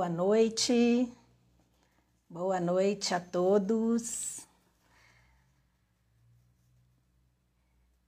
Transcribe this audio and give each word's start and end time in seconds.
Boa 0.00 0.08
noite. 0.08 1.12
Boa 2.26 2.58
noite 2.58 3.14
a 3.14 3.20
todos. 3.20 4.40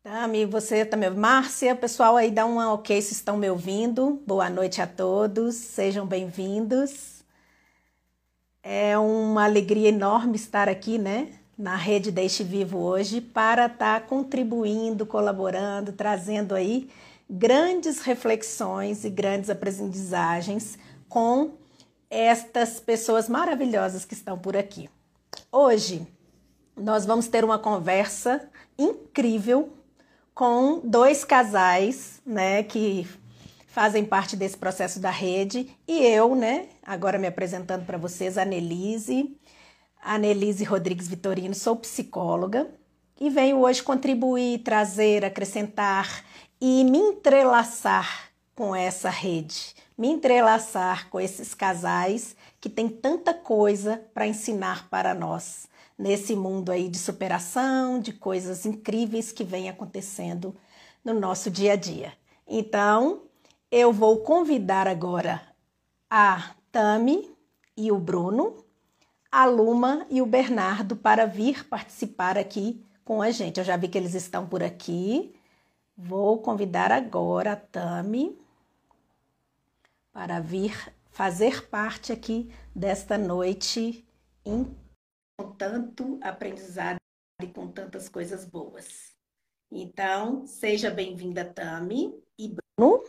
Tami, 0.02 0.46
você 0.46 0.86
também. 0.86 1.11
Márcia, 1.11 1.76
pessoal 1.76 2.16
aí 2.16 2.30
dá 2.30 2.46
um 2.46 2.57
ok 2.57 3.02
se 3.02 3.12
estão 3.12 3.36
me 3.36 3.50
ouvindo. 3.50 4.22
Boa 4.26 4.48
noite 4.48 4.80
a 4.80 4.86
todos. 4.86 5.54
Sejam 5.54 6.07
bem-vindos. 6.07 7.22
É 8.63 8.96
uma 8.96 9.44
alegria 9.44 9.90
enorme 9.90 10.36
estar 10.36 10.71
aqui, 10.71 10.96
né, 10.96 11.30
na 11.58 11.77
Rede 11.77 12.11
Deixe 12.11 12.43
Vivo 12.43 12.79
hoje 12.79 13.21
para 13.21 13.66
estar 13.66 14.07
contribuindo, 14.07 15.04
colaborando, 15.04 15.93
trazendo 15.93 16.54
aí 16.54 16.88
grandes 17.29 18.00
reflexões 18.00 19.04
e 19.04 19.11
grandes 19.11 19.50
aprendizagens 19.50 20.79
com 21.07 21.61
estas 22.12 22.79
pessoas 22.79 23.26
maravilhosas 23.26 24.04
que 24.04 24.12
estão 24.12 24.39
por 24.39 24.54
aqui. 24.54 24.90
Hoje 25.50 26.07
nós 26.76 27.07
vamos 27.07 27.26
ter 27.26 27.43
uma 27.43 27.58
conversa 27.58 28.50
incrível 28.79 29.72
com 30.35 30.80
dois 30.85 31.25
casais, 31.25 32.20
né, 32.27 32.62
que 32.64 33.08
fazem 33.66 34.05
parte 34.05 34.36
desse 34.36 34.58
processo 34.58 35.00
da 35.00 35.08
rede 35.08 35.75
e 35.88 36.05
eu, 36.05 36.34
né, 36.34 36.66
agora 36.83 37.19
me 37.19 37.27
apresentando 37.27 37.86
para 37.86 37.97
vocês, 37.97 38.36
a 38.36 38.44
Nelise, 38.44 39.34
a 40.02 40.18
Nelise 40.18 40.64
Rodrigues 40.64 41.08
Vitorino, 41.08 41.55
sou 41.55 41.77
psicóloga 41.77 42.68
e 43.18 43.30
venho 43.30 43.60
hoje 43.60 43.83
contribuir, 43.83 44.58
trazer, 44.58 45.24
acrescentar 45.24 46.22
e 46.60 46.84
me 46.84 46.98
entrelaçar 46.98 48.30
com 48.55 48.77
essa 48.77 49.08
rede 49.08 49.74
me 50.03 50.08
entrelaçar 50.08 51.08
com 51.11 51.20
esses 51.20 51.55
casais 51.55 52.34
que 52.61 52.69
têm 52.69 52.89
tanta 52.89 53.33
coisa 53.33 54.03
para 54.12 54.27
ensinar 54.27 54.89
para 54.91 55.14
nós 55.14 55.69
nesse 55.97 56.34
mundo 56.34 56.72
aí 56.72 56.89
de 56.89 56.98
superação, 56.98 58.00
de 58.00 58.12
coisas 58.12 58.67
incríveis 58.67 59.30
que 59.30 59.45
vem 59.45 59.69
acontecendo 59.69 60.56
no 61.05 61.14
nosso 61.14 61.48
dia 61.53 61.75
a 61.75 61.77
dia. 61.77 62.12
Então, 62.48 63.23
eu 63.70 63.92
vou 63.92 64.19
convidar 64.23 64.89
agora 64.89 65.41
a 66.11 66.50
Tami 66.73 67.30
e 67.77 67.92
o 67.92 67.98
Bruno, 68.00 68.56
a 69.30 69.45
Luma 69.45 70.05
e 70.11 70.20
o 70.20 70.27
Bernardo 70.27 70.97
para 70.97 71.27
vir 71.27 71.64
participar 71.69 72.36
aqui 72.36 72.84
com 73.05 73.23
a 73.23 73.30
gente. 73.30 73.58
Eu 73.58 73.64
já 73.64 73.77
vi 73.77 73.86
que 73.86 73.98
eles 73.98 74.14
estão 74.14 74.48
por 74.48 74.64
aqui. 74.64 75.33
Vou 75.97 76.39
convidar 76.39 76.91
agora 76.91 77.53
a 77.53 77.56
Tami 77.56 78.41
para 80.12 80.41
vir 80.41 80.92
fazer 81.10 81.66
parte 81.68 82.12
aqui 82.12 82.52
desta 82.74 83.16
noite 83.16 84.06
em, 84.44 84.77
com 85.38 85.52
tanto 85.52 86.18
aprendizado 86.22 86.98
e 87.42 87.46
com 87.46 87.68
tantas 87.68 88.08
coisas 88.08 88.44
boas. 88.44 89.12
Então, 89.70 90.46
seja 90.46 90.90
bem-vinda, 90.90 91.44
Tami 91.44 92.14
e 92.38 92.55
Bruno. 92.78 93.02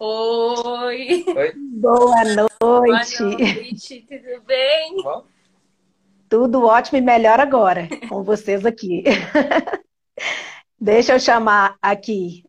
Oi! 0.00 1.24
Oi. 1.28 1.52
Boa 1.56 2.24
noite! 2.24 2.48
Boa 2.60 3.38
noite, 3.38 4.06
tudo 4.08 4.42
bem? 4.44 5.02
Bom. 5.02 5.24
Tudo 6.28 6.64
ótimo 6.64 6.98
e 6.98 7.00
melhor 7.00 7.38
agora, 7.38 7.88
com 8.08 8.24
vocês 8.24 8.66
aqui. 8.66 9.04
Deixa 10.80 11.12
eu 11.12 11.20
chamar 11.20 11.76
aqui 11.80 12.44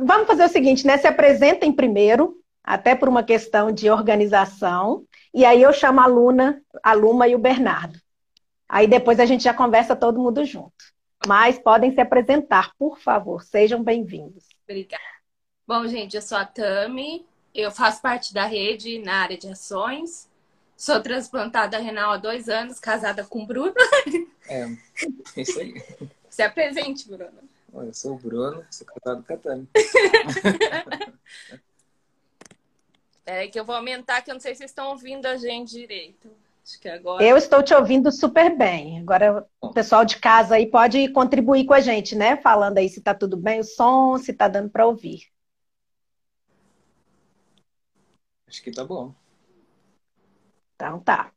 Vamos 0.00 0.28
fazer 0.28 0.44
o 0.44 0.48
seguinte, 0.48 0.86
né? 0.86 0.96
Se 0.96 1.08
apresentem 1.08 1.72
primeiro, 1.72 2.40
até 2.62 2.94
por 2.94 3.08
uma 3.08 3.24
questão 3.24 3.72
de 3.72 3.90
organização, 3.90 5.04
e 5.34 5.44
aí 5.44 5.60
eu 5.60 5.72
chamo 5.72 6.00
a 6.00 6.06
Luna, 6.06 6.62
a 6.82 6.92
Luma 6.92 7.26
e 7.26 7.34
o 7.34 7.38
Bernardo. 7.38 7.98
Aí 8.68 8.86
depois 8.86 9.18
a 9.18 9.26
gente 9.26 9.42
já 9.42 9.52
conversa 9.52 9.96
todo 9.96 10.20
mundo 10.20 10.44
junto. 10.44 10.72
Mas 11.26 11.58
podem 11.58 11.92
se 11.92 12.00
apresentar, 12.00 12.72
por 12.78 12.98
favor. 13.00 13.42
Sejam 13.42 13.82
bem-vindos. 13.82 14.44
Obrigada. 14.64 15.02
Bom, 15.66 15.86
gente, 15.88 16.14
eu 16.14 16.22
sou 16.22 16.38
a 16.38 16.44
Tami, 16.44 17.26
eu 17.52 17.70
faço 17.70 18.00
parte 18.00 18.32
da 18.32 18.44
rede 18.44 19.00
na 19.00 19.22
área 19.22 19.36
de 19.36 19.48
ações. 19.48 20.28
Sou 20.76 21.02
transplantada 21.02 21.76
renal 21.78 22.12
há 22.12 22.16
dois 22.16 22.48
anos, 22.48 22.78
casada 22.78 23.24
com 23.24 23.42
o 23.42 23.46
Bruno. 23.46 23.74
É, 24.48 24.62
é 24.62 25.40
isso 25.40 25.58
aí. 25.58 25.74
Se 26.30 26.40
apresente, 26.40 27.08
Bruno. 27.08 27.47
Eu 27.82 27.94
sou 27.94 28.14
o 28.14 28.18
Bruno, 28.18 28.64
sou 28.70 28.86
casado 28.86 29.24
com 29.24 29.32
a 29.32 29.36
Tami. 29.36 29.68
Peraí 33.24 33.50
que 33.50 33.60
eu 33.60 33.64
vou 33.64 33.74
aumentar, 33.74 34.22
que 34.22 34.30
eu 34.30 34.34
não 34.34 34.40
sei 34.40 34.54
se 34.54 34.58
vocês 34.58 34.70
estão 34.70 34.88
ouvindo 34.88 35.26
a 35.26 35.36
gente 35.36 35.70
direito. 35.70 36.30
Acho 36.64 36.80
que 36.80 36.88
agora... 36.88 37.22
Eu 37.22 37.36
estou 37.36 37.62
te 37.62 37.74
ouvindo 37.74 38.10
super 38.10 38.56
bem. 38.56 39.00
Agora 39.00 39.46
o 39.60 39.70
pessoal 39.70 40.04
de 40.04 40.18
casa 40.18 40.54
aí 40.54 40.66
pode 40.66 41.08
contribuir 41.12 41.66
com 41.66 41.74
a 41.74 41.80
gente, 41.80 42.16
né? 42.16 42.36
Falando 42.38 42.78
aí 42.78 42.88
se 42.88 43.00
está 43.00 43.14
tudo 43.14 43.36
bem 43.36 43.60
o 43.60 43.64
som, 43.64 44.16
se 44.16 44.32
está 44.32 44.48
dando 44.48 44.70
para 44.70 44.86
ouvir. 44.86 45.20
Acho 48.46 48.62
que 48.62 48.70
tá 48.70 48.84
bom. 48.84 49.14
Então 50.74 51.00
tá. 51.00 51.30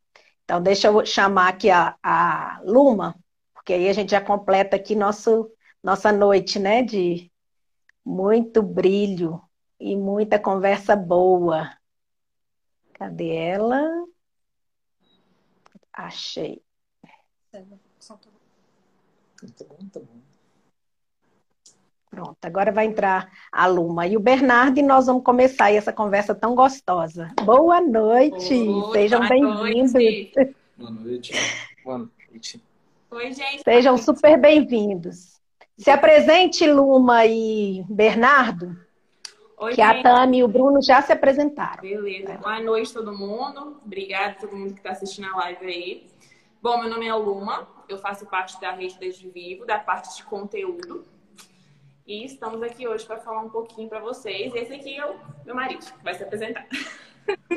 Então 0.46 0.62
deixa 0.62 0.88
eu 0.88 1.06
chamar 1.06 1.50
aqui 1.50 1.70
a, 1.70 1.98
a 2.02 2.62
Luma, 2.64 3.16
porque 3.54 3.74
aí 3.74 3.90
a 3.90 3.94
gente 3.94 4.12
já 4.12 4.22
completa 4.22 4.78
aqui 4.78 4.96
nosso 4.96 5.52
nossa 5.84 6.12
noite, 6.12 6.60
né? 6.60 6.84
De 6.84 7.32
muito 8.06 8.62
brilho 8.62 9.42
e 9.80 9.96
muita 9.96 10.40
conversa 10.40 10.96
boa. 10.96 11.70
Cadê 12.94 13.36
ela? 13.36 13.82
Achei. 15.94 16.62
Bom, 17.54 17.80
bom. 19.96 20.22
Pronto, 22.10 22.38
agora 22.44 22.74
vai 22.74 22.86
entrar 22.86 23.32
a 23.50 23.66
Luma 23.68 24.06
e 24.06 24.18
o 24.18 24.20
Bernardo 24.20 24.78
e 24.78 24.84
nós 24.84 25.06
vamos 25.06 25.24
começar 25.24 25.72
essa 25.72 25.94
conversa 25.94 26.36
tão 26.36 26.54
gostosa. 26.54 27.34
Boa 27.46 27.80
noite, 27.80 28.54
Oi, 28.54 28.92
sejam 28.92 29.26
bem-vindos. 29.28 29.94
Boa 30.78 30.92
noite. 30.92 31.34
Boa 31.84 31.98
noite. 31.98 32.62
Oi, 33.12 33.34
gente. 33.34 33.64
Sejam 33.64 33.98
super 33.98 34.38
bem-vindos. 34.38 35.41
Se 35.78 35.90
apresente, 35.90 36.68
Luma 36.68 37.26
e 37.26 37.84
Bernardo. 37.90 38.78
Oi, 39.58 39.76
que 39.76 39.82
gente. 39.82 40.00
a 40.00 40.04
Tami 40.04 40.40
e 40.40 40.44
o 40.44 40.48
Bruno 40.48 40.82
já 40.82 41.02
se 41.02 41.12
apresentaram. 41.12 41.82
Beleza. 41.82 42.38
Boa 42.38 42.60
noite, 42.60 42.94
todo 42.94 43.16
mundo. 43.16 43.80
Obrigada 43.86 44.32
a 44.32 44.34
todo 44.36 44.56
mundo 44.56 44.74
que 44.74 44.80
está 44.80 44.92
assistindo 44.92 45.28
a 45.28 45.36
live 45.38 45.66
aí. 45.66 46.08
Bom, 46.62 46.80
meu 46.80 46.90
nome 46.90 47.08
é 47.08 47.14
Luma, 47.14 47.68
eu 47.90 47.98
faço 47.98 48.26
parte 48.26 48.60
da 48.62 48.72
rede 48.72 48.98
Desde 49.00 49.30
Vivo, 49.30 49.66
da 49.66 49.80
parte 49.80 50.16
de 50.18 50.24
conteúdo. 50.24 51.06
E 52.06 52.26
estamos 52.26 52.62
aqui 52.62 52.88
hoje 52.88 53.06
para 53.06 53.20
falar 53.20 53.42
um 53.42 53.50
pouquinho 53.50 53.88
para 53.88 54.00
vocês. 54.00 54.54
Esse 54.54 54.74
aqui 54.74 54.98
é 54.98 55.06
o 55.06 55.16
meu 55.46 55.56
marido, 55.56 55.86
que 55.86 56.04
vai 56.04 56.14
se 56.14 56.24
apresentar. 56.24 56.68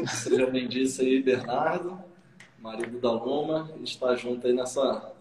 Seja 0.06 0.46
bem-vindo 0.46 0.90
aí, 1.00 1.22
Bernardo, 1.22 1.98
marido 2.58 3.00
da 3.00 3.12
Luma. 3.12 3.70
A 3.74 3.78
gente 3.78 3.92
está 3.92 4.14
junto 4.14 4.46
aí 4.46 4.52
nessa 4.52 5.13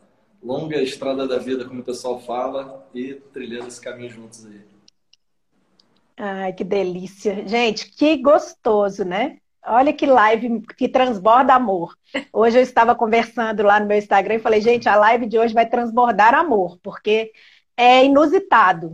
longa 0.44 0.82
estrada 0.82 1.28
da 1.28 1.38
vida, 1.38 1.66
como 1.66 1.80
o 1.80 1.84
pessoal 1.84 2.20
fala, 2.20 2.86
e 2.94 3.14
trilhando 3.32 3.68
esse 3.68 3.82
caminho 3.82 4.10
juntos 4.10 4.46
aí. 4.46 4.62
Ai, 6.18 6.54
que 6.54 6.64
delícia. 6.64 7.48
Gente, 7.48 7.90
que 7.92 8.18
gostoso, 8.18 9.04
né? 9.04 9.38
Olha 9.66 9.94
que 9.94 10.06
live 10.06 10.62
que 10.78 10.90
transborda 10.90 11.54
amor. 11.54 11.96
Hoje 12.34 12.58
eu 12.58 12.62
estava 12.62 12.94
conversando 12.94 13.64
lá 13.64 13.80
no 13.80 13.88
meu 13.88 13.98
Instagram 13.98 14.36
e 14.36 14.40
falei, 14.40 14.60
gente, 14.60 14.90
a 14.90 14.96
live 14.96 15.26
de 15.26 15.40
hoje 15.40 15.54
vai 15.54 15.66
transbordar 15.66 16.36
amor, 16.36 16.78
porque 16.84 17.32
é 17.78 18.04
inusitado. 18.04 18.92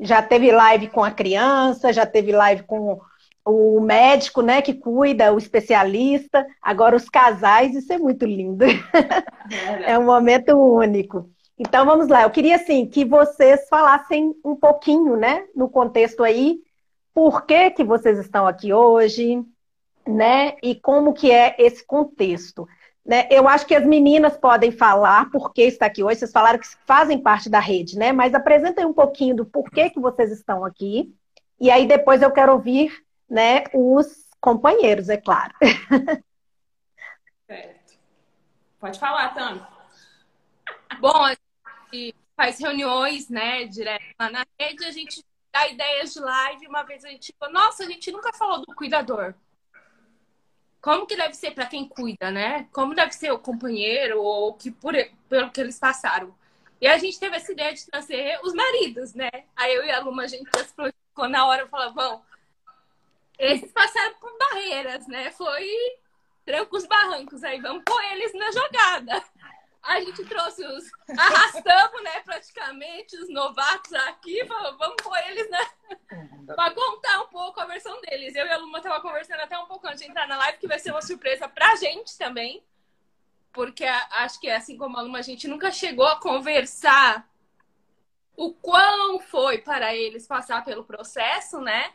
Já 0.00 0.20
teve 0.20 0.50
live 0.50 0.88
com 0.88 1.02
a 1.02 1.10
criança, 1.10 1.92
já 1.92 2.04
teve 2.04 2.32
live 2.32 2.64
com 2.64 3.00
o 3.48 3.80
médico, 3.80 4.42
né, 4.42 4.60
que 4.60 4.74
cuida, 4.74 5.32
o 5.32 5.38
especialista, 5.38 6.46
agora 6.60 6.94
os 6.94 7.08
casais, 7.08 7.74
isso 7.74 7.92
é 7.92 7.98
muito 7.98 8.26
lindo. 8.26 8.64
É, 8.64 9.92
é 9.92 9.98
um 9.98 10.04
momento 10.04 10.54
único. 10.56 11.30
Então 11.58 11.86
vamos 11.86 12.08
lá, 12.08 12.22
eu 12.22 12.30
queria 12.30 12.56
assim 12.56 12.86
que 12.86 13.04
vocês 13.04 13.66
falassem 13.68 14.34
um 14.44 14.54
pouquinho, 14.54 15.16
né, 15.16 15.46
no 15.56 15.68
contexto 15.68 16.22
aí, 16.22 16.58
por 17.14 17.46
que 17.46 17.70
que 17.70 17.82
vocês 17.82 18.18
estão 18.18 18.46
aqui 18.46 18.72
hoje, 18.72 19.42
né, 20.06 20.56
e 20.62 20.74
como 20.74 21.12
que 21.12 21.32
é 21.32 21.56
esse 21.58 21.84
contexto. 21.84 22.68
Né? 23.04 23.26
Eu 23.30 23.48
acho 23.48 23.66
que 23.66 23.74
as 23.74 23.86
meninas 23.86 24.36
podem 24.36 24.70
falar 24.70 25.30
por 25.30 25.52
que 25.52 25.62
está 25.62 25.86
aqui 25.86 26.02
hoje, 26.02 26.20
vocês 26.20 26.30
falaram 26.30 26.58
que 26.58 26.66
fazem 26.86 27.18
parte 27.18 27.48
da 27.48 27.58
rede, 27.58 27.98
né, 27.98 28.12
mas 28.12 28.34
apresentem 28.34 28.84
um 28.84 28.92
pouquinho 28.92 29.34
do 29.34 29.46
porquê 29.46 29.88
que 29.88 29.98
vocês 29.98 30.30
estão 30.30 30.64
aqui, 30.64 31.12
e 31.58 31.70
aí 31.70 31.86
depois 31.86 32.22
eu 32.22 32.30
quero 32.30 32.52
ouvir 32.52 32.92
né, 33.28 33.64
os 33.74 34.26
companheiros, 34.40 35.08
é 35.08 35.16
claro. 35.16 35.54
Certo. 37.46 37.98
Pode 38.78 38.98
falar, 38.98 39.34
Tami. 39.34 39.66
Bom, 41.00 41.24
a 41.24 41.36
gente 41.92 42.14
faz 42.36 42.58
reuniões, 42.60 43.28
né, 43.28 43.64
direto 43.66 44.04
lá 44.18 44.30
na 44.30 44.46
rede, 44.60 44.84
a 44.84 44.90
gente 44.92 45.24
dá 45.52 45.66
ideias 45.68 46.12
de 46.12 46.20
live. 46.20 46.66
Uma 46.68 46.82
vez 46.84 47.04
a 47.04 47.08
gente 47.08 47.34
falou, 47.38 47.54
nossa, 47.54 47.84
a 47.84 47.86
gente 47.86 48.10
nunca 48.12 48.32
falou 48.32 48.60
do 48.60 48.74
cuidador. 48.74 49.34
como 50.80 51.06
que 51.06 51.16
deve 51.16 51.34
ser 51.34 51.52
para 51.52 51.66
quem 51.66 51.88
cuida, 51.88 52.30
né? 52.30 52.68
Como 52.72 52.94
deve 52.94 53.12
ser 53.12 53.32
o 53.32 53.38
companheiro 53.38 54.22
ou 54.22 54.54
que 54.54 54.70
por 54.70 54.94
pelo 55.28 55.50
que 55.50 55.60
eles 55.60 55.78
passaram. 55.78 56.34
E 56.80 56.86
a 56.86 56.96
gente 56.98 57.18
teve 57.18 57.36
essa 57.36 57.52
ideia 57.52 57.74
de 57.74 57.84
trazer 57.86 58.38
os 58.42 58.54
maridos, 58.54 59.12
né? 59.14 59.30
Aí 59.56 59.74
eu 59.74 59.84
e 59.84 59.90
a 59.90 60.00
Luma, 60.00 60.22
a 60.24 60.26
gente 60.28 60.48
ficou 61.08 61.28
na 61.28 61.46
hora, 61.46 61.68
falava, 61.68 61.92
bom, 61.92 62.24
esses 63.38 63.70
passaram 63.72 64.14
por 64.14 64.36
barreiras, 64.38 65.06
né? 65.06 65.30
Foi 65.30 65.66
trancos 66.44 66.86
barrancos, 66.86 67.44
aí 67.44 67.60
vamos 67.60 67.84
pôr 67.84 68.02
eles 68.12 68.32
na 68.34 68.50
jogada. 68.50 69.24
A 69.82 70.00
gente 70.00 70.24
trouxe 70.24 70.64
os. 70.66 70.90
Arrastamos, 71.16 72.02
né, 72.02 72.20
praticamente, 72.20 73.16
os 73.16 73.30
novatos 73.30 73.92
aqui, 73.92 74.42
vamos 74.44 74.96
pôr 75.02 75.16
eles 75.28 75.48
na. 75.50 76.54
para 76.54 76.74
contar 76.74 77.22
um 77.22 77.28
pouco 77.28 77.60
a 77.60 77.66
versão 77.66 78.00
deles. 78.02 78.34
Eu 78.34 78.46
e 78.46 78.50
a 78.50 78.56
Luma 78.56 78.80
tava 78.80 79.00
conversando 79.00 79.40
até 79.40 79.58
um 79.58 79.66
pouco 79.66 79.86
antes 79.86 80.00
de 80.00 80.10
entrar 80.10 80.26
na 80.26 80.36
live, 80.36 80.58
que 80.58 80.66
vai 80.66 80.78
ser 80.78 80.90
uma 80.90 81.02
surpresa 81.02 81.48
pra 81.48 81.76
gente 81.76 82.16
também. 82.18 82.62
Porque 83.52 83.84
acho 83.84 84.40
que, 84.40 84.50
assim 84.50 84.76
como 84.76 84.98
a 84.98 85.02
Luma, 85.02 85.18
a 85.18 85.22
gente 85.22 85.48
nunca 85.48 85.70
chegou 85.70 86.06
a 86.06 86.20
conversar 86.20 87.28
o 88.36 88.52
quão 88.52 89.18
foi 89.18 89.58
para 89.58 89.94
eles 89.94 90.26
passar 90.26 90.64
pelo 90.64 90.84
processo, 90.84 91.60
né? 91.60 91.92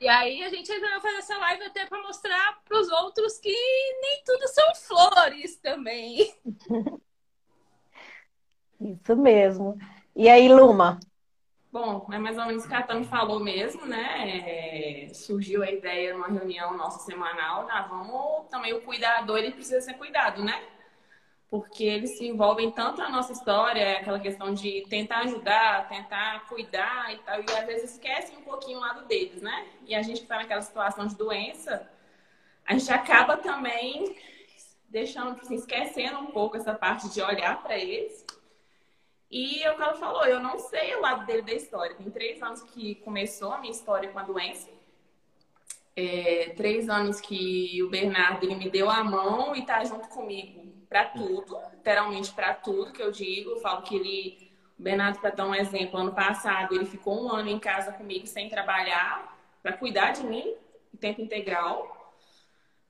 E 0.00 0.08
aí 0.08 0.42
a 0.42 0.48
gente 0.48 0.72
resolveu 0.72 1.00
fazer 1.02 1.18
essa 1.18 1.36
live 1.36 1.64
até 1.64 1.84
para 1.84 2.02
mostrar 2.02 2.58
para 2.64 2.80
os 2.80 2.88
outros 2.90 3.38
que 3.38 3.52
nem 3.52 4.22
tudo 4.24 4.48
são 4.48 4.74
flores 4.74 5.56
também. 5.56 6.34
Isso 8.80 9.14
mesmo. 9.14 9.76
E 10.16 10.26
aí, 10.26 10.48
Luma? 10.48 10.98
Bom, 11.70 12.08
é 12.10 12.18
mais 12.18 12.38
ou 12.38 12.46
menos 12.46 12.64
o 12.64 12.68
que 12.68 12.74
a 12.74 12.82
Tami 12.82 13.04
falou 13.04 13.38
mesmo, 13.40 13.84
né? 13.84 15.04
É, 15.04 15.08
surgiu 15.12 15.62
a 15.62 15.70
ideia 15.70 16.14
numa 16.14 16.28
reunião 16.28 16.74
nossa 16.76 16.98
semanal, 17.00 17.66
né? 17.66 17.86
vamos 17.88 18.48
também 18.48 18.72
o 18.72 18.80
cuidador 18.80 19.36
ele 19.36 19.52
precisa 19.52 19.82
ser 19.82 19.94
cuidado, 19.94 20.42
né? 20.42 20.60
Porque 21.50 21.82
eles 21.82 22.16
se 22.16 22.26
envolvem 22.28 22.70
tanto 22.70 22.98
na 22.98 23.08
nossa 23.08 23.32
história, 23.32 23.98
aquela 23.98 24.20
questão 24.20 24.54
de 24.54 24.86
tentar 24.88 25.22
ajudar, 25.24 25.88
tentar 25.88 26.46
cuidar 26.46 27.12
e 27.12 27.18
tal, 27.18 27.40
e 27.40 27.50
às 27.50 27.66
vezes 27.66 27.90
esquecem 27.92 28.38
um 28.38 28.42
pouquinho 28.42 28.78
o 28.78 28.80
lado 28.80 29.04
deles, 29.06 29.42
né? 29.42 29.66
E 29.84 29.92
a 29.92 30.00
gente 30.00 30.18
que 30.18 30.22
está 30.22 30.36
naquela 30.36 30.62
situação 30.62 31.08
de 31.08 31.16
doença, 31.16 31.90
a 32.64 32.72
gente 32.72 32.92
acaba 32.92 33.36
também 33.36 34.16
deixando, 34.88 35.40
assim, 35.40 35.56
esquecendo 35.56 36.20
um 36.20 36.26
pouco 36.26 36.56
essa 36.56 36.72
parte 36.72 37.10
de 37.10 37.20
olhar 37.20 37.60
para 37.60 37.76
eles. 37.76 38.24
E 39.28 39.60
é 39.64 39.72
o 39.72 39.74
ela 39.74 39.94
falou, 39.94 40.24
eu 40.24 40.38
não 40.38 40.56
sei 40.56 40.94
o 40.94 41.00
lado 41.00 41.26
dele 41.26 41.42
da 41.42 41.52
história. 41.52 41.96
Tem 41.96 42.10
três 42.10 42.40
anos 42.40 42.62
que 42.62 42.96
começou 42.96 43.52
a 43.52 43.58
minha 43.58 43.72
história 43.72 44.08
com 44.10 44.18
a 44.20 44.22
doença. 44.22 44.68
É, 45.96 46.52
três 46.56 46.88
anos 46.88 47.20
que 47.20 47.82
o 47.82 47.90
Bernardo 47.90 48.44
ele 48.44 48.54
me 48.54 48.70
deu 48.70 48.88
a 48.88 49.02
mão 49.02 49.54
e 49.54 49.64
tá 49.66 49.84
junto 49.84 50.08
comigo 50.08 50.79
para 50.90 51.04
tudo, 51.04 51.56
literalmente 51.72 52.32
para 52.32 52.52
tudo 52.52 52.92
que 52.92 53.00
eu 53.00 53.12
digo. 53.12 53.50
Eu 53.50 53.60
falo 53.60 53.82
que 53.82 53.94
ele, 53.94 54.52
o 54.76 54.82
Bernardo, 54.82 55.20
para 55.20 55.30
dar 55.30 55.46
um 55.46 55.54
exemplo, 55.54 56.00
ano 56.00 56.12
passado 56.12 56.74
ele 56.74 56.84
ficou 56.84 57.24
um 57.24 57.30
ano 57.30 57.48
em 57.48 57.60
casa 57.60 57.92
comigo 57.92 58.26
sem 58.26 58.48
trabalhar, 58.48 59.38
para 59.62 59.72
cuidar 59.72 60.10
de 60.10 60.24
mim, 60.24 60.52
em 60.92 60.96
tempo 60.96 61.22
integral. 61.22 62.12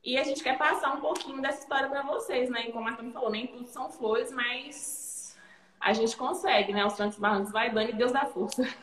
E 0.02 0.16
a 0.16 0.24
gente 0.24 0.42
quer 0.42 0.56
passar 0.56 0.94
um 0.94 1.00
pouquinho 1.00 1.42
dessa 1.42 1.60
história 1.60 1.90
para 1.90 2.02
vocês, 2.02 2.48
né? 2.48 2.68
E 2.68 2.72
como 2.72 2.88
a 2.88 2.92
Marta 2.92 3.04
falou, 3.10 3.30
nem 3.30 3.46
tudo 3.46 3.66
são 3.68 3.90
flores, 3.92 4.32
mas 4.32 5.36
a 5.78 5.92
gente 5.92 6.16
consegue, 6.16 6.72
né? 6.72 6.86
Os 6.86 6.94
trancos 6.94 7.18
barrancos 7.18 7.52
vai 7.52 7.70
dando 7.70 7.90
e 7.90 7.92
Deus 7.92 8.10
dá 8.10 8.24
força. 8.24 8.62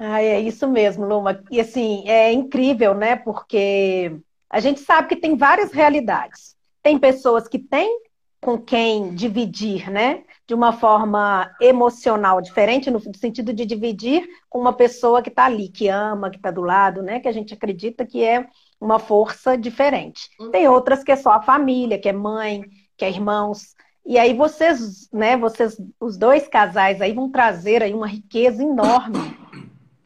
Ah, 0.00 0.22
é 0.22 0.38
isso 0.40 0.68
mesmo, 0.68 1.04
Luma. 1.04 1.42
E 1.50 1.60
assim, 1.60 2.08
é 2.08 2.32
incrível, 2.32 2.94
né? 2.94 3.16
Porque 3.16 4.16
a 4.48 4.60
gente 4.60 4.78
sabe 4.78 5.08
que 5.08 5.16
tem 5.16 5.36
várias 5.36 5.72
realidades. 5.72 6.57
Tem 6.82 6.98
pessoas 6.98 7.48
que 7.48 7.58
têm 7.58 8.00
com 8.40 8.56
quem 8.56 9.14
dividir, 9.14 9.90
né? 9.90 10.22
De 10.46 10.54
uma 10.54 10.72
forma 10.72 11.50
emocional 11.60 12.40
diferente, 12.40 12.90
no 12.90 13.00
sentido 13.14 13.52
de 13.52 13.66
dividir 13.66 14.26
com 14.48 14.60
uma 14.60 14.72
pessoa 14.72 15.20
que 15.20 15.28
está 15.28 15.44
ali, 15.44 15.68
que 15.68 15.88
ama, 15.88 16.30
que 16.30 16.36
está 16.36 16.50
do 16.50 16.62
lado, 16.62 17.02
né? 17.02 17.20
Que 17.20 17.28
a 17.28 17.32
gente 17.32 17.52
acredita 17.52 18.06
que 18.06 18.22
é 18.24 18.46
uma 18.80 18.98
força 18.98 19.58
diferente. 19.58 20.28
Uhum. 20.38 20.50
Tem 20.50 20.68
outras 20.68 21.02
que 21.02 21.12
é 21.12 21.16
só 21.16 21.30
a 21.32 21.42
família, 21.42 21.98
que 21.98 22.08
é 22.08 22.12
mãe, 22.12 22.62
que 22.96 23.04
é 23.04 23.10
irmãos. 23.10 23.74
E 24.06 24.16
aí 24.16 24.32
vocês, 24.32 25.08
né? 25.12 25.36
Vocês, 25.36 25.76
os 26.00 26.16
dois 26.16 26.46
casais 26.46 27.00
aí 27.00 27.12
vão 27.12 27.30
trazer 27.30 27.82
aí 27.82 27.92
uma 27.92 28.06
riqueza 28.06 28.62
enorme 28.62 29.18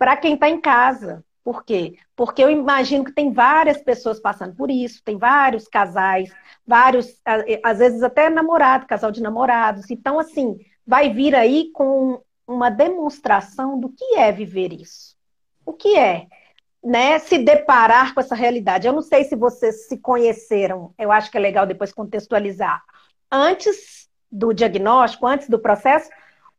para 0.02 0.16
quem 0.16 0.34
está 0.34 0.48
em 0.48 0.60
casa, 0.60 1.24
por 1.44 1.64
quê? 1.64 1.94
Porque 2.16 2.42
eu 2.42 2.50
imagino 2.50 3.04
que 3.04 3.12
tem 3.12 3.32
várias 3.32 3.80
pessoas 3.80 4.18
passando 4.18 4.52
por 4.52 4.68
isso, 4.68 5.00
tem 5.04 5.16
vários 5.16 5.68
casais, 5.68 6.28
vários, 6.66 7.20
às 7.62 7.78
vezes 7.78 8.02
até 8.02 8.30
namorado, 8.30 8.86
casal 8.86 9.10
de 9.10 9.22
namorados. 9.22 9.90
Então, 9.90 10.18
assim, 10.18 10.58
vai 10.86 11.10
vir 11.10 11.34
aí 11.34 11.70
com 11.72 12.22
uma 12.46 12.70
demonstração 12.70 13.78
do 13.78 13.88
que 13.88 14.16
é 14.16 14.30
viver 14.30 14.72
isso. 14.72 15.16
O 15.64 15.72
que 15.72 15.96
é, 15.96 16.26
né, 16.82 17.18
se 17.18 17.38
deparar 17.38 18.12
com 18.12 18.20
essa 18.20 18.34
realidade. 18.34 18.86
Eu 18.86 18.92
não 18.92 19.02
sei 19.02 19.24
se 19.24 19.36
vocês 19.36 19.86
se 19.86 19.98
conheceram, 19.98 20.92
eu 20.98 21.12
acho 21.12 21.30
que 21.30 21.36
é 21.36 21.40
legal 21.40 21.66
depois 21.66 21.92
contextualizar. 21.92 22.82
Antes 23.30 24.08
do 24.30 24.52
diagnóstico, 24.52 25.26
antes 25.26 25.48
do 25.48 25.58
processo, 25.58 26.10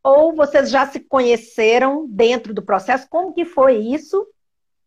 ou 0.02 0.34
vocês 0.34 0.70
já 0.70 0.86
se 0.86 1.00
conheceram 1.00 2.06
dentro 2.08 2.54
do 2.54 2.62
processo? 2.62 3.08
Como 3.08 3.32
que 3.32 3.44
foi 3.44 3.76
isso? 3.76 4.26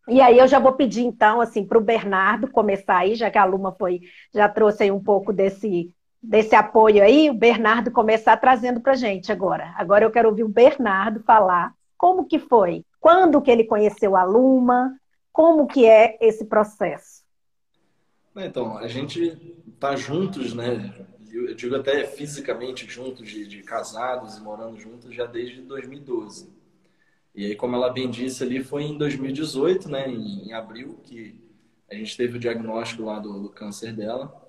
E 0.08 0.22
aí 0.22 0.40
eu 0.40 0.48
já 0.48 0.58
vou 0.58 0.74
pedir 0.74 1.02
então 1.04 1.42
assim 1.42 1.66
para 1.66 1.78
o 1.78 1.84
Bernardo 1.84 2.48
começar 2.50 3.00
aí, 3.00 3.16
já 3.16 3.30
que 3.30 3.38
a 3.38 3.44
Luma 3.46 3.74
foi 3.74 4.02
já 4.34 4.48
trouxe 4.48 4.84
aí 4.84 4.92
um 4.92 5.04
pouco 5.04 5.34
desse 5.34 5.94
desse 6.22 6.56
apoio 6.56 7.04
aí, 7.04 7.30
o 7.30 7.34
Bernardo 7.34 7.92
começar 7.92 8.36
trazendo 8.38 8.82
para 8.82 8.96
gente 8.96 9.32
agora. 9.32 9.74
Agora 9.78 10.04
eu 10.04 10.12
quero 10.12 10.30
ouvir 10.30 10.44
o 10.44 10.50
Bernardo 10.50 11.22
falar 11.22 11.74
como 11.98 12.26
que 12.26 12.40
foi, 12.40 12.84
quando 13.00 13.42
que 13.42 13.52
ele 13.52 13.64
conheceu 13.64 14.16
a 14.16 14.24
Luma, 14.24 14.98
como 15.32 15.68
que 15.68 15.86
é 15.86 16.18
esse 16.20 16.46
processo. 16.46 17.24
Então 18.36 18.78
a 18.78 18.88
gente 18.88 19.36
tá 19.80 19.96
juntos, 19.96 20.54
né? 20.54 20.94
Eu 21.32 21.54
digo 21.54 21.76
até 21.76 22.06
fisicamente 22.06 22.88
juntos, 22.90 23.28
de, 23.30 23.48
de 23.48 23.62
casados 23.62 24.38
e 24.38 24.42
morando 24.42 24.80
juntos 24.80 25.14
já 25.14 25.26
desde 25.26 25.62
2012. 25.62 26.57
E 27.38 27.46
aí, 27.46 27.56
como 27.56 27.76
ela 27.76 27.92
bem 27.92 28.10
disse 28.10 28.44
ali, 28.44 28.64
foi 28.64 28.82
em 28.82 28.98
2018, 28.98 29.88
né, 29.88 30.10
em, 30.10 30.48
em 30.48 30.54
abril, 30.54 31.00
que 31.04 31.40
a 31.88 31.94
gente 31.94 32.18
teve 32.18 32.38
o 32.38 32.40
diagnóstico 32.40 33.04
lá 33.04 33.20
do, 33.20 33.44
do 33.44 33.50
câncer 33.50 33.94
dela. 33.94 34.44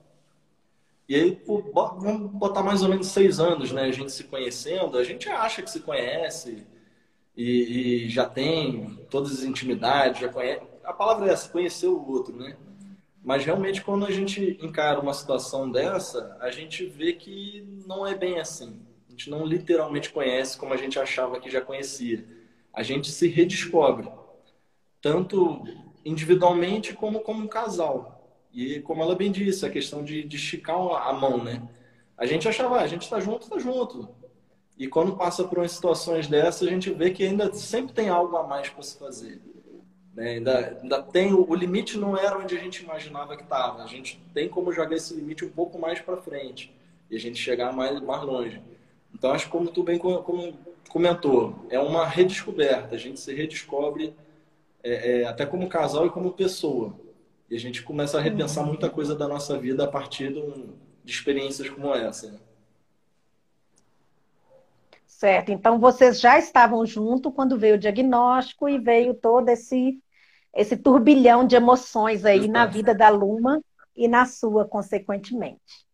E 1.07 1.15
aí, 1.15 1.43
vamos 1.47 2.33
botar 2.33 2.63
mais 2.63 2.83
ou 2.83 2.89
menos 2.89 3.09
seis 3.09 3.39
anos, 3.39 3.73
né, 3.73 3.83
a 3.83 3.93
gente 3.93 4.11
se 4.11 4.25
conhecendo. 4.25 4.97
A 4.97 5.05
gente 5.05 5.29
acha 5.29 5.61
que 5.61 5.71
se 5.71 5.81
conhece 5.81 6.67
e, 7.37 8.07
e 8.07 8.09
já 8.09 8.25
tem 8.25 8.99
todas 9.11 9.33
as 9.33 9.45
intimidades, 9.45 10.23
já 10.23 10.31
conhece. 10.31 10.63
A 10.83 10.95
palavra 10.95 11.29
é 11.29 11.33
essa, 11.35 11.51
conhecer 11.51 11.89
o 11.89 12.11
outro, 12.11 12.35
né? 12.35 12.57
Mas 13.23 13.45
realmente, 13.45 13.83
quando 13.83 14.07
a 14.07 14.11
gente 14.11 14.59
encara 14.63 14.99
uma 14.99 15.13
situação 15.13 15.71
dessa, 15.71 16.39
a 16.41 16.51
gente 16.51 16.87
vê 16.87 17.13
que 17.13 17.83
não 17.87 18.07
é 18.07 18.15
bem 18.15 18.41
assim. 18.41 18.81
A 19.07 19.11
gente 19.11 19.29
não 19.29 19.45
literalmente 19.45 20.09
conhece 20.09 20.57
como 20.57 20.73
a 20.73 20.79
gente 20.79 20.99
achava 20.99 21.39
que 21.39 21.51
já 21.51 21.61
conhecia 21.61 22.38
a 22.73 22.83
gente 22.83 23.11
se 23.11 23.29
redescobre, 23.29 24.09
tanto 25.01 25.65
individualmente 26.05 26.93
como 26.95 27.21
como 27.21 27.43
um 27.43 27.49
casal. 27.49 28.19
E 28.53 28.81
como 28.81 29.03
ela 29.03 29.15
bem 29.15 29.31
disse, 29.31 29.67
a 29.67 29.71
questão 29.71 30.03
de, 30.03 30.23
de 30.23 30.37
esticar 30.37 30.77
a 30.77 31.13
mão, 31.13 31.43
né? 31.43 31.63
A 32.17 32.27
gente 32.27 32.49
achava, 32.49 32.79
ah, 32.79 32.83
a 32.83 32.87
gente 32.87 33.03
está 33.03 33.21
junto, 33.21 33.43
está 33.43 33.59
junto. 33.59 34.09
E 34.77 34.89
quando 34.89 35.17
passa 35.17 35.45
por 35.45 35.59
umas 35.59 35.73
situações 35.73 36.27
dessas, 36.27 36.67
a 36.67 36.71
gente 36.71 36.91
vê 36.91 37.11
que 37.11 37.25
ainda 37.25 37.53
sempre 37.53 37.93
tem 37.93 38.09
algo 38.09 38.37
a 38.37 38.47
mais 38.47 38.69
para 38.69 38.83
se 38.83 38.99
fazer. 38.99 39.41
Né? 40.15 40.31
Ainda, 40.31 40.79
ainda 40.83 41.03
tem 41.03 41.33
o, 41.33 41.55
limite 41.55 41.97
não 41.97 42.17
era 42.17 42.39
onde 42.39 42.57
a 42.57 42.61
gente 42.61 42.83
imaginava 42.83 43.37
que 43.37 43.45
estava. 43.45 43.83
A 43.83 43.87
gente 43.87 44.21
tem 44.35 44.49
como 44.49 44.73
jogar 44.73 44.97
esse 44.97 45.15
limite 45.15 45.45
um 45.45 45.51
pouco 45.51 45.79
mais 45.79 46.01
para 46.01 46.17
frente 46.17 46.75
e 47.09 47.17
a 47.17 47.21
gente 47.21 47.39
chegar 47.39 47.73
mais 47.73 48.01
mais 48.01 48.23
longe. 48.23 48.61
Então 49.15 49.31
acho 49.31 49.47
que 49.47 49.53
como 49.53 49.71
tu 49.71 49.83
bem 49.83 49.99
como, 49.99 50.59
comentou, 50.89 51.67
é 51.71 51.79
uma 51.79 52.07
redescoberta. 52.07 52.95
A 52.95 52.99
gente 52.99 53.21
se 53.21 53.35
redescobre 53.35 54.15
é, 54.83 55.21
é, 55.21 55.25
até 55.27 55.45
como 55.45 55.69
casal 55.69 56.07
e 56.07 56.11
como 56.11 56.33
pessoa. 56.33 56.95
E 57.51 57.57
a 57.57 57.59
gente 57.59 57.83
começa 57.83 58.19
a 58.19 58.21
repensar 58.21 58.63
uhum. 58.63 58.69
muita 58.69 58.91
coisa 58.91 59.15
da 59.15 59.27
nossa 59.27 59.59
vida 59.59 59.85
a 59.85 59.89
partir 59.89 60.33
de, 60.33 60.39
um, 60.39 60.75
de 61.05 61.13
experiências 61.13 61.69
como 61.69 61.95
essa. 61.95 62.31
Né? 62.31 62.39
Certo. 65.07 65.51
Então 65.51 65.79
vocês 65.79 66.21
já 66.21 66.39
estavam 66.39 66.85
juntos 66.87 67.33
quando 67.35 67.59
veio 67.59 67.75
o 67.75 67.79
diagnóstico 67.79 68.69
e 68.69 68.79
veio 68.79 69.15
todo 69.15 69.49
esse 69.49 69.99
esse 70.55 70.77
turbilhão 70.77 71.47
de 71.47 71.55
emoções 71.55 72.25
aí 72.25 72.39
Exato. 72.39 72.53
na 72.53 72.67
vida 72.67 72.95
da 72.95 73.09
Luma 73.09 73.63
e 73.95 74.09
na 74.09 74.27
sua, 74.27 74.65
consequentemente. 74.65 75.87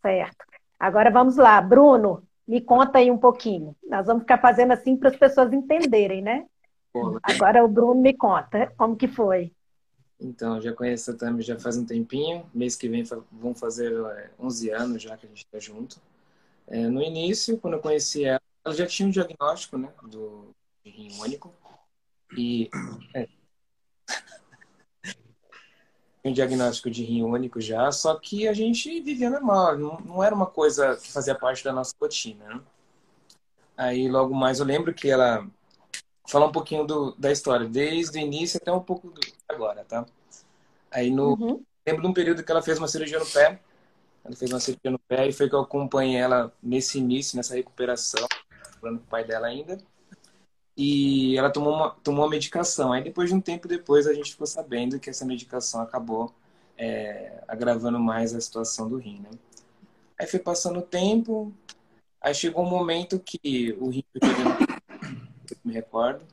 Certo. 0.00 0.44
Agora 0.78 1.10
vamos 1.10 1.36
lá, 1.36 1.60
Bruno. 1.60 2.22
Me 2.48 2.62
conta 2.62 2.98
aí 2.98 3.10
um 3.10 3.18
pouquinho. 3.18 3.76
Nós 3.86 4.06
vamos 4.06 4.22
ficar 4.22 4.38
fazendo 4.38 4.72
assim 4.72 4.96
para 4.96 5.10
as 5.10 5.16
pessoas 5.16 5.52
entenderem, 5.52 6.22
né? 6.22 6.46
Agora 7.22 7.62
o 7.62 7.68
Bruno 7.68 8.00
me 8.00 8.14
conta 8.14 8.72
como 8.76 8.96
que 8.96 9.06
foi. 9.06 9.52
Então, 10.18 10.60
já 10.60 10.72
conheço 10.72 11.10
a 11.10 11.14
Tami 11.14 11.42
já 11.42 11.58
faz 11.58 11.76
um 11.76 11.84
tempinho. 11.84 12.44
Mês 12.52 12.74
que 12.74 12.88
vem 12.88 13.04
vão 13.30 13.54
fazer 13.54 13.92
11 14.40 14.70
é, 14.70 14.74
anos 14.74 15.02
já 15.02 15.16
que 15.16 15.26
a 15.26 15.28
gente 15.28 15.44
está 15.44 15.58
junto. 15.58 16.00
É, 16.66 16.88
no 16.88 17.02
início, 17.02 17.58
quando 17.58 17.74
eu 17.74 17.80
conheci 17.80 18.24
ela, 18.24 18.40
ela 18.64 18.74
já 18.74 18.86
tinha 18.86 19.06
um 19.06 19.12
diagnóstico, 19.12 19.78
né, 19.78 19.90
do 20.02 20.54
rim 20.84 21.12
único. 21.20 21.52
E 22.36 22.68
é, 23.14 23.28
um 26.24 26.32
diagnóstico 26.32 26.90
de 26.90 27.04
rim 27.04 27.22
único 27.22 27.60
já, 27.60 27.90
só 27.92 28.14
que 28.16 28.48
a 28.48 28.52
gente 28.52 29.00
vivia 29.00 29.30
normal, 29.30 29.78
não, 29.78 30.00
não 30.00 30.22
era 30.22 30.34
uma 30.34 30.46
coisa 30.46 30.96
que 30.96 31.10
fazia 31.10 31.34
parte 31.34 31.64
da 31.64 31.72
nossa 31.72 31.94
rotina. 32.00 32.44
Né? 32.44 32.60
Aí 33.76 34.08
logo 34.08 34.34
mais 34.34 34.58
eu 34.58 34.66
lembro 34.66 34.92
que 34.92 35.08
ela 35.08 35.46
falar 36.26 36.46
um 36.46 36.52
pouquinho 36.52 36.84
do, 36.84 37.14
da 37.16 37.30
história, 37.30 37.66
desde 37.66 38.18
o 38.18 38.20
início 38.20 38.58
até 38.60 38.72
um 38.72 38.80
pouco 38.80 39.08
do, 39.10 39.20
agora, 39.48 39.84
tá? 39.84 40.04
Aí 40.90 41.10
no 41.10 41.34
uhum. 41.34 41.62
lembro 41.86 42.02
de 42.02 42.08
um 42.08 42.12
período 42.12 42.42
que 42.42 42.50
ela 42.50 42.62
fez 42.62 42.78
uma 42.78 42.88
cirurgia 42.88 43.18
no 43.18 43.26
pé. 43.26 43.60
Ela 44.24 44.36
fez 44.36 44.50
uma 44.50 44.60
cirurgia 44.60 44.90
no 44.90 44.98
pé 44.98 45.28
e 45.28 45.32
foi 45.32 45.48
que 45.48 45.54
eu 45.54 45.60
acompanhei 45.60 46.16
ela 46.16 46.52
nesse 46.62 46.98
início, 46.98 47.36
nessa 47.36 47.54
recuperação, 47.54 48.26
falando 48.78 48.98
com 48.98 49.04
o 49.04 49.08
pai 49.08 49.24
dela 49.24 49.46
ainda. 49.46 49.78
E 50.78 51.36
ela 51.36 51.50
tomou 51.50 51.74
uma, 51.74 51.90
tomou 52.04 52.24
uma 52.24 52.30
medicação. 52.30 52.92
Aí 52.92 53.02
depois 53.02 53.28
de 53.28 53.34
um 53.34 53.40
tempo 53.40 53.66
depois 53.66 54.06
a 54.06 54.14
gente 54.14 54.30
ficou 54.30 54.46
sabendo 54.46 55.00
que 55.00 55.10
essa 55.10 55.24
medicação 55.24 55.80
acabou 55.82 56.32
é, 56.78 57.42
agravando 57.48 57.98
mais 57.98 58.32
a 58.32 58.40
situação 58.40 58.88
do 58.88 58.96
rim, 58.96 59.18
né? 59.18 59.30
Aí 60.16 60.26
foi 60.28 60.38
passando 60.38 60.78
o 60.78 60.82
tempo, 60.82 61.52
aí 62.20 62.32
chegou 62.32 62.64
um 62.64 62.70
momento 62.70 63.18
que 63.18 63.76
o 63.80 63.88
rim 63.88 64.04
me 65.64 65.72
recordo. 65.72 66.24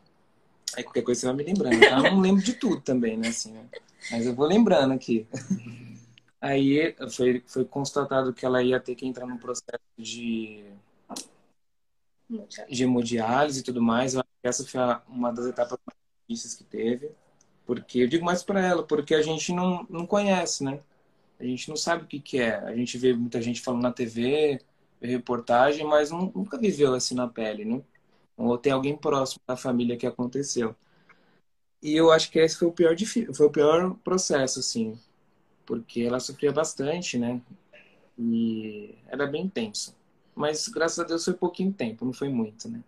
Aí 0.77 0.83
qualquer 0.83 1.01
coisa 1.01 1.21
você 1.21 1.27
vai 1.27 1.35
me 1.35 1.43
lembrando. 1.43 1.79
Tá? 1.79 1.97
Eu 1.97 2.11
não 2.11 2.19
lembro 2.21 2.43
de 2.43 2.53
tudo 2.53 2.81
também, 2.81 3.17
né? 3.17 3.29
Assim, 3.29 3.51
né? 3.51 3.65
Mas 4.11 4.27
eu 4.27 4.35
vou 4.35 4.45
lembrando 4.45 4.93
aqui. 4.93 5.27
Aí 6.39 6.95
foi, 7.09 7.41
foi 7.47 7.65
constatado 7.65 8.31
que 8.31 8.45
ela 8.45 8.61
ia 8.61 8.79
ter 8.79 8.93
que 8.93 9.07
entrar 9.07 9.25
num 9.25 9.37
processo 9.37 9.81
de, 9.97 10.63
de 12.69 12.83
hemodiálise 12.83 13.61
e 13.61 13.63
tudo 13.63 13.81
mais. 13.81 14.15
Essa 14.47 14.65
foi 14.65 14.81
uma 15.07 15.31
das 15.31 15.45
etapas 15.47 15.77
mais 15.85 15.97
difíceis 16.27 16.55
que 16.55 16.63
teve. 16.63 17.11
Porque 17.65 17.99
eu 17.99 18.07
digo 18.07 18.25
mais 18.25 18.43
para 18.43 18.61
ela, 18.61 18.83
porque 18.83 19.15
a 19.15 19.21
gente 19.21 19.51
não, 19.53 19.85
não 19.89 20.05
conhece, 20.05 20.63
né? 20.63 20.79
A 21.39 21.43
gente 21.45 21.69
não 21.69 21.75
sabe 21.77 22.03
o 22.05 22.07
que, 22.07 22.19
que 22.19 22.39
é. 22.39 22.57
A 22.59 22.75
gente 22.75 22.97
vê 22.97 23.13
muita 23.13 23.41
gente 23.41 23.61
falando 23.61 23.83
na 23.83 23.91
TV, 23.91 24.61
reportagem, 25.01 25.85
mas 25.85 26.11
nunca 26.11 26.57
viveu 26.57 26.93
assim 26.93 27.15
na 27.15 27.27
pele, 27.27 27.65
né? 27.65 27.81
ou 28.37 28.57
tem 28.57 28.71
alguém 28.71 28.95
próximo 28.97 29.41
da 29.47 29.55
família 29.57 29.97
que 29.97 30.05
aconteceu. 30.05 30.75
E 31.81 31.95
eu 31.95 32.11
acho 32.11 32.31
que 32.31 32.39
esse 32.39 32.57
foi 32.57 32.67
o 32.67 32.71
pior 32.71 32.95
foi 33.33 33.45
o 33.45 33.51
pior 33.51 33.95
processo 34.03 34.59
assim, 34.59 34.99
porque 35.65 36.01
ela 36.01 36.19
sofria 36.19 36.51
bastante, 36.51 37.17
né? 37.17 37.41
E 38.17 38.95
era 39.07 39.27
bem 39.27 39.47
tenso. 39.49 39.95
Mas 40.35 40.67
graças 40.67 40.99
a 40.99 41.03
Deus 41.03 41.23
foi 41.25 41.33
pouquinho 41.33 41.73
tempo, 41.73 42.05
não 42.05 42.13
foi 42.13 42.29
muito, 42.29 42.69
né? 42.69 42.83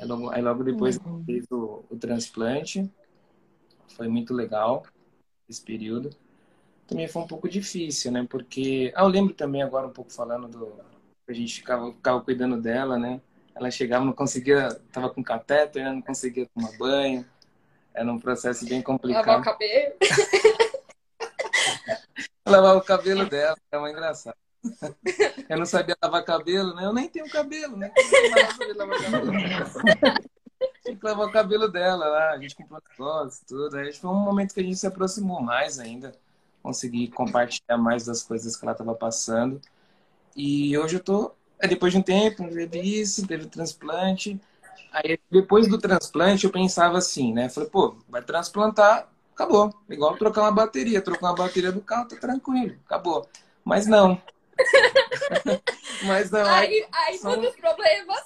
Aí 0.00 0.06
logo, 0.06 0.30
aí 0.30 0.40
logo 0.40 0.64
depois 0.64 0.96
uhum. 0.96 1.22
fez 1.24 1.44
o, 1.50 1.84
o 1.90 1.96
transplante. 1.96 2.90
Foi 3.96 4.08
muito 4.08 4.32
legal 4.32 4.84
esse 5.48 5.60
período. 5.60 6.10
Também 6.86 7.06
foi 7.06 7.22
um 7.22 7.26
pouco 7.26 7.48
difícil, 7.48 8.10
né? 8.10 8.26
Porque. 8.28 8.92
Ah, 8.96 9.02
eu 9.02 9.08
lembro 9.08 9.34
também 9.34 9.62
agora 9.62 9.86
um 9.86 9.92
pouco 9.92 10.10
falando 10.10 10.48
do. 10.48 10.72
A 11.28 11.32
gente 11.32 11.56
ficava, 11.56 11.92
ficava 11.92 12.20
cuidando 12.22 12.60
dela, 12.60 12.98
né? 12.98 13.20
Ela 13.54 13.70
chegava, 13.70 14.04
não 14.04 14.12
conseguia, 14.12 14.74
tava 14.90 15.10
com 15.10 15.22
catéter, 15.22 15.84
né? 15.84 15.92
não 15.92 16.00
conseguia 16.00 16.48
tomar 16.54 16.76
banho. 16.78 17.26
Era 17.92 18.10
um 18.10 18.18
processo 18.18 18.66
bem 18.66 18.80
complicado. 18.80 19.26
Lavar 19.26 19.40
o 19.40 19.44
cabelo. 19.44 19.94
lavar 22.48 22.76
o 22.76 22.82
cabelo 22.82 23.28
dela, 23.28 23.56
era 23.70 23.80
uma 23.80 23.90
engraçado. 23.90 24.36
Eu 25.48 25.58
não 25.58 25.66
sabia 25.66 25.96
lavar 26.02 26.24
cabelo, 26.24 26.74
né? 26.74 26.84
Eu 26.84 26.92
nem 26.92 27.08
tenho 27.08 27.28
cabelo, 27.30 27.76
né? 27.76 27.90
Tinha 30.82 30.96
que 30.96 31.04
lavar 31.04 31.28
o 31.28 31.32
cabelo 31.32 31.68
dela 31.68 32.06
lá, 32.06 32.30
a 32.32 32.38
gente 32.38 32.54
comprou 32.54 32.80
negócio, 32.90 33.44
tudo. 33.46 33.76
Aí 33.76 33.92
foi 33.92 34.10
um 34.10 34.14
momento 34.14 34.54
que 34.54 34.60
a 34.60 34.62
gente 34.62 34.76
se 34.76 34.86
aproximou 34.86 35.40
mais 35.40 35.78
ainda, 35.78 36.12
consegui 36.62 37.08
compartilhar 37.08 37.78
mais 37.78 38.04
das 38.04 38.22
coisas 38.22 38.56
que 38.56 38.64
ela 38.64 38.72
estava 38.72 38.94
passando. 38.94 39.60
E 40.36 40.76
hoje 40.78 40.96
eu 40.96 41.00
tô 41.00 41.32
Aí 41.62 41.68
depois 41.68 41.92
de 41.92 41.98
um 41.98 42.02
tempo, 42.02 42.48
teve 42.48 42.80
isso, 42.80 43.26
teve 43.26 43.46
transplante. 43.46 44.40
Aí 44.92 45.20
depois 45.30 45.68
do 45.68 45.78
transplante 45.78 46.44
eu 46.44 46.50
pensava 46.50 46.98
assim, 46.98 47.32
né? 47.32 47.48
Falei, 47.48 47.68
pô, 47.68 47.96
vai 48.08 48.22
transplantar, 48.22 49.08
acabou. 49.34 49.72
Igual 49.88 50.16
trocar 50.16 50.42
uma 50.42 50.52
bateria, 50.52 51.02
trocar 51.02 51.28
uma 51.28 51.34
bateria 51.34 51.70
do 51.70 51.82
carro, 51.82 52.08
tá 52.08 52.16
tranquilo, 52.16 52.76
acabou. 52.86 53.28
Mas 53.62 53.86
não. 53.86 54.20
Mas 56.04 56.30
não. 56.30 56.44
Aí, 56.46 56.86
aí 56.92 57.18
são... 57.18 57.36
muitos 57.36 57.56
problemas. 57.56 58.22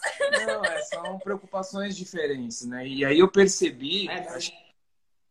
Não, 0.46 0.64
é, 0.64 0.82
são 0.82 1.18
preocupações 1.18 1.96
diferentes, 1.96 2.64
né? 2.64 2.86
E 2.86 3.04
aí 3.04 3.18
eu 3.18 3.28
percebi, 3.28 4.08
acho, 4.08 4.52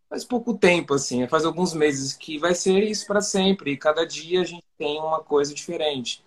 faz 0.09 0.25
pouco 0.25 0.53
tempo, 0.53 0.93
assim, 0.93 1.25
faz 1.27 1.45
alguns 1.45 1.73
meses, 1.73 2.13
que 2.13 2.37
vai 2.37 2.53
ser 2.53 2.83
isso 2.83 3.07
para 3.07 3.21
sempre. 3.21 3.71
E 3.71 3.77
cada 3.77 4.05
dia 4.05 4.41
a 4.41 4.45
gente 4.45 4.65
tem 4.77 4.99
uma 4.99 5.21
coisa 5.21 5.53
diferente 5.53 6.23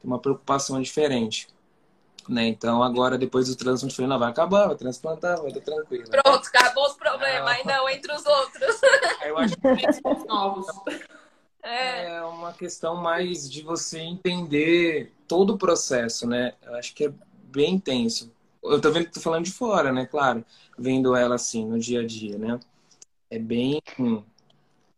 tem 0.00 0.10
uma 0.10 0.18
preocupação 0.18 0.80
diferente. 0.80 1.48
Né? 2.28 2.46
Então, 2.46 2.82
agora, 2.82 3.16
depois 3.16 3.48
do 3.48 3.56
transplante, 3.56 3.96
falei, 3.96 4.08
não, 4.08 4.18
vai 4.18 4.30
acabar, 4.30 4.66
vai 4.66 4.76
transplantar, 4.76 5.38
vai 5.38 5.48
estar 5.48 5.60
tranquilo. 5.60 6.04
Pronto, 6.10 6.46
acabou 6.46 6.86
os 6.86 6.94
problemas, 6.94 7.48
aí 7.48 7.64
não, 7.64 7.88
entre 7.88 8.12
os 8.12 8.24
outros. 8.24 8.80
Eu 9.24 9.38
acho 9.38 9.56
que 9.56 10.26
novos. 10.26 10.66
É. 11.62 12.16
é 12.16 12.22
uma 12.22 12.52
questão 12.52 12.96
mais 12.96 13.50
de 13.50 13.62
você 13.62 13.98
entender 14.00 15.12
todo 15.26 15.54
o 15.54 15.58
processo, 15.58 16.26
né? 16.26 16.54
Eu 16.62 16.74
acho 16.76 16.94
que 16.94 17.06
é 17.06 17.12
bem 17.44 17.74
intenso. 17.74 18.32
Eu 18.62 18.80
tô 18.80 18.90
vendo 18.90 19.10
tô 19.10 19.20
falando 19.20 19.44
de 19.44 19.52
fora, 19.52 19.92
né? 19.92 20.06
Claro, 20.06 20.44
vendo 20.78 21.14
ela 21.14 21.34
assim 21.34 21.66
no 21.66 21.78
dia 21.78 22.00
a 22.00 22.06
dia, 22.06 22.38
né? 22.38 22.60
É 23.30 23.38
bem 23.38 23.80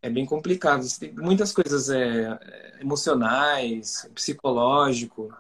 é 0.02 0.11
bem 0.11 0.25
complicado. 0.25 0.85
Tem 0.99 1.12
muitas 1.12 1.52
coisas 1.52 1.90
é, 1.90 2.79
emocionais, 2.81 4.09
psicológico. 4.14 5.35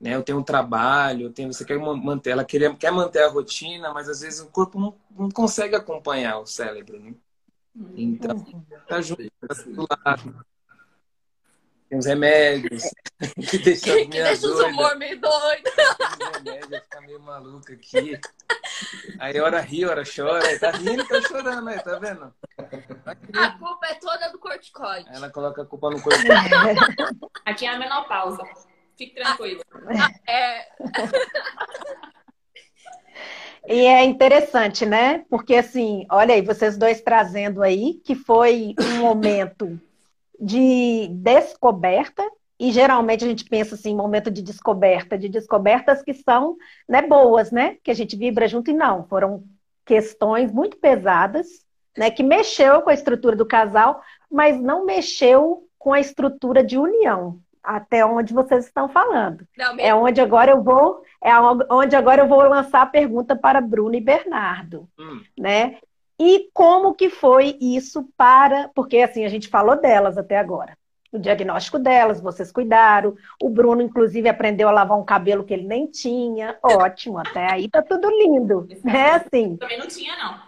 Né? 0.00 0.14
Eu 0.14 0.22
tenho 0.22 0.38
um 0.38 0.42
trabalho, 0.42 1.26
eu 1.26 1.32
tenho, 1.32 1.52
você 1.52 1.64
quer 1.64 1.78
manter, 1.78 2.30
ela 2.30 2.44
quer, 2.44 2.76
quer 2.76 2.92
manter 2.92 3.22
a 3.22 3.28
rotina, 3.28 3.92
mas 3.92 4.08
às 4.08 4.20
vezes 4.20 4.40
o 4.40 4.46
corpo 4.46 4.78
não, 4.78 4.94
não 5.10 5.30
consegue 5.30 5.74
acompanhar 5.74 6.38
o 6.38 6.46
cérebro. 6.46 6.98
Né? 7.00 7.14
Então, 7.94 8.44
tá 8.88 9.00
junto, 9.00 9.22
tá 9.46 9.54
do 9.66 9.86
lado. 9.90 10.46
Tem 11.88 11.98
os 11.98 12.06
remédios 12.06 12.82
que 13.48 13.58
deixam 13.58 13.94
que, 13.96 14.06
que 14.06 14.22
deixa 14.22 14.46
os 14.46 14.60
humor 14.60 14.96
meio 14.96 15.20
doido. 15.20 15.70
Os 15.70 16.36
remédios, 16.36 16.82
ficar 16.82 17.00
meio 17.02 17.20
maluca 17.20 17.74
aqui. 17.74 18.18
Aí 19.20 19.40
hora 19.40 19.60
ri, 19.60 19.84
hora 19.84 20.02
chora. 20.04 20.58
Tá 20.58 20.72
rindo 20.72 21.02
e 21.02 21.06
tá 21.06 21.22
chorando 21.22 21.68
aí, 21.68 21.80
tá 21.80 21.98
vendo? 21.98 22.34
A 23.34 23.50
culpa 23.58 23.86
é 23.86 23.94
toda 23.94 24.28
do 24.30 24.38
corticoide. 24.38 25.08
Ela 25.12 25.30
coloca 25.30 25.62
a 25.62 25.66
culpa 25.66 25.90
no 25.90 26.02
corticoide. 26.02 26.50
Aqui 27.46 27.66
é 27.66 27.68
a 27.68 27.78
menopausa. 27.78 28.42
Fique 28.96 29.14
tranquilo. 29.14 29.62
Ah, 29.72 30.10
é. 30.30 30.68
E 33.68 33.80
é 33.86 34.04
interessante, 34.04 34.86
né? 34.86 35.24
Porque 35.28 35.56
assim, 35.56 36.06
olha 36.10 36.34
aí, 36.34 36.42
vocês 36.42 36.76
dois 36.76 37.00
trazendo 37.00 37.62
aí 37.62 37.94
que 38.04 38.14
foi 38.14 38.74
um 38.80 38.98
momento 38.98 39.80
de 40.40 41.08
descoberta 41.08 42.22
e 42.58 42.70
geralmente 42.70 43.24
a 43.24 43.28
gente 43.28 43.44
pensa 43.44 43.74
assim, 43.74 43.94
momento 43.94 44.30
de 44.30 44.40
descoberta, 44.40 45.18
de 45.18 45.28
descobertas 45.28 46.02
que 46.02 46.14
são 46.14 46.56
né, 46.88 47.02
boas, 47.02 47.50
né? 47.50 47.76
Que 47.82 47.90
a 47.90 47.94
gente 47.94 48.16
vibra 48.16 48.48
junto 48.48 48.70
e 48.70 48.74
não. 48.74 49.04
Foram 49.04 49.44
questões 49.84 50.50
muito 50.52 50.76
pesadas, 50.78 51.46
né? 51.96 52.10
Que 52.10 52.22
mexeu 52.22 52.82
com 52.82 52.90
a 52.90 52.94
estrutura 52.94 53.36
do 53.36 53.46
casal, 53.46 54.00
mas 54.30 54.60
não 54.60 54.86
mexeu 54.86 55.68
com 55.78 55.92
a 55.92 56.00
estrutura 56.00 56.64
de 56.64 56.78
união. 56.78 57.40
Até 57.66 58.06
onde 58.06 58.32
vocês 58.32 58.66
estão 58.66 58.88
falando. 58.88 59.46
Não, 59.58 59.76
é 59.78 59.92
onde 59.92 60.20
agora 60.20 60.52
eu 60.52 60.62
vou, 60.62 61.02
é 61.22 61.32
onde 61.70 61.96
agora 61.96 62.22
eu 62.22 62.28
vou 62.28 62.42
lançar 62.42 62.82
a 62.82 62.86
pergunta 62.86 63.34
para 63.34 63.60
Bruno 63.60 63.96
e 63.96 64.00
Bernardo, 64.00 64.88
hum. 64.98 65.20
né? 65.36 65.78
E 66.18 66.48
como 66.54 66.94
que 66.94 67.10
foi 67.10 67.58
isso 67.60 68.08
para, 68.16 68.70
porque 68.74 68.98
assim 68.98 69.24
a 69.24 69.28
gente 69.28 69.48
falou 69.48 69.78
delas 69.78 70.16
até 70.16 70.38
agora 70.38 70.76
o 71.16 71.18
diagnóstico 71.18 71.78
delas, 71.78 72.20
vocês 72.20 72.52
cuidaram. 72.52 73.16
O 73.42 73.48
Bruno, 73.48 73.82
inclusive, 73.82 74.28
aprendeu 74.28 74.68
a 74.68 74.72
lavar 74.72 74.98
um 74.98 75.04
cabelo 75.04 75.44
que 75.44 75.52
ele 75.52 75.66
nem 75.66 75.86
tinha. 75.86 76.56
Ótimo, 76.62 77.18
até 77.18 77.52
aí 77.52 77.68
tá 77.68 77.82
tudo 77.82 78.08
lindo. 78.10 78.68
Né? 78.84 79.10
Assim, 79.12 79.56
Também 79.56 79.78
não 79.78 79.86
tinha, 79.86 80.14
não. 80.16 80.46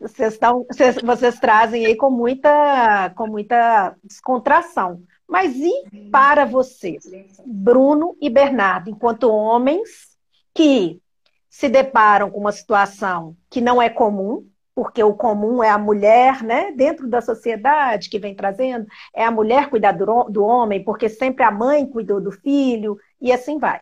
Vocês, 0.00 0.32
estão, 0.32 0.64
vocês, 0.70 0.96
vocês 1.02 1.38
trazem 1.38 1.84
aí 1.84 1.94
com 1.94 2.10
muita, 2.10 3.10
com 3.10 3.26
muita 3.26 3.94
descontração. 4.02 5.02
Mas 5.30 5.54
e 5.54 6.10
para 6.10 6.44
vocês, 6.44 7.04
Bruno 7.46 8.16
e 8.20 8.28
Bernardo, 8.28 8.90
enquanto 8.90 9.30
homens 9.30 10.18
que 10.52 11.00
se 11.48 11.68
deparam 11.68 12.28
com 12.30 12.40
uma 12.40 12.50
situação 12.50 13.36
que 13.48 13.60
não 13.60 13.80
é 13.80 13.88
comum, 13.88 14.48
porque 14.74 15.00
o 15.04 15.14
comum 15.14 15.62
é 15.62 15.70
a 15.70 15.78
mulher, 15.78 16.42
né, 16.42 16.72
dentro 16.72 17.06
da 17.06 17.20
sociedade 17.20 18.10
que 18.10 18.18
vem 18.18 18.34
trazendo, 18.34 18.88
é 19.14 19.24
a 19.24 19.30
mulher 19.30 19.70
cuidar 19.70 19.92
do, 19.92 20.24
do 20.24 20.44
homem, 20.44 20.82
porque 20.82 21.08
sempre 21.08 21.44
a 21.44 21.50
mãe 21.50 21.86
cuidou 21.86 22.20
do 22.20 22.32
filho, 22.32 22.98
e 23.20 23.30
assim 23.30 23.56
vai. 23.56 23.80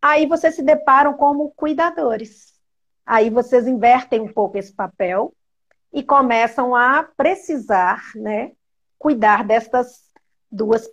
Aí 0.00 0.26
vocês 0.26 0.56
se 0.56 0.64
deparam 0.64 1.14
como 1.14 1.52
cuidadores. 1.52 2.54
Aí 3.06 3.30
vocês 3.30 3.68
invertem 3.68 4.20
um 4.20 4.32
pouco 4.32 4.58
esse 4.58 4.72
papel 4.72 5.32
e 5.92 6.02
começam 6.02 6.74
a 6.74 7.04
precisar, 7.16 8.02
né, 8.16 8.50
cuidar 8.98 9.44
destas 9.44 10.11
duas 10.52 10.88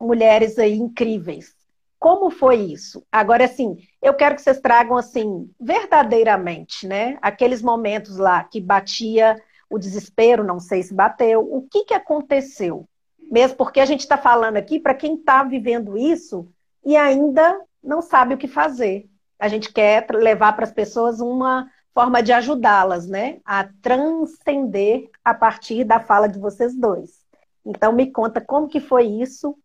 mulheres 0.00 0.58
aí 0.58 0.74
incríveis. 0.74 1.54
Como 1.98 2.30
foi 2.30 2.56
isso? 2.56 3.04
Agora, 3.10 3.44
assim, 3.44 3.78
eu 4.00 4.14
quero 4.14 4.36
que 4.36 4.42
vocês 4.42 4.60
tragam, 4.60 4.96
assim, 4.96 5.50
verdadeiramente, 5.58 6.86
né? 6.86 7.18
Aqueles 7.20 7.62
momentos 7.62 8.16
lá 8.16 8.44
que 8.44 8.60
batia 8.60 9.36
o 9.68 9.78
desespero, 9.78 10.44
não 10.44 10.60
sei 10.60 10.82
se 10.82 10.94
bateu, 10.94 11.40
o 11.40 11.62
que, 11.68 11.84
que 11.84 11.94
aconteceu? 11.94 12.86
Mesmo 13.18 13.56
porque 13.56 13.80
a 13.80 13.84
gente 13.84 14.00
está 14.00 14.16
falando 14.16 14.56
aqui 14.56 14.78
para 14.78 14.94
quem 14.94 15.16
está 15.16 15.42
vivendo 15.42 15.98
isso 15.98 16.46
e 16.84 16.96
ainda 16.96 17.60
não 17.82 18.00
sabe 18.00 18.34
o 18.34 18.38
que 18.38 18.46
fazer. 18.46 19.08
A 19.38 19.48
gente 19.48 19.72
quer 19.72 20.06
levar 20.12 20.52
para 20.54 20.64
as 20.64 20.72
pessoas 20.72 21.18
uma 21.18 21.68
forma 21.92 22.22
de 22.22 22.32
ajudá-las, 22.32 23.08
né? 23.08 23.38
A 23.44 23.68
transcender 23.82 25.10
a 25.24 25.34
partir 25.34 25.82
da 25.82 25.98
fala 25.98 26.28
de 26.28 26.38
vocês 26.38 26.74
dois. 26.76 27.25
Então, 27.66 27.92
me 27.92 28.12
conta 28.12 28.40
como 28.40 28.68
que 28.68 28.78
foi 28.78 29.06
isso 29.06 29.58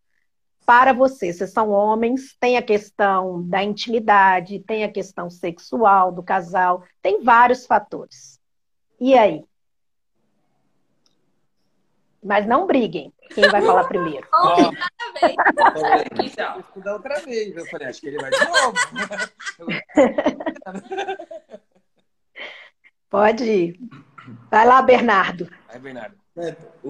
para 0.66 0.92
você. 0.92 1.32
Vocês 1.32 1.52
são 1.52 1.70
homens, 1.70 2.36
tem 2.40 2.58
a 2.58 2.62
questão 2.62 3.48
da 3.48 3.64
intimidade, 3.64 4.60
tem 4.60 4.84
a 4.84 4.92
questão 4.92 5.30
sexual 5.30 6.12
do 6.12 6.24
casal, 6.24 6.84
tem 7.02 7.24
vários 7.24 7.68
fatores. 7.68 8.40
E 9.00 9.16
aí? 9.16 9.46
Mas 12.24 12.46
não 12.48 12.68
briguem. 12.68 13.12
Quem 13.34 13.50
vai 13.50 13.62
falar 13.62 13.86
primeiro? 13.86 14.28
Oh, 14.34 14.72
da 16.80 16.94
outra 16.94 17.20
vez. 17.20 17.56
Eu 17.56 17.66
falei, 17.68 17.88
acho 17.88 18.02
que 18.02 18.08
ele 18.08 18.18
vai 18.18 18.32
de 18.32 18.44
novo. 18.46 18.74
Pode 23.10 23.44
ir. 23.44 23.80
Vai 24.50 24.66
lá, 24.66 24.82
Bernardo. 24.82 25.48
Vai, 25.68 25.78
Bernardo. 25.80 26.21
É, 26.38 26.56
o, 26.82 26.90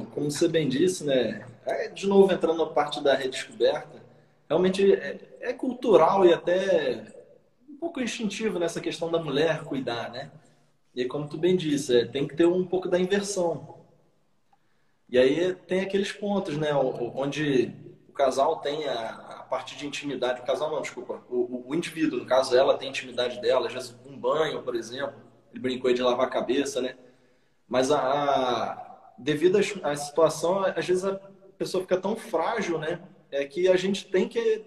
o, 0.00 0.06
como 0.06 0.30
você 0.30 0.48
bem 0.48 0.68
disse, 0.68 1.04
né? 1.04 1.46
É, 1.66 1.88
de 1.88 2.06
novo, 2.06 2.32
entrando 2.32 2.64
na 2.64 2.72
parte 2.72 3.02
da 3.02 3.14
redescoberta, 3.14 4.02
realmente 4.48 4.94
é, 4.94 5.18
é, 5.40 5.52
cultural 5.52 6.24
e 6.24 6.32
até 6.32 7.04
um 7.68 7.76
pouco 7.76 8.00
instintivo 8.00 8.58
nessa 8.58 8.80
questão 8.80 9.10
da 9.10 9.22
mulher 9.22 9.64
cuidar, 9.64 10.10
né? 10.10 10.30
E 10.94 11.04
como 11.04 11.28
tu 11.28 11.36
bem 11.36 11.56
disse, 11.56 12.00
é, 12.00 12.06
tem 12.06 12.26
que 12.26 12.34
ter 12.34 12.46
um 12.46 12.66
pouco 12.66 12.88
da 12.88 12.98
inversão. 12.98 13.80
E 15.08 15.18
aí 15.18 15.54
tem 15.54 15.80
aqueles 15.80 16.12
pontos, 16.12 16.56
né? 16.56 16.74
Onde 16.74 17.74
o 18.08 18.12
casal 18.12 18.60
tem 18.60 18.88
a, 18.88 19.08
a 19.10 19.42
parte 19.42 19.76
de 19.76 19.86
intimidade. 19.86 20.40
O 20.40 20.44
casal 20.44 20.70
não, 20.70 20.80
desculpa. 20.80 21.22
O, 21.28 21.68
o, 21.68 21.74
indivíduo, 21.74 22.20
no 22.20 22.26
caso, 22.26 22.56
ela 22.56 22.78
tem 22.78 22.88
intimidade 22.88 23.40
dela. 23.40 23.68
Já 23.68 23.80
um 24.06 24.16
banho, 24.16 24.62
por 24.62 24.74
exemplo. 24.74 25.20
Ele 25.52 25.60
brincou 25.60 25.92
de 25.92 26.02
lavar 26.02 26.26
a 26.26 26.30
cabeça, 26.30 26.80
né? 26.80 26.96
Mas 27.70 27.92
a, 27.92 28.00
a 28.00 29.12
devido 29.16 29.58
à 29.84 29.96
situação, 29.96 30.64
às 30.64 30.84
vezes 30.84 31.04
a 31.04 31.14
pessoa 31.56 31.82
fica 31.82 31.96
tão 31.96 32.16
frágil, 32.16 32.78
né? 32.78 33.00
É 33.30 33.44
que 33.44 33.68
a 33.68 33.76
gente 33.76 34.06
tem 34.10 34.28
que 34.28 34.64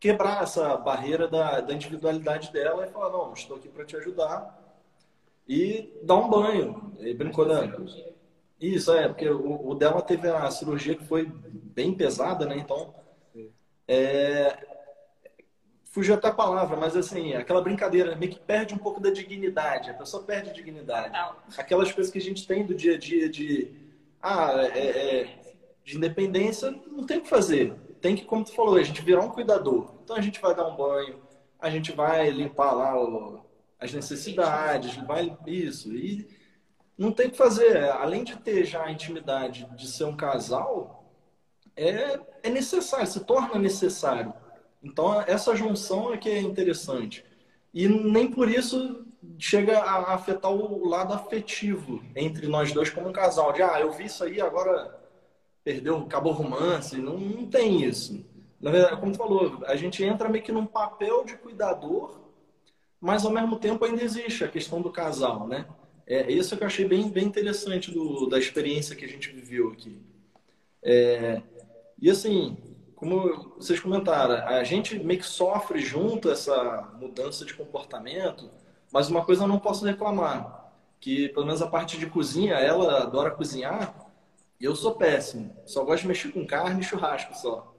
quebrar 0.00 0.42
essa 0.42 0.76
barreira 0.76 1.28
da, 1.28 1.60
da 1.60 1.72
individualidade 1.72 2.52
dela 2.52 2.84
e 2.84 2.90
falar, 2.90 3.10
não, 3.10 3.32
estou 3.32 3.56
aqui 3.56 3.68
para 3.68 3.84
te 3.84 3.96
ajudar 3.96 4.58
e 5.46 5.92
dar 6.02 6.16
um 6.16 6.28
banho. 6.28 6.92
E 6.98 7.14
brincou, 7.14 7.46
né? 7.46 7.72
Isso, 8.60 8.92
é, 8.92 9.08
porque 9.08 9.28
o, 9.28 9.68
o, 9.68 9.74
dela 9.74 10.02
teve 10.02 10.28
a 10.28 10.50
cirurgia 10.50 10.96
que 10.96 11.04
foi 11.04 11.30
bem 11.30 11.94
pesada, 11.94 12.44
né? 12.44 12.56
Então, 12.56 12.92
é, 13.86 14.66
fugiu 15.90 16.14
até 16.14 16.28
a 16.28 16.32
palavra, 16.32 16.76
mas 16.76 16.96
assim, 16.96 17.34
aquela 17.34 17.60
brincadeira 17.60 18.16
meio 18.16 18.32
que 18.32 18.38
perde 18.38 18.74
um 18.74 18.78
pouco 18.78 19.00
da 19.00 19.10
dignidade. 19.10 19.90
A 19.90 19.94
pessoa 19.94 20.22
perde 20.22 20.50
a 20.50 20.52
dignidade. 20.52 21.14
Aquelas 21.58 21.92
coisas 21.92 22.12
que 22.12 22.18
a 22.18 22.22
gente 22.22 22.46
tem 22.46 22.64
do 22.64 22.74
dia 22.74 22.94
a 22.94 22.98
dia 22.98 23.28
de, 23.28 23.72
ah, 24.22 24.52
é, 24.72 25.20
é 25.20 25.40
de 25.84 25.96
independência, 25.96 26.70
não 26.86 27.04
tem 27.04 27.18
o 27.18 27.22
que 27.22 27.28
fazer. 27.28 27.74
Tem 28.00 28.14
que, 28.14 28.24
como 28.24 28.44
tu 28.44 28.54
falou, 28.54 28.76
a 28.76 28.82
gente 28.82 29.02
virar 29.02 29.20
um 29.20 29.30
cuidador. 29.30 29.94
Então 30.04 30.16
a 30.16 30.20
gente 30.20 30.40
vai 30.40 30.54
dar 30.54 30.66
um 30.68 30.76
banho, 30.76 31.20
a 31.58 31.68
gente 31.68 31.92
vai 31.92 32.30
limpar 32.30 32.72
lá 32.72 32.98
o, 32.98 33.40
as 33.78 33.92
necessidades, 33.92 34.94
vai 34.96 35.36
isso. 35.46 35.92
E 35.92 36.28
não 36.96 37.10
tem 37.10 37.26
o 37.26 37.30
que 37.32 37.36
fazer. 37.36 37.90
Além 37.90 38.22
de 38.22 38.36
ter 38.36 38.64
já 38.64 38.84
a 38.84 38.92
intimidade 38.92 39.68
de 39.74 39.88
ser 39.88 40.04
um 40.04 40.16
casal, 40.16 41.12
é, 41.76 42.20
é 42.44 42.50
necessário, 42.50 43.06
se 43.06 43.20
torna 43.24 43.58
necessário. 43.58 44.32
Então 44.82 45.20
essa 45.22 45.54
junção 45.54 46.12
é 46.12 46.16
que 46.16 46.28
é 46.28 46.40
interessante. 46.40 47.24
E 47.72 47.88
nem 47.88 48.30
por 48.30 48.48
isso 48.48 49.04
chega 49.38 49.78
a 49.78 50.14
afetar 50.14 50.50
o 50.50 50.88
lado 50.88 51.12
afetivo 51.12 52.02
entre 52.16 52.46
nós 52.46 52.72
dois 52.72 52.90
como 52.90 53.08
um 53.08 53.12
casal. 53.12 53.52
De, 53.52 53.62
ah, 53.62 53.80
eu 53.80 53.92
vi 53.92 54.06
isso 54.06 54.24
aí, 54.24 54.40
agora 54.40 54.98
perdeu, 55.62 55.98
acabou 55.98 56.32
o 56.32 56.36
romance. 56.36 56.96
Não, 56.96 57.18
não 57.18 57.46
tem 57.46 57.84
isso. 57.84 58.24
Na 58.60 58.70
verdade, 58.70 59.00
como 59.00 59.12
tu 59.12 59.18
falou, 59.18 59.62
a 59.66 59.76
gente 59.76 60.04
entra 60.04 60.28
meio 60.28 60.44
que 60.44 60.52
num 60.52 60.66
papel 60.66 61.24
de 61.24 61.36
cuidador, 61.36 62.20
mas 63.00 63.24
ao 63.24 63.32
mesmo 63.32 63.58
tempo 63.58 63.84
ainda 63.84 64.02
existe 64.02 64.44
a 64.44 64.48
questão 64.48 64.82
do 64.82 64.90
casal, 64.90 65.46
né? 65.46 65.66
É 66.06 66.30
isso 66.30 66.56
que 66.56 66.62
eu 66.62 66.66
achei 66.66 66.86
bem, 66.86 67.08
bem 67.08 67.24
interessante 67.24 67.90
do, 67.90 68.26
da 68.26 68.38
experiência 68.38 68.96
que 68.96 69.04
a 69.04 69.08
gente 69.08 69.30
viveu 69.30 69.70
aqui. 69.70 69.96
É, 70.82 71.40
e 72.00 72.10
assim, 72.10 72.56
como 73.00 73.54
vocês 73.56 73.80
comentaram, 73.80 74.46
a 74.46 74.62
gente 74.62 74.98
meio 74.98 75.18
que 75.18 75.26
sofre 75.26 75.80
junto 75.80 76.30
essa 76.30 76.92
mudança 77.00 77.46
de 77.46 77.54
comportamento, 77.54 78.50
mas 78.92 79.08
uma 79.08 79.24
coisa 79.24 79.44
eu 79.44 79.48
não 79.48 79.58
posso 79.58 79.86
reclamar, 79.86 80.70
que 81.00 81.30
pelo 81.30 81.46
menos 81.46 81.62
a 81.62 81.66
parte 81.66 81.98
de 81.98 82.04
cozinha, 82.04 82.56
ela 82.56 83.02
adora 83.02 83.30
cozinhar, 83.30 83.94
eu 84.60 84.76
sou 84.76 84.96
péssimo. 84.96 85.56
Só 85.64 85.82
gosto 85.82 86.02
de 86.02 86.08
mexer 86.08 86.30
com 86.30 86.46
carne 86.46 86.82
e 86.82 86.84
churrasco 86.84 87.34
só. 87.34 87.74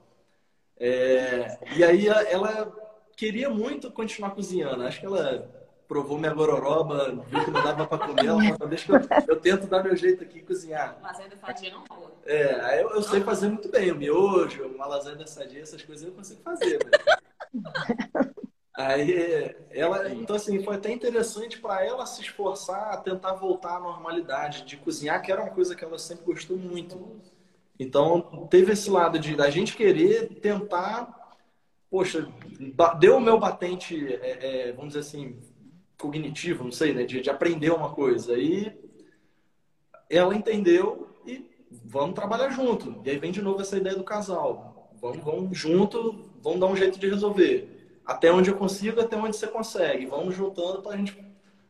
É, 0.76 1.56
e 1.76 1.84
aí 1.84 2.08
ela 2.08 2.72
queria 3.16 3.48
muito 3.48 3.92
continuar 3.92 4.30
cozinhando. 4.30 4.82
Acho 4.82 4.98
que 4.98 5.06
ela 5.06 5.61
provou 5.92 6.16
minha 6.16 6.32
gororoba, 6.32 7.22
viu 7.28 7.44
que 7.44 7.50
não 7.50 7.62
dava 7.62 7.86
para 7.86 8.06
comer. 8.06 8.24
Ela 8.24 8.42
falou, 8.56 8.68
deixa 8.68 8.86
que 8.86 8.92
eu, 8.92 9.34
eu, 9.34 9.40
tento 9.40 9.66
dar 9.66 9.84
meu 9.84 9.94
jeito 9.94 10.24
aqui 10.24 10.38
e 10.38 10.42
cozinhar. 10.42 10.98
Lasanha 11.02 11.36
sadia 11.38 11.70
não 11.70 11.84
rola. 11.86 12.10
É, 12.24 12.60
aí 12.62 12.80
eu, 12.80 12.88
eu 12.92 13.02
sei 13.02 13.20
fazer 13.20 13.48
muito 13.48 13.68
bem. 13.68 13.92
O 13.92 13.96
miojo, 13.96 14.64
uma 14.68 14.86
lasanha 14.86 15.26
sadia, 15.26 15.60
essas 15.60 15.82
coisas 15.82 16.06
eu 16.06 16.14
consigo 16.14 16.40
fazer. 16.40 16.78
Né? 16.82 18.32
Aí 18.74 19.54
ela, 19.70 20.10
então 20.10 20.34
assim, 20.34 20.64
foi 20.64 20.76
até 20.76 20.90
interessante 20.90 21.58
para 21.60 21.84
ela 21.84 22.06
se 22.06 22.22
esforçar 22.22 22.94
a 22.94 22.96
tentar 22.96 23.34
voltar 23.34 23.76
à 23.76 23.80
normalidade 23.80 24.64
de 24.64 24.78
cozinhar, 24.78 25.20
que 25.20 25.30
era 25.30 25.42
uma 25.42 25.50
coisa 25.50 25.76
que 25.76 25.84
ela 25.84 25.98
sempre 25.98 26.24
gostou 26.24 26.56
muito. 26.56 27.20
Então 27.78 28.46
teve 28.50 28.72
esse 28.72 28.88
lado 28.88 29.18
de 29.18 29.36
da 29.36 29.50
gente 29.50 29.76
querer 29.76 30.40
tentar, 30.40 31.36
poxa, 31.90 32.26
deu 32.98 33.18
o 33.18 33.20
meu 33.20 33.38
batente, 33.38 34.14
é, 34.14 34.68
é, 34.68 34.72
vamos 34.72 34.94
dizer 34.94 35.00
assim, 35.00 35.38
cognitivo, 35.98 36.64
não 36.64 36.72
sei, 36.72 36.92
né, 36.92 37.04
de, 37.04 37.20
de 37.20 37.30
aprender 37.30 37.70
uma 37.70 37.92
coisa. 37.94 38.36
E 38.36 38.72
ela 40.10 40.34
entendeu 40.34 41.08
e 41.26 41.46
vamos 41.84 42.14
trabalhar 42.14 42.50
junto. 42.50 43.00
E 43.04 43.10
aí 43.10 43.18
vem 43.18 43.32
de 43.32 43.42
novo 43.42 43.60
essa 43.60 43.76
ideia 43.76 43.96
do 43.96 44.04
casal. 44.04 44.90
Vamos, 45.00 45.24
vamos 45.24 45.58
junto, 45.58 46.30
vamos 46.40 46.60
dar 46.60 46.66
um 46.66 46.76
jeito 46.76 46.98
de 46.98 47.08
resolver 47.08 47.82
até 48.04 48.32
onde 48.32 48.50
eu 48.50 48.56
consigo, 48.56 49.00
até 49.00 49.16
onde 49.16 49.36
você 49.36 49.46
consegue. 49.46 50.06
Vamos 50.06 50.34
juntando 50.34 50.82
para 50.82 50.92
a 50.92 50.96
gente 50.96 51.16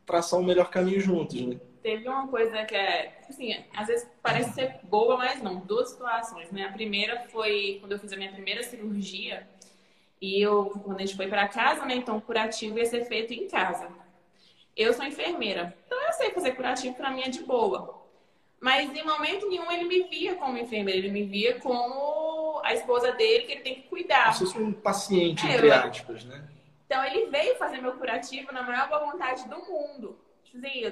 traçar 0.05 0.39
o 0.39 0.43
um 0.43 0.47
melhor 0.47 0.71
caminho 0.71 1.01
juntos, 1.01 1.41
né? 1.41 1.61
Teve 1.83 2.09
uma 2.09 2.29
coisa 2.29 2.65
que 2.65 2.77
é, 2.77 3.21
assim, 3.29 3.57
às 3.75 3.89
vezes 3.89 4.09
parece 4.23 4.53
ser 4.53 4.79
boa, 4.85 5.17
mas 5.17 5.43
não. 5.43 5.61
Duas 5.61 5.91
situações, 5.91 6.51
né? 6.53 6.65
A 6.65 6.73
primeira 6.73 7.25
foi 7.29 7.79
quando 7.81 7.93
eu 7.93 7.99
fiz 7.99 8.13
a 8.13 8.17
minha 8.17 8.31
primeira 8.33 8.63
cirurgia 8.63 9.49
e 10.21 10.41
eu, 10.41 10.67
quando 10.85 10.99
a 10.99 11.01
gente 11.01 11.17
foi 11.17 11.27
para 11.27 11.49
casa, 11.49 11.85
né? 11.85 11.97
Então, 11.97 12.19
o 12.19 12.21
curativo 12.21 12.79
ia 12.79 12.87
ser 12.87 13.05
feito 13.05 13.33
em 13.33 13.49
casa. 13.49 13.89
Eu 14.77 14.93
sou 14.95 15.05
enfermeira, 15.05 15.77
então 15.87 16.01
eu 16.01 16.13
sei 16.13 16.31
fazer 16.31 16.53
curativo 16.53 16.95
para 16.95 17.11
mim 17.11 17.23
é 17.23 17.29
de 17.29 17.43
boa. 17.43 18.03
Mas 18.61 18.95
em 18.97 19.05
momento 19.05 19.49
nenhum 19.49 19.71
ele 19.71 19.85
me 19.85 20.05
via 20.05 20.37
como 20.37 20.57
enfermeira, 20.57 20.99
ele 20.99 21.11
me 21.11 21.25
via 21.25 21.59
como 21.59 22.61
a 22.65 22.73
esposa 22.73 23.11
dele, 23.13 23.45
que 23.45 23.53
ele 23.53 23.61
tem 23.61 23.75
que 23.75 23.83
cuidar. 23.83 24.33
Você 24.33 24.57
é 24.57 24.61
um 24.61 24.73
paciente, 24.73 25.47
é, 25.47 25.57
entre 25.57 25.73
aspas, 25.73 26.25
né? 26.25 26.49
Então 26.87 27.05
ele 27.05 27.27
veio 27.27 27.57
fazer 27.57 27.81
meu 27.81 27.93
curativo 27.95 28.53
na 28.53 28.63
maior 28.63 28.89
boa 28.89 29.11
vontade 29.11 29.49
do 29.49 29.57
mundo. 29.57 30.17
Assim, 30.55 30.85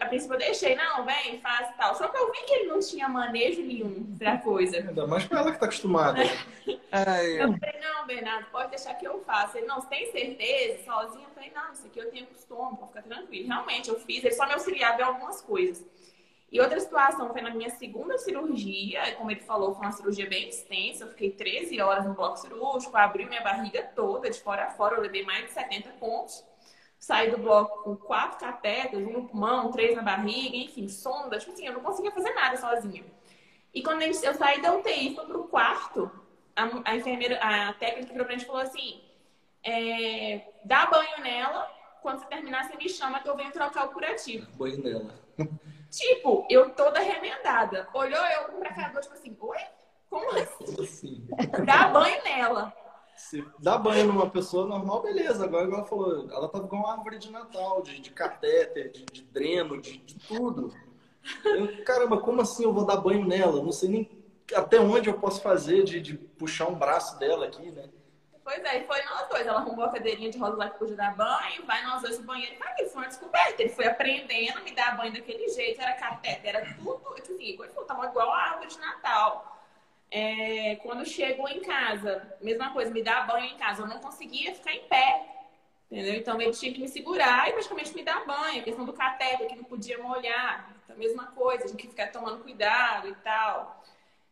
a 0.00 0.06
princípio 0.06 0.34
eu 0.34 0.38
deixei, 0.38 0.76
não, 0.76 1.04
vem, 1.04 1.40
faz 1.40 1.74
tal. 1.76 1.94
Só 1.96 2.06
que 2.06 2.16
eu 2.16 2.30
vi 2.30 2.38
que 2.44 2.52
ele 2.54 2.68
não 2.68 2.78
tinha 2.78 3.08
manejo 3.08 3.62
nenhum 3.62 4.16
pra 4.16 4.38
coisa. 4.38 4.76
Ainda 4.76 5.06
mais 5.06 5.24
pra 5.24 5.40
ela 5.40 5.52
que 5.52 5.58
tá 5.58 5.66
acostumada. 5.66 6.22
eu 6.22 7.58
falei, 7.58 7.80
não, 7.80 8.06
Bernardo, 8.06 8.46
pode 8.50 8.70
deixar 8.70 8.94
que 8.94 9.06
eu 9.06 9.20
faça. 9.24 9.58
Ele, 9.58 9.66
não, 9.66 9.80
você 9.80 9.88
tem 9.88 10.12
certeza? 10.12 10.84
Sozinho? 10.84 11.24
Eu 11.24 11.34
falei, 11.34 11.50
não, 11.54 11.72
isso 11.72 11.86
aqui 11.86 11.98
eu 11.98 12.10
tenho 12.10 12.26
costume, 12.26 12.76
pode 12.76 12.92
ficar 12.92 13.02
tranquilo. 13.02 13.48
Realmente, 13.48 13.88
eu 13.88 13.98
fiz, 13.98 14.22
ele 14.22 14.34
só 14.34 14.46
me 14.46 14.52
auxiliava 14.52 15.00
em 15.00 15.04
algumas 15.04 15.40
coisas. 15.40 15.84
E 16.50 16.60
outra 16.60 16.80
situação 16.80 17.30
foi 17.30 17.42
na 17.42 17.50
minha 17.50 17.68
segunda 17.68 18.16
cirurgia, 18.16 19.14
como 19.16 19.30
ele 19.30 19.40
falou, 19.40 19.74
foi 19.74 19.84
uma 19.84 19.92
cirurgia 19.92 20.26
bem 20.28 20.48
extensa. 20.48 21.04
Eu 21.04 21.08
fiquei 21.08 21.30
13 21.30 21.78
horas 21.80 22.06
no 22.06 22.14
bloco 22.14 22.38
cirúrgico, 22.38 22.96
abri 22.96 23.26
minha 23.26 23.42
barriga 23.42 23.82
toda, 23.94 24.30
de 24.30 24.40
fora 24.40 24.64
a 24.64 24.70
fora, 24.70 24.94
eu 24.94 25.02
levei 25.02 25.24
mais 25.24 25.44
de 25.44 25.50
70 25.50 25.90
pontos. 26.00 26.42
Saí 26.98 27.30
do 27.30 27.38
bloco 27.38 27.84
com 27.84 27.96
quatro 27.96 28.38
catetas, 28.38 29.00
um 29.00 29.12
no 29.12 29.28
pulmão, 29.28 29.70
três 29.70 29.94
na 29.94 30.02
barriga, 30.02 30.56
enfim, 30.56 30.88
sonda. 30.88 31.38
Tipo 31.38 31.52
assim, 31.52 31.66
eu 31.66 31.74
não 31.74 31.80
conseguia 31.80 32.10
fazer 32.10 32.32
nada 32.34 32.56
sozinha. 32.56 33.04
E 33.72 33.82
quando 33.82 34.02
eu 34.02 34.12
saí 34.12 34.60
da 34.60 34.74
UTI, 34.74 35.14
fui 35.14 35.24
pro 35.26 35.44
quarto, 35.44 36.10
a, 36.56 36.90
a 36.90 36.96
enfermeira, 36.96 37.38
a 37.40 37.72
técnica 37.74 38.12
que 38.12 38.24
pra 38.24 38.32
gente 38.32 38.46
falou 38.46 38.62
assim: 38.62 39.00
é, 39.62 40.42
dá 40.64 40.86
banho 40.86 41.20
nela, 41.22 41.70
quando 42.02 42.20
você 42.20 42.26
terminar, 42.26 42.64
você 42.64 42.76
me 42.76 42.88
chama 42.88 43.20
que 43.20 43.28
eu 43.28 43.36
venho 43.36 43.52
trocar 43.52 43.86
o 43.86 43.92
curativo. 43.92 44.50
Banho 44.52 44.82
nela. 44.82 45.14
Tipo, 45.90 46.46
eu 46.50 46.70
toda 46.70 47.00
remendada. 47.00 47.88
Olhou 47.94 48.22
eu 48.26 48.58
pra 48.58 48.74
cara, 48.74 49.00
tipo 49.00 49.14
assim, 49.14 49.36
oi? 49.40 49.58
Como 50.10 50.30
assim? 50.36 50.82
assim? 50.82 51.28
Dá 51.64 51.88
banho 51.88 52.22
nela. 52.24 52.74
Se 53.18 53.44
dá 53.58 53.76
banho 53.76 54.06
numa 54.06 54.30
pessoa 54.30 54.64
normal, 54.64 55.02
beleza. 55.02 55.44
Agora, 55.44 55.64
ela 55.64 55.84
falou, 55.84 56.30
ela 56.30 56.48
tava 56.48 56.64
igual 56.64 56.82
uma 56.82 56.92
árvore 56.92 57.18
de 57.18 57.30
Natal, 57.30 57.82
de, 57.82 58.00
de 58.00 58.10
catéter, 58.10 58.92
de, 58.92 59.04
de 59.04 59.22
dreno, 59.24 59.80
de, 59.80 59.98
de 59.98 60.14
tudo. 60.26 60.72
Eu, 61.44 61.84
caramba, 61.84 62.20
como 62.20 62.40
assim 62.40 62.62
eu 62.62 62.72
vou 62.72 62.86
dar 62.86 62.96
banho 62.96 63.26
nela? 63.26 63.60
Não 63.60 63.72
sei 63.72 63.88
nem 63.88 64.18
até 64.54 64.78
onde 64.78 65.10
eu 65.10 65.18
posso 65.18 65.42
fazer 65.42 65.82
de, 65.82 66.00
de 66.00 66.14
puxar 66.16 66.68
um 66.68 66.76
braço 66.76 67.18
dela 67.18 67.46
aqui, 67.46 67.70
né? 67.72 67.90
Pois 68.44 68.64
é, 68.64 68.78
e 68.82 68.86
foi 68.86 69.02
nós 69.02 69.28
dois. 69.28 69.46
Ela 69.46 69.58
arrumou 69.58 69.84
a 69.84 69.90
cadeirinha 69.90 70.30
de 70.30 70.38
rosa 70.38 70.56
lá 70.56 70.70
que 70.70 70.78
podia 70.78 70.96
dar 70.96 71.14
banho, 71.16 71.66
vai 71.66 71.84
nós 71.84 72.00
dois 72.00 72.18
no 72.20 72.24
banheiro. 72.24 72.56
Vai, 72.58 72.72
isso 72.80 72.92
foi 72.92 73.02
uma 73.02 73.08
descoberta. 73.08 73.62
Ele 73.62 73.72
foi 73.72 73.86
aprendendo 73.86 74.58
a 74.58 74.62
me 74.62 74.74
dar 74.74 74.96
banho 74.96 75.12
daquele 75.12 75.48
jeito, 75.48 75.82
era 75.82 75.92
catéter, 75.94 76.54
era 76.54 76.74
tudo. 76.76 77.14
Tipo 77.16 77.62
assim, 77.64 77.74
ele 77.74 77.84
tava 77.84 78.06
igual 78.06 78.32
a 78.32 78.38
árvore 78.38 78.68
de 78.68 78.78
Natal. 78.78 79.57
É, 80.10 80.76
quando 80.76 81.06
chegou 81.06 81.48
em 81.48 81.60
casa, 81.60 82.36
mesma 82.40 82.72
coisa, 82.72 82.90
me 82.90 83.02
dar 83.02 83.26
banho 83.26 83.46
em 83.46 83.58
casa, 83.58 83.82
eu 83.82 83.86
não 83.86 83.98
conseguia 83.98 84.54
ficar 84.54 84.74
em 84.74 84.84
pé. 84.84 85.26
Entendeu? 85.90 86.14
Então 86.14 86.40
ele 86.40 86.52
tinha 86.52 86.72
que 86.72 86.80
me 86.80 86.88
segurar 86.88 87.48
e 87.48 87.52
praticamente 87.52 87.94
me 87.94 88.02
dar 88.02 88.26
banho. 88.26 88.60
A 88.60 88.64
questão 88.64 88.84
do 88.84 88.92
catéter, 88.92 89.48
que 89.48 89.56
não 89.56 89.64
podia 89.64 89.98
molhar. 89.98 90.74
Então, 90.84 90.96
mesma 90.96 91.26
coisa, 91.28 91.64
tinha 91.66 91.76
que 91.76 91.88
ficar 91.88 92.12
tomando 92.12 92.42
cuidado 92.42 93.08
e 93.08 93.14
tal 93.16 93.78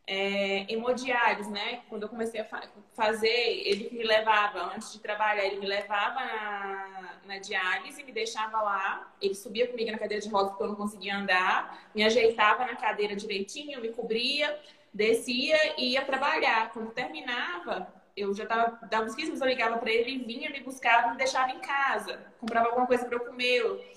é, 0.07 0.65
hemodiálise, 0.71 1.51
né? 1.51 1.81
Quando 1.89 2.03
eu 2.03 2.09
comecei 2.09 2.39
a 2.39 2.45
fa 2.45 2.61
fazer, 2.93 3.27
ele 3.27 3.89
me 3.91 4.03
levava, 4.03 4.73
antes 4.73 4.93
de 4.93 4.99
trabalhar, 4.99 5.45
ele 5.45 5.59
me 5.59 5.67
levava 5.67 6.19
na, 6.23 7.19
na 7.25 7.37
diálise, 7.37 8.03
me 8.03 8.11
deixava 8.13 8.61
lá, 8.61 9.13
ele 9.21 9.35
subia 9.35 9.67
comigo 9.67 9.91
na 9.91 9.99
cadeira 9.99 10.23
de 10.23 10.29
rodas 10.29 10.51
porque 10.51 10.63
eu 10.63 10.69
não 10.69 10.75
conseguia 10.75 11.17
andar, 11.17 11.89
me 11.93 12.03
ajeitava 12.03 12.65
na 12.65 12.75
cadeira 12.75 13.15
direitinho, 13.15 13.81
me 13.81 13.89
cobria, 13.89 14.57
descia 14.97 15.79
e 15.79 15.91
ia 15.91 16.03
trabalhar. 16.03 16.71
Quando 16.71 16.91
terminava, 16.91 17.93
eu 18.15 18.33
já 18.33 18.45
tava, 18.45 18.79
dava 18.87 19.05
uns 19.05 19.15
15 19.15 19.21
minutos, 19.27 19.41
eu 19.41 19.47
ligava 19.47 19.77
para 19.77 19.91
ele, 19.91 20.17
vinha, 20.25 20.49
me 20.49 20.59
buscava, 20.61 21.11
me 21.11 21.17
deixava 21.17 21.51
em 21.51 21.59
casa, 21.59 22.25
comprava 22.39 22.67
alguma 22.67 22.87
coisa 22.87 23.05
para 23.05 23.15
eu 23.15 23.25
comer. 23.25 23.95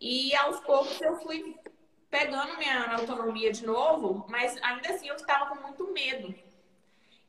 E 0.00 0.34
aos 0.34 0.58
poucos 0.60 1.00
eu 1.00 1.16
fui 1.20 1.56
pegando 2.10 2.58
minha 2.58 2.96
autonomia 2.96 3.52
de 3.52 3.64
novo, 3.64 4.26
mas 4.28 4.60
ainda 4.62 4.90
assim 4.90 5.08
eu 5.08 5.14
estava 5.14 5.46
com 5.46 5.62
muito 5.62 5.92
medo. 5.92 6.34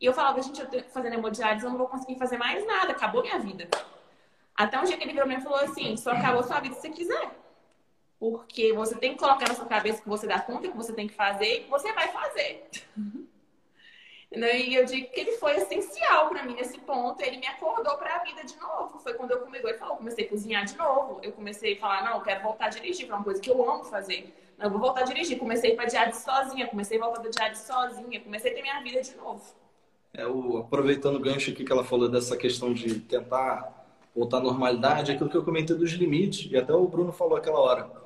E 0.01 0.05
eu 0.05 0.13
falava, 0.13 0.41
gente, 0.41 0.59
eu 0.59 0.69
tô 0.69 0.81
fazendo 0.89 1.13
hemodiálise, 1.13 1.63
eu 1.63 1.69
não 1.69 1.77
vou 1.77 1.87
conseguir 1.87 2.17
fazer 2.17 2.37
mais 2.37 2.65
nada, 2.65 2.91
acabou 2.91 3.21
minha 3.21 3.39
vida. 3.39 3.69
Até 4.55 4.79
um 4.79 4.83
dia 4.83 4.97
que 4.97 5.03
ele 5.03 5.13
virou 5.13 5.31
e 5.31 5.39
falou 5.39 5.59
assim, 5.59 5.95
só 5.95 6.11
acabou 6.11 6.43
sua 6.43 6.59
vida 6.59 6.75
se 6.75 6.81
você 6.81 6.89
quiser. 6.89 7.42
Porque 8.23 8.71
você 8.71 8.95
tem 8.95 9.11
que 9.11 9.19
colocar 9.19 9.49
na 9.49 9.53
sua 9.53 9.65
cabeça 9.65 10.01
que 10.01 10.07
você 10.07 10.25
dá 10.25 10.39
conta, 10.39 10.69
que 10.69 10.77
você 10.77 10.93
tem 10.93 11.09
que 11.09 11.13
fazer 11.13 11.57
e 11.57 11.63
que 11.65 11.69
você 11.69 11.91
vai 11.91 12.07
fazer. 12.07 12.69
E 14.35 14.73
eu 14.73 14.83
digo 14.83 15.11
que 15.11 15.19
ele 15.19 15.33
foi 15.33 15.57
essencial 15.57 16.27
para 16.27 16.41
mim 16.41 16.55
nesse 16.55 16.79
ponto. 16.79 17.21
Ele 17.21 17.37
me 17.37 17.45
acordou 17.45 17.95
para 17.97 18.15
a 18.15 18.23
vida 18.23 18.43
de 18.43 18.57
novo. 18.57 18.97
Foi 18.97 19.13
quando 19.13 19.29
eu 19.29 19.41
comigo 19.41 19.67
ele 19.67 19.77
falou, 19.77 19.97
comecei 19.97 20.25
a 20.25 20.27
cozinhar 20.27 20.65
de 20.65 20.75
novo. 20.75 21.19
Eu 21.21 21.31
comecei 21.33 21.75
a 21.75 21.79
falar, 21.79 22.03
não, 22.03 22.17
eu 22.17 22.21
quero 22.21 22.41
voltar 22.41 22.65
a 22.65 22.69
dirigir, 22.69 23.07
é 23.07 23.13
uma 23.13 23.23
coisa 23.23 23.39
que 23.39 23.47
eu 23.47 23.69
amo 23.69 23.83
fazer. 23.83 24.33
Eu 24.59 24.71
vou 24.71 24.79
voltar 24.79 25.01
a 25.01 25.03
dirigir. 25.03 25.37
Comecei 25.37 25.75
para 25.75 25.85
diário 25.85 26.15
sozinha, 26.15 26.65
comecei 26.65 26.97
a 26.97 27.01
voltar 27.05 27.21
do 27.21 27.29
diário 27.29 27.55
sozinha, 27.55 28.19
comecei 28.21 28.51
a 28.51 28.55
ter 28.55 28.61
minha 28.63 28.81
vida 28.81 29.03
de 29.03 29.15
novo. 29.17 29.43
É, 30.15 30.25
o, 30.25 30.57
aproveitando 30.57 31.17
o 31.17 31.19
gancho 31.19 31.51
aqui 31.51 31.63
que 31.63 31.71
ela 31.71 31.83
falou 31.83 32.09
dessa 32.09 32.35
questão 32.35 32.73
de 32.73 33.01
tentar 33.01 33.85
voltar 34.15 34.37
à 34.37 34.41
normalidade, 34.41 35.11
aquilo 35.11 35.29
que 35.29 35.37
eu 35.37 35.45
comentei 35.45 35.75
dos 35.75 35.91
limites, 35.91 36.51
e 36.51 36.57
até 36.57 36.73
o 36.73 36.87
Bruno 36.87 37.11
falou 37.11 37.37
aquela 37.37 37.59
hora. 37.59 38.02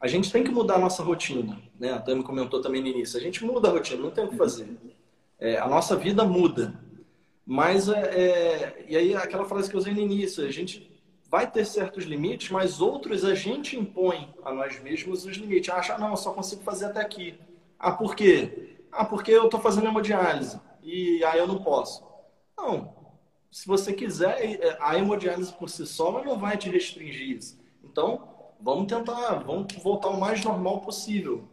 A 0.00 0.06
gente 0.06 0.30
tem 0.30 0.44
que 0.44 0.50
mudar 0.50 0.74
a 0.74 0.78
nossa 0.78 1.02
rotina, 1.02 1.60
né? 1.78 1.92
A 1.92 1.98
Tami 1.98 2.22
comentou 2.22 2.60
também 2.60 2.82
no 2.82 2.88
início. 2.88 3.18
A 3.18 3.22
gente 3.22 3.44
muda 3.44 3.68
a 3.68 3.72
rotina, 3.72 4.02
não 4.02 4.10
tem 4.10 4.24
o 4.24 4.28
que 4.28 4.36
fazer. 4.36 4.68
É, 5.38 5.58
a 5.58 5.66
nossa 5.68 5.96
vida 5.96 6.24
muda. 6.24 6.78
Mas, 7.44 7.88
é, 7.88 8.00
é, 8.00 8.84
e 8.88 8.96
aí 8.96 9.14
aquela 9.14 9.44
frase 9.44 9.70
que 9.70 9.76
eu 9.76 9.80
usei 9.80 9.94
no 9.94 10.00
início, 10.00 10.44
a 10.44 10.50
gente 10.50 10.90
vai 11.30 11.50
ter 11.50 11.64
certos 11.64 12.04
limites, 12.04 12.50
mas 12.50 12.80
outros 12.80 13.24
a 13.24 13.34
gente 13.34 13.76
impõe 13.76 14.34
a 14.44 14.52
nós 14.52 14.80
mesmos 14.82 15.24
os 15.24 15.36
limites. 15.36 15.70
Acha, 15.70 15.96
não, 15.98 16.10
eu 16.10 16.16
só 16.16 16.32
consigo 16.32 16.62
fazer 16.62 16.86
até 16.86 17.00
aqui. 17.00 17.38
Ah, 17.78 17.92
por 17.92 18.14
quê? 18.14 18.76
Ah, 18.92 19.04
porque 19.04 19.30
eu 19.30 19.44
estou 19.44 19.60
fazendo 19.60 19.86
hemodiálise 19.86 20.60
e 20.82 21.22
aí 21.24 21.38
eu 21.38 21.46
não 21.46 21.62
posso. 21.62 22.04
Não. 22.56 22.94
Se 23.50 23.66
você 23.66 23.92
quiser, 23.92 24.38
é, 24.42 24.76
a 24.80 24.98
hemodiálise 24.98 25.52
por 25.52 25.70
si 25.70 25.86
só 25.86 26.22
não 26.24 26.38
vai 26.38 26.56
te 26.56 26.68
restringir 26.68 27.36
isso. 27.36 27.58
Então, 27.82 28.35
vamos 28.60 28.86
tentar, 28.86 29.34
vamos 29.44 29.72
voltar 29.82 30.08
o 30.08 30.20
mais 30.20 30.44
normal 30.44 30.80
possível. 30.80 31.44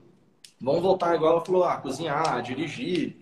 Vamos 0.60 0.82
voltar 0.82 1.16
igual 1.16 1.34
ela 1.34 1.46
falou, 1.46 1.64
ah, 1.64 1.78
cozinhar, 1.78 2.42
dirigir, 2.42 3.18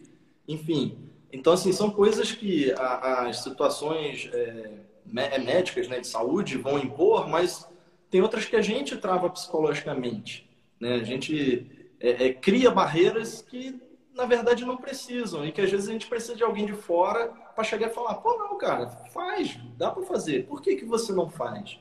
enfim. 0.47 1.09
Então, 1.31 1.53
assim, 1.53 1.71
são 1.71 1.89
coisas 1.89 2.31
que 2.31 2.73
as 2.77 3.41
situações 3.41 4.29
é, 4.33 4.81
é, 5.15 5.39
médicas 5.39 5.87
né, 5.87 5.99
de 5.99 6.07
saúde 6.07 6.57
vão 6.57 6.77
impor, 6.77 7.27
mas 7.27 7.67
tem 8.09 8.21
outras 8.21 8.45
que 8.45 8.55
a 8.55 8.61
gente 8.61 8.97
trava 8.97 9.29
psicologicamente. 9.29 10.49
Né? 10.79 10.95
A 10.95 11.03
gente 11.03 11.91
é, 11.99 12.27
é, 12.27 12.33
cria 12.33 12.69
barreiras 12.69 13.41
que, 13.41 13.81
na 14.13 14.25
verdade, 14.25 14.65
não 14.65 14.77
precisam 14.77 15.45
e 15.45 15.51
que 15.51 15.61
às 15.61 15.71
vezes 15.71 15.87
a 15.87 15.93
gente 15.93 16.07
precisa 16.07 16.35
de 16.35 16.43
alguém 16.43 16.65
de 16.65 16.73
fora 16.73 17.27
para 17.55 17.63
chegar 17.63 17.87
e 17.87 17.93
falar: 17.93 18.15
pô, 18.15 18.37
não, 18.37 18.57
cara, 18.57 18.89
faz, 19.13 19.57
dá 19.77 19.89
para 19.89 20.03
fazer, 20.03 20.45
por 20.45 20.61
que, 20.61 20.75
que 20.75 20.85
você 20.85 21.13
não 21.13 21.29
faz? 21.29 21.79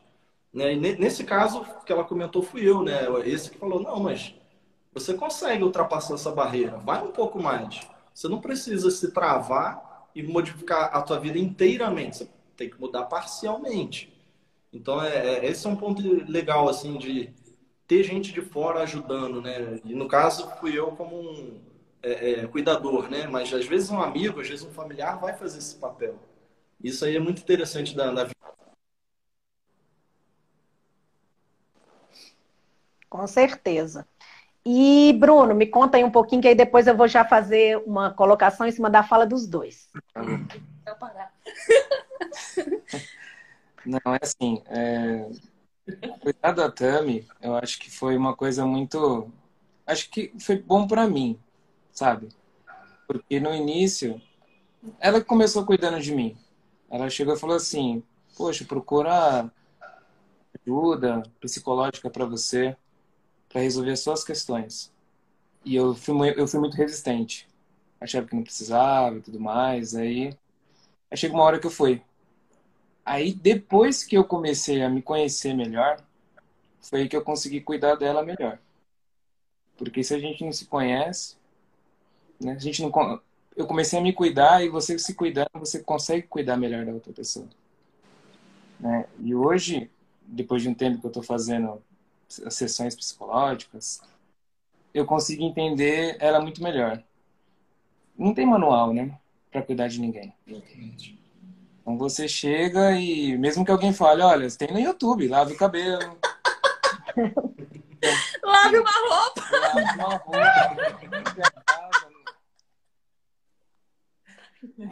Né? 0.53 0.75
Nesse 0.75 1.25
caso 1.25 1.65
que 1.85 1.93
ela 1.93 2.05
comentou, 2.05 2.43
fui 2.43 2.69
eu, 2.69 2.83
né? 2.83 3.01
Esse 3.25 3.51
que 3.51 3.59
falou: 3.59 3.81
não, 3.83 4.01
mas 4.01 4.35
você 4.93 5.15
consegue 5.15 5.63
ultrapassar 5.63 6.15
essa 6.15 6.33
barreira, 6.33 6.79
vai 6.79 7.03
um 7.03 7.13
pouco 7.13 7.41
mais. 7.41 7.81
Você 8.13 8.29
não 8.29 8.41
precisa 8.41 8.91
se 8.91 9.13
travar 9.13 10.09
e 10.15 10.23
modificar 10.23 10.91
a 10.95 11.01
tua 11.03 11.19
vida 11.19 11.39
inteiramente. 11.39 12.19
Você 12.19 12.29
tem 12.57 12.69
que 12.69 12.81
mudar 12.81 13.05
parcialmente. 13.05 14.13
Então, 14.73 15.03
é, 15.03 15.39
é, 15.39 15.47
esse 15.47 15.67
é 15.67 15.71
um 15.71 15.77
ponto 15.77 16.03
legal, 16.31 16.69
assim, 16.69 16.97
de 16.99 17.33
ter 17.87 18.03
gente 18.05 18.33
de 18.33 18.41
fora 18.41 18.83
ajudando, 18.83 19.41
né? 19.41 19.81
E 19.85 19.95
no 19.95 20.07
caso, 20.09 20.49
fui 20.61 20.79
eu 20.79 20.93
como 20.93 21.21
um 21.21 21.61
é, 22.03 22.31
é, 22.31 22.47
cuidador, 22.47 23.11
né? 23.11 23.27
Mas 23.27 23.53
às 23.53 23.67
vezes 23.67 23.91
um 23.91 24.01
amigo, 24.01 24.41
às 24.41 24.49
vezes 24.49 24.65
um 24.65 24.71
familiar 24.71 25.19
vai 25.21 25.37
fazer 25.37 25.59
esse 25.59 25.77
papel. 25.77 26.15
Isso 26.83 27.05
aí 27.05 27.17
é 27.17 27.21
muito 27.21 27.43
interessante 27.43 27.95
da, 27.97 28.11
da 28.13 28.25
vida. 28.25 28.40
Com 33.11 33.27
certeza. 33.27 34.07
E, 34.65 35.13
Bruno, 35.19 35.55
me 35.55 35.67
conta 35.67 35.97
aí 35.97 36.05
um 36.05 36.11
pouquinho, 36.11 36.41
que 36.41 36.49
aí 36.49 36.55
depois 36.55 36.87
eu 36.87 36.97
vou 36.97 37.09
já 37.09 37.25
fazer 37.25 37.77
uma 37.87 38.13
colocação 38.13 38.67
em 38.67 38.71
cima 38.71 38.89
da 38.89 39.03
fala 39.03 39.27
dos 39.27 39.47
dois. 39.47 39.89
Eu 40.87 40.95
parar. 40.95 41.33
Não, 43.85 44.15
é 44.15 44.19
assim. 44.23 44.63
É... 44.67 45.29
Cuidar 46.21 46.53
da 46.53 46.71
Tami, 46.71 47.27
eu 47.43 47.57
acho 47.57 47.81
que 47.81 47.91
foi 47.91 48.17
uma 48.17 48.37
coisa 48.37 48.65
muito. 48.65 49.29
Acho 49.87 50.09
que 50.09 50.33
foi 50.39 50.57
bom 50.57 50.87
para 50.87 51.09
mim, 51.09 51.37
sabe? 51.91 52.29
Porque 53.09 53.41
no 53.41 53.53
início, 53.53 54.23
ela 55.01 55.21
começou 55.21 55.67
cuidando 55.67 56.01
de 56.01 56.15
mim. 56.15 56.37
Ela 56.89 57.11
chegou 57.11 57.35
e 57.35 57.39
falou 57.39 57.57
assim: 57.57 58.05
Poxa, 58.37 58.65
procura 58.65 59.51
ajuda 60.65 61.23
psicológica 61.41 62.09
para 62.09 62.25
você, 62.25 62.77
para 63.51 63.61
resolver 63.61 63.91
as 63.91 64.01
suas 64.01 64.25
questões. 64.25 64.91
E 65.65 65.75
eu 65.75 65.95
fui, 65.95 66.15
eu 66.37 66.47
fui 66.49 66.61
muito 66.61 66.77
resistente. 66.77 67.47
Achava 68.01 68.27
que 68.27 68.35
não 68.35 68.43
precisava 68.43 69.19
e 69.19 69.21
tudo 69.21 69.39
mais. 69.39 69.95
Aí, 69.95 70.35
aí 71.11 71.17
chegou 71.17 71.37
uma 71.39 71.45
hora 71.45 71.59
que 71.59 71.67
eu 71.67 71.71
fui. 71.71 72.01
Aí 73.05 73.35
depois 73.35 74.05
que 74.05 74.17
eu 74.17 74.25
comecei 74.25 74.83
a 74.83 74.89
me 74.89 75.03
conhecer 75.03 75.53
melhor, 75.53 76.03
foi 76.81 77.09
que 77.09 77.17
eu 77.17 77.23
consegui 77.23 77.61
cuidar 77.61 77.97
dela 77.97 78.23
melhor. 78.23 78.59
Porque 79.77 80.03
se 80.03 80.15
a 80.15 80.19
gente 80.19 80.45
não 80.45 80.53
se 80.53 80.67
conhece, 80.67 81.37
né? 82.41 82.53
A 82.53 82.59
gente 82.59 82.81
não 82.83 82.91
eu 83.57 83.67
comecei 83.67 83.99
a 83.99 84.03
me 84.03 84.13
cuidar 84.13 84.65
e 84.65 84.69
você 84.69 84.99
se 84.99 85.15
cuidando, 85.15 85.51
você 85.55 85.83
consegue 85.83 86.27
cuidar 86.27 86.57
melhor 86.57 86.87
da 86.87 86.93
outra 86.93 87.13
pessoa. 87.13 87.47
Né? 88.79 89.07
E 89.19 89.35
hoje, 89.35 89.91
depois 90.23 90.63
de 90.63 90.69
um 90.69 90.75
tempo 90.75 91.01
que 91.01 91.07
eu 91.07 91.11
estou 91.11 91.23
fazendo 91.23 91.83
as 92.45 92.55
sessões 92.55 92.95
psicológicas, 92.95 94.01
eu 94.95 95.05
consigo 95.05 95.43
entender 95.43 96.17
ela 96.21 96.41
muito 96.41 96.63
melhor. 96.63 97.03
Não 98.17 98.35
tem 98.35 98.47
manual, 98.47 98.93
né? 98.93 99.19
Para 99.51 99.63
cuidar 99.63 99.89
de 99.89 100.01
ninguém. 100.01 100.33
Então 101.81 101.97
você 101.97 102.29
chega 102.29 102.93
e, 102.93 103.37
mesmo 103.39 103.65
que 103.65 103.71
alguém 103.71 103.93
fale, 103.93 104.23
olha, 104.23 104.49
tem 104.51 104.71
no 104.71 104.79
YouTube, 104.79 105.27
lave 105.27 105.55
o 105.55 105.57
cabelo. 105.57 106.19
lave 108.45 108.79
uma 108.79 108.91
roupa. 109.09 109.43
Lave 109.51 109.99
uma 109.99 110.09
roupa. 110.17 110.39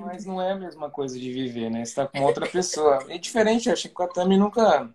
Mas 0.01 0.25
não 0.25 0.41
é 0.41 0.53
a 0.53 0.57
mesma 0.57 0.91
coisa 0.91 1.19
de 1.19 1.31
viver, 1.31 1.71
né? 1.71 1.85
Você 1.85 1.95
tá 1.95 2.07
com 2.07 2.23
outra 2.23 2.47
pessoa. 2.49 3.05
É 3.09 3.19
diferente, 3.19 3.71
acho 3.71 3.89
que 3.89 3.95
com 3.95 4.03
a 4.03 4.09
Tami 4.09 4.39
nunca 4.39 4.89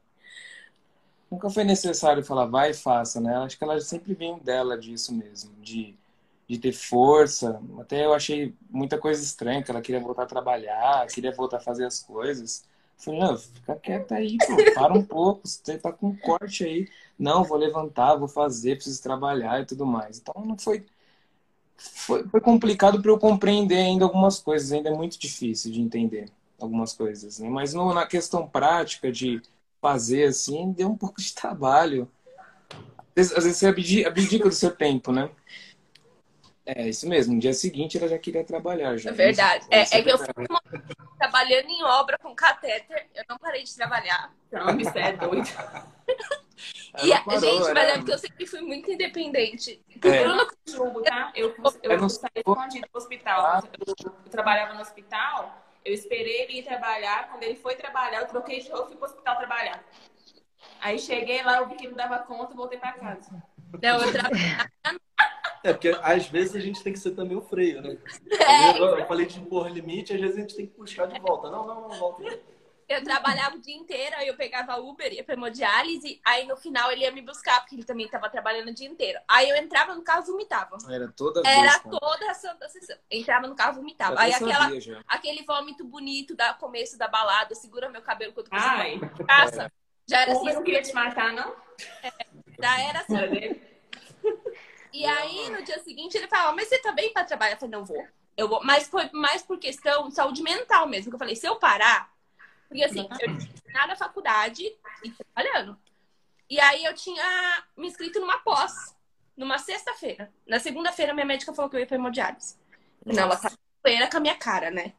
nunca 1.34 1.50
foi 1.50 1.64
necessário 1.64 2.24
falar 2.24 2.46
vai 2.46 2.72
e 2.72 2.74
faça, 2.76 3.20
né? 3.20 3.36
Acho 3.38 3.58
que 3.58 3.64
ela 3.64 3.80
sempre 3.82 4.14
vem 4.14 4.38
dela 4.40 4.78
disso 4.78 5.14
mesmo, 5.14 5.52
de, 5.62 5.96
de 6.48 6.60
ter 6.60 6.72
força. 6.72 7.60
Até 7.80 8.06
eu 8.06 8.14
achei 8.14 8.54
muita 8.70 9.00
coisa 9.00 9.22
estranha, 9.24 9.64
que 9.64 9.72
ela 9.72 9.82
queria 9.82 10.00
voltar 10.00 10.24
a 10.24 10.28
trabalhar, 10.28 11.08
queria 11.08 11.32
voltar 11.32 11.58
a 11.58 11.62
fazer 11.62 11.86
as 11.86 12.00
coisas. 12.02 12.66
Falei, 12.98 13.20
não, 13.20 13.38
fica 13.38 13.76
quieta 13.76 14.16
aí, 14.16 14.38
pô, 14.38 14.74
para 14.76 14.94
um 14.94 15.04
pouco, 15.04 15.42
você 15.44 15.78
tá 15.78 15.92
com 15.92 16.10
um 16.10 16.16
corte 16.16 16.64
aí. 16.64 16.88
Não, 17.18 17.44
vou 17.44 17.58
levantar, 17.58 18.16
vou 18.16 18.28
fazer, 18.28 18.76
preciso 18.76 19.02
trabalhar 19.02 19.60
e 19.62 19.66
tudo 19.66 19.86
mais. 19.86 20.20
Então 20.20 20.46
não 20.46 20.58
foi 20.58 20.86
foi, 21.76 22.24
foi 22.28 22.40
complicado 22.40 23.02
para 23.02 23.12
eu 23.12 23.18
compreender 23.20 23.78
ainda 23.78 24.06
algumas 24.06 24.40
coisas, 24.40 24.72
ainda 24.72 24.90
é 24.90 24.94
muito 24.94 25.20
difícil 25.20 25.72
de 25.72 25.82
entender 25.82 26.30
algumas 26.62 26.94
coisas, 26.94 27.40
né? 27.40 27.50
Mas 27.50 27.74
no, 27.74 27.94
na 27.94 28.06
questão 28.06 28.48
prática 28.48 29.12
de 29.12 29.42
fazer 29.84 30.24
assim, 30.30 30.72
deu 30.72 30.88
um 30.88 30.98
pouco 30.98 31.20
de 31.22 31.36
trabalho. 31.36 32.10
Às 32.72 33.14
vezes, 33.14 33.32
às 33.34 33.44
vezes 33.44 33.60
você 33.60 33.68
abdica, 33.68 34.08
abdica 34.08 34.48
do 34.48 34.56
seu 34.56 34.72
tempo, 34.72 35.12
né? 35.12 35.30
É, 36.66 36.88
isso 36.88 37.08
mesmo. 37.10 37.34
No 37.34 37.40
dia 37.42 37.54
seguinte 37.54 37.98
ela 37.98 38.08
já 38.08 38.18
queria 38.18 38.46
trabalhar. 38.46 38.96
Já. 38.96 39.10
É 39.10 39.14
verdade. 39.14 39.66
É, 39.70 39.80
é, 39.80 39.82
é 39.82 40.02
que 40.02 40.10
eu 40.10 40.18
fui 40.18 40.28
trabalhando 41.20 41.70
em 41.70 41.84
obra 41.84 42.18
com 42.18 42.34
catéter, 42.34 43.08
eu 43.14 43.26
não 43.28 43.38
parei 43.38 43.64
de 43.64 43.76
trabalhar. 43.76 44.34
Não, 44.50 44.80
isso 44.80 44.98
é 44.98 45.12
doido. 45.12 45.50
E, 47.04 47.10
parou, 47.10 47.40
gente, 47.40 47.64
era... 47.64 47.74
mas 47.74 47.90
é 47.90 47.98
porque 47.98 48.14
eu 48.14 48.18
sempre 48.20 48.46
fui 48.46 48.62
muito 48.62 48.90
independente. 48.90 49.84
É. 50.02 50.24
Eu 50.24 50.36
não 50.36 50.48
julgo, 50.66 51.02
tá? 51.02 51.32
Eu, 51.36 51.50
eu, 51.50 51.92
eu 51.92 51.98
não 51.98 52.08
saí 52.08 52.30
escondido 52.38 52.88
do 52.94 52.98
hospital. 52.98 53.42
Ah. 53.42 53.64
Eu, 53.86 53.96
eu, 54.06 54.30
trabalhava 54.30 54.76
no 54.76 54.82
hospital, 54.82 55.63
eu 55.86 55.94
esperei 55.94 56.42
ele 56.42 56.60
ir 56.60 56.64
trabalhar. 56.64 57.30
Quando 57.30 57.44
ele 57.44 57.56
foi 57.56 57.76
trabalhar, 57.76 58.22
eu 58.22 58.28
troquei 58.28 58.60
de 58.60 58.70
roupa 58.70 58.86
e 58.86 58.88
fui 58.90 58.98
pro 58.98 59.08
hospital 59.08 59.38
trabalhar. 59.38 59.84
Aí 60.82 61.00
cheguei 61.00 61.44
lá, 61.44 61.58
eu 61.58 61.68
vi 61.68 61.76
que 61.76 61.88
não 61.88 61.96
dava 61.96 62.20
conta 62.20 62.54
e 62.54 62.56
voltei 62.56 62.80
pra 62.80 62.94
casa. 62.94 63.44
Não, 63.82 64.02
eu 64.02 64.12
trabalhava 64.12 64.70
é, 65.64 65.72
porque 65.72 65.98
às 66.02 66.28
vezes 66.28 66.56
a 66.58 66.60
gente 66.60 66.84
tem 66.84 66.92
que 66.92 67.00
ser 67.00 67.12
também 67.12 67.38
o 67.38 67.42
freio, 67.42 67.82
né? 67.82 67.98
É. 68.32 68.78
Eu, 68.78 68.98
eu 68.98 69.06
falei 69.06 69.26
de 69.26 69.40
impor 69.40 69.70
limite, 69.70 70.14
às 70.14 70.20
vezes 70.20 70.36
a 70.36 70.42
gente 70.42 70.56
tem 70.56 70.68
que 70.68 70.74
puxar 70.74 71.06
de 71.06 71.18
volta. 71.22 71.50
Não, 71.50 71.66
não, 71.66 71.88
não, 71.88 71.98
volta. 71.98 72.22
Eu 72.94 73.04
trabalhava 73.04 73.56
o 73.56 73.60
dia 73.60 73.76
inteiro, 73.76 74.16
aí 74.18 74.28
eu 74.28 74.36
pegava 74.36 74.78
Uber, 74.78 75.12
ia 75.12 75.24
pra 75.24 75.34
hemodiálise, 75.34 76.22
aí 76.26 76.46
no 76.46 76.56
final 76.56 76.92
ele 76.92 77.02
ia 77.02 77.12
me 77.12 77.22
buscar, 77.22 77.60
porque 77.62 77.76
ele 77.76 77.84
também 77.84 78.08
tava 78.08 78.30
trabalhando 78.30 78.70
o 78.70 78.74
dia 78.74 78.88
inteiro. 78.88 79.20
Aí 79.28 79.50
eu 79.50 79.56
entrava 79.56 79.96
no 79.96 80.04
carro 80.04 80.24
e 80.24 80.28
vomitava. 80.28 80.78
Era 80.90 81.08
toda 81.12 81.42
vez, 81.42 81.58
Era 81.58 81.80
toda 81.80 82.32
a 82.32 82.34
santa 82.34 82.70
sessão. 82.70 82.98
Entrava 83.10 83.48
no 83.48 83.56
carro 83.56 83.74
e 83.74 83.76
vomitava. 83.78 84.20
Aí 84.20 84.34
aquela, 84.34 84.70
aquele 85.08 85.44
vômito 85.44 85.84
bonito 85.84 86.36
da 86.36 86.54
começo 86.54 86.98
da 86.98 87.08
balada, 87.08 87.56
segura 87.56 87.90
meu 87.90 88.02
cabelo 88.02 88.34
quando 88.34 88.48
eu 88.48 88.52
Ai, 88.54 89.00
casa. 89.28 89.72
Já 90.06 90.22
era 90.22 90.34
assim. 90.34 90.54
não 90.54 90.64
queria 90.64 90.82
te 90.82 90.94
matar, 90.94 91.32
não? 91.34 91.56
É, 92.04 92.12
já 92.60 92.82
era 92.82 93.00
assim. 93.00 93.62
E 94.92 95.06
aí, 95.06 95.50
no 95.50 95.64
dia 95.64 95.80
seguinte, 95.80 96.16
ele 96.16 96.28
falava, 96.28 96.56
mas 96.56 96.68
você 96.68 96.78
tá 96.78 96.92
bem 96.92 97.12
pra 97.12 97.24
trabalhar? 97.24 97.54
Eu 97.54 97.58
falei, 97.58 97.72
não 97.72 97.84
vou. 97.84 98.08
Eu 98.38 98.48
vou. 98.48 98.64
Mas 98.64 98.88
foi 98.88 99.10
mais 99.12 99.42
por 99.42 99.58
questão 99.58 100.08
de 100.08 100.14
saúde 100.14 100.44
mental 100.44 100.88
mesmo. 100.88 101.10
Que 101.10 101.16
eu 101.16 101.20
falei, 101.20 101.36
se 101.36 101.48
eu 101.48 101.56
parar, 101.56 102.13
porque 102.74 102.84
assim, 102.86 103.08
eu 103.22 103.38
tinha 103.38 103.88
na 103.88 103.96
faculdade 103.96 104.64
e 105.04 105.12
trabalhando. 105.12 105.78
E 106.50 106.60
aí 106.60 106.84
eu 106.84 106.94
tinha 106.96 107.64
me 107.78 107.88
inscrito 107.88 108.20
numa 108.20 108.40
pós, 108.40 108.96
numa 109.38 109.60
sexta-feira. 109.60 110.34
Na 110.48 110.60
segunda-feira, 110.60 111.14
minha 111.14 111.26
médica 111.26 111.54
falou 111.54 111.70
que 111.70 111.78
eu 111.78 111.82
ia 111.82 111.86
pra 111.86 111.98
hemodiálise. 111.98 112.58
Não, 113.06 113.24
ela 113.24 113.38
tá 113.38 113.52
com 113.52 114.18
a 114.18 114.20
minha 114.20 114.36
cara, 114.36 114.72
né? 114.72 114.94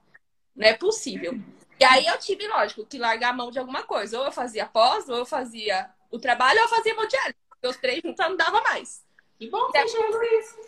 Não 0.54 0.68
é 0.68 0.74
possível. 0.74 1.36
E 1.80 1.84
aí 1.84 2.06
eu 2.06 2.16
tive, 2.18 2.46
lógico, 2.46 2.86
que 2.86 2.96
largar 2.96 3.30
a 3.30 3.32
mão 3.36 3.50
de 3.50 3.58
alguma 3.58 3.82
coisa. 3.82 4.20
Ou 4.20 4.26
eu 4.26 4.32
fazia 4.32 4.66
pós, 4.66 5.08
ou 5.08 5.16
eu 5.16 5.26
fazia 5.26 5.90
o 6.12 6.18
trabalho, 6.20 6.60
ou 6.60 6.66
eu 6.66 6.70
fazia 6.70 6.92
hemodiálise. 6.92 7.36
Porque 7.48 7.66
os 7.66 7.76
três 7.78 8.00
juntos 8.00 8.24
não 8.24 8.36
dava 8.36 8.62
mais. 8.62 9.04
Que 9.36 9.50
bom 9.50 9.68
que 9.72 9.78
isso. 9.80 10.58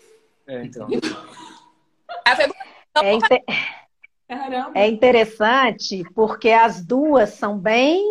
É, 0.49 0.65
então. 0.65 0.89
Aí 2.27 2.33
eu 2.33 3.21
falei, 3.21 3.45
é, 3.49 3.86
inter... 4.29 4.71
É 4.75 4.89
interessante 4.89 6.03
porque 6.15 6.51
as 6.51 6.85
duas 6.85 7.31
são 7.31 7.59
bem 7.59 8.03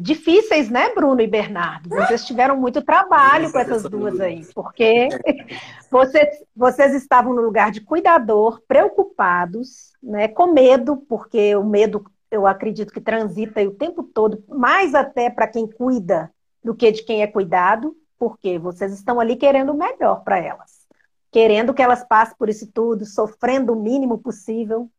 difíceis, 0.00 0.68
né, 0.68 0.92
Bruno 0.94 1.20
e 1.20 1.26
Bernardo? 1.26 1.88
Vocês 1.88 2.24
tiveram 2.24 2.56
muito 2.56 2.82
trabalho 2.82 3.50
com 3.52 3.58
essas 3.58 3.84
duas 3.84 4.18
aí, 4.20 4.44
porque 4.54 5.08
vocês, 5.90 6.44
vocês 6.54 6.94
estavam 6.94 7.34
no 7.34 7.42
lugar 7.42 7.70
de 7.70 7.80
cuidador, 7.80 8.60
preocupados, 8.66 9.92
né, 10.02 10.28
com 10.28 10.52
medo, 10.52 10.96
porque 11.08 11.54
o 11.54 11.64
medo 11.64 12.04
eu 12.30 12.46
acredito 12.46 12.92
que 12.92 13.00
transita 13.00 13.62
o 13.62 13.70
tempo 13.70 14.02
todo, 14.02 14.44
mais 14.48 14.94
até 14.94 15.30
para 15.30 15.46
quem 15.46 15.66
cuida 15.66 16.30
do 16.62 16.74
que 16.74 16.90
de 16.90 17.02
quem 17.02 17.22
é 17.22 17.26
cuidado, 17.26 17.96
porque 18.18 18.58
vocês 18.58 18.92
estão 18.92 19.20
ali 19.20 19.36
querendo 19.36 19.70
o 19.70 19.78
melhor 19.78 20.22
para 20.24 20.38
elas, 20.38 20.86
querendo 21.30 21.72
que 21.72 21.80
elas 21.80 22.04
passem 22.04 22.36
por 22.36 22.48
isso 22.48 22.70
tudo, 22.72 23.06
sofrendo 23.06 23.72
o 23.72 23.80
mínimo 23.80 24.18
possível 24.18 24.90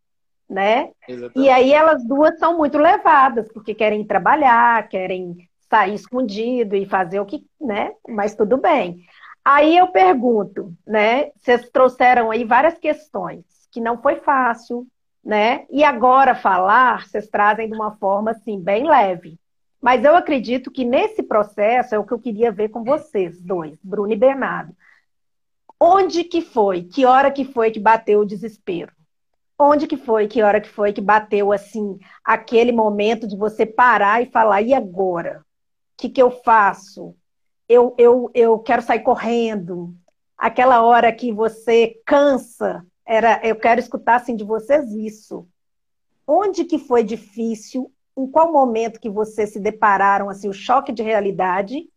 né? 0.50 0.92
Exatamente. 1.08 1.40
E 1.40 1.50
aí 1.50 1.72
elas 1.72 2.04
duas 2.06 2.38
são 2.40 2.58
muito 2.58 2.78
levadas, 2.78 3.48
porque 3.52 3.76
querem 3.76 4.04
trabalhar, 4.04 4.88
querem 4.90 5.48
sair 5.70 5.94
escondido 5.94 6.76
e 6.76 6.86
fazer 6.86 7.20
o 7.20 7.26
que, 7.26 7.46
né? 7.62 7.92
Mas 8.08 8.36
tudo 8.36 8.58
bem. 8.58 9.06
Aí 9.46 9.78
eu 9.78 9.88
pergunto, 9.88 10.74
né? 10.86 11.32
Vocês 11.40 11.70
trouxeram 11.70 12.32
aí 12.32 12.44
várias 12.44 12.78
questões 12.78 13.46
que 13.72 13.80
não 13.80 14.02
foi 14.02 14.16
fácil, 14.18 14.88
né? 15.24 15.66
E 15.70 15.84
agora 15.84 16.34
falar, 16.34 17.08
vocês 17.08 17.28
trazem 17.30 17.70
de 17.70 17.76
uma 17.76 17.96
forma 17.98 18.32
assim 18.32 18.60
bem 18.60 18.88
leve. 18.88 19.40
Mas 19.82 20.04
eu 20.04 20.16
acredito 20.16 20.72
que 20.72 20.84
nesse 20.84 21.24
processo 21.24 21.96
é 21.96 22.00
o 22.00 22.04
que 22.04 22.12
eu 22.12 22.20
queria 22.20 22.52
ver 22.52 22.70
com 22.70 22.84
vocês 22.84 23.42
dois, 23.42 23.80
Bruno 23.84 24.12
e 24.12 24.18
Bernardo. 24.18 24.76
Onde 25.80 26.26
que 26.26 26.42
foi? 26.42 26.84
Que 26.84 27.06
hora 27.06 27.32
que 27.32 27.46
foi 27.46 27.72
que 27.72 27.80
bateu 27.80 28.20
o 28.20 28.26
desespero? 28.26 28.92
Onde 29.62 29.88
que 29.88 29.98
foi, 29.98 30.26
que 30.26 30.42
hora 30.42 30.62
que 30.62 30.70
foi 30.70 30.94
que 30.94 31.02
bateu 31.02 31.52
assim 31.52 32.00
aquele 32.24 32.72
momento 32.72 33.28
de 33.28 33.36
você 33.36 33.66
parar 33.66 34.22
e 34.22 34.32
falar, 34.32 34.62
e 34.62 34.74
agora? 34.74 35.42
O 35.42 35.44
que, 35.98 36.08
que 36.08 36.22
eu 36.22 36.32
faço? 36.32 37.14
Eu, 37.68 37.94
eu, 37.98 38.32
eu 38.34 38.58
quero 38.60 38.82
sair 38.82 39.02
correndo. 39.02 39.94
Aquela 40.38 40.82
hora 40.82 41.12
que 41.12 41.34
você 41.34 42.00
cansa, 42.06 42.86
era, 43.06 43.46
eu 43.46 43.58
quero 43.58 43.82
escutar 43.82 44.16
assim 44.16 44.34
de 44.34 44.46
vocês 44.46 44.90
isso. 44.94 45.46
Onde 46.26 46.64
que 46.64 46.80
foi 46.80 47.04
difícil? 47.04 47.92
Em 48.16 48.26
qual 48.26 48.54
momento 48.54 49.00
que 49.00 49.10
vocês 49.10 49.52
se 49.52 49.60
depararam 49.60 50.30
assim 50.30 50.48
o 50.48 50.54
choque 50.54 50.94
de 50.94 51.04
realidade? 51.04 51.90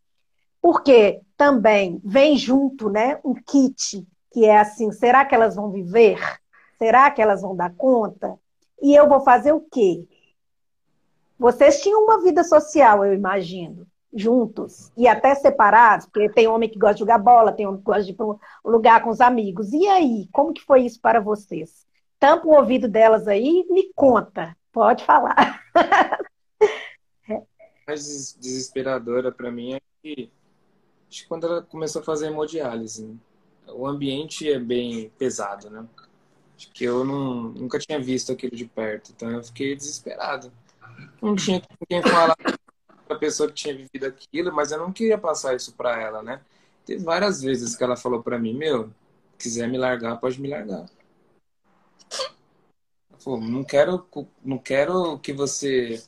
Porque 0.61 1.21
também 1.37 2.01
vem 2.05 2.37
junto, 2.37 2.91
né, 2.91 3.21
um 3.25 3.35
kit 3.35 4.05
que 4.33 4.47
é 4.47 4.59
assim, 4.59 4.91
será 4.91 5.25
que 5.25 5.35
elas 5.35 5.55
vão 5.55 5.71
viver? 5.71 6.42
Será 6.83 7.13
que 7.13 7.23
elas 7.23 7.43
vão 7.43 7.55
dar 7.55 7.73
conta? 7.77 8.37
E 8.83 8.93
eu 8.93 9.09
vou 9.09 9.21
fazer 9.21 9.53
o 9.53 9.61
quê? 9.61 10.05
Vocês 11.39 11.81
tinham 11.81 12.03
uma 12.03 12.21
vida 12.21 12.43
social, 12.43 13.07
eu 13.07 13.15
imagino, 13.15 13.87
juntos, 14.13 14.91
e 14.97 15.07
até 15.07 15.33
separados, 15.37 16.07
porque 16.07 16.29
tem 16.29 16.49
homem 16.49 16.69
que 16.69 16.81
gosta 16.81 16.95
de 16.95 16.99
jogar 16.99 17.19
bola, 17.19 17.53
tem 17.53 17.69
homem 17.69 17.79
que 17.79 17.85
gosta 17.85 18.03
de 18.03 18.11
ir 18.11 18.15
para 18.15 18.27
um 18.27 18.37
lugar 18.65 19.01
com 19.01 19.11
os 19.11 19.21
amigos. 19.21 19.73
E 19.73 19.87
aí, 19.87 20.29
como 20.33 20.53
que 20.53 20.65
foi 20.65 20.81
isso 20.81 21.01
para 21.01 21.21
vocês? 21.21 21.87
Tampa 22.19 22.49
o 22.49 22.57
ouvido 22.57 22.89
delas 22.89 23.29
aí 23.29 23.61
e 23.61 23.73
me 23.73 23.93
conta. 23.95 24.57
Pode 24.73 25.05
falar. 25.05 25.63
mais 27.87 28.37
desesperadora 28.41 29.31
para 29.31 29.53
mim 29.53 29.75
é 29.75 29.81
que, 30.03 30.33
acho 31.09 31.23
que 31.23 31.29
quando 31.29 31.47
ela 31.47 31.63
começou 31.63 32.03
a 32.03 32.05
fazer 32.05 32.27
hemodiálise, 32.27 33.07
né? 33.07 33.15
o 33.69 33.87
ambiente 33.87 34.51
é 34.51 34.59
bem 34.59 35.11
pesado, 35.11 35.71
né? 35.71 35.87
Que 36.69 36.85
eu 36.85 37.05
não, 37.05 37.51
nunca 37.51 37.79
tinha 37.79 38.01
visto 38.01 38.33
aquilo 38.33 38.57
de 38.57 38.67
perto, 38.67 39.13
então 39.15 39.31
eu 39.31 39.43
fiquei 39.43 39.75
desesperado. 39.75 40.53
Não 41.21 41.35
tinha 41.35 41.61
com 41.61 41.87
quem 41.89 42.03
falar 42.03 42.37
para 42.37 43.17
a 43.17 43.19
pessoa 43.19 43.49
que 43.49 43.55
tinha 43.55 43.77
vivido 43.77 44.07
aquilo, 44.07 44.53
mas 44.53 44.73
eu 44.73 44.79
não 44.79 44.93
queria 44.93 45.19
passar 45.19 45.55
isso 45.55 45.73
para 45.75 46.01
ela, 46.01 46.23
né? 46.23 46.41
Teve 46.85 47.05
várias 47.05 47.41
vezes 47.41 47.77
que 47.77 47.85
ela 47.85 47.97
falou 47.97 48.23
para 48.23 48.39
mim, 48.39 48.55
meu, 48.55 48.91
quiser 49.39 49.69
me 49.69 49.79
largar, 49.79 50.17
pode 50.19 50.41
me 50.41 50.49
largar. 50.49 50.87
Pô, 53.23 53.39
não 53.39 53.63
quero, 53.63 54.05
não 54.45 54.59
quero 54.59 55.19
que 55.21 55.33
você. 55.33 56.03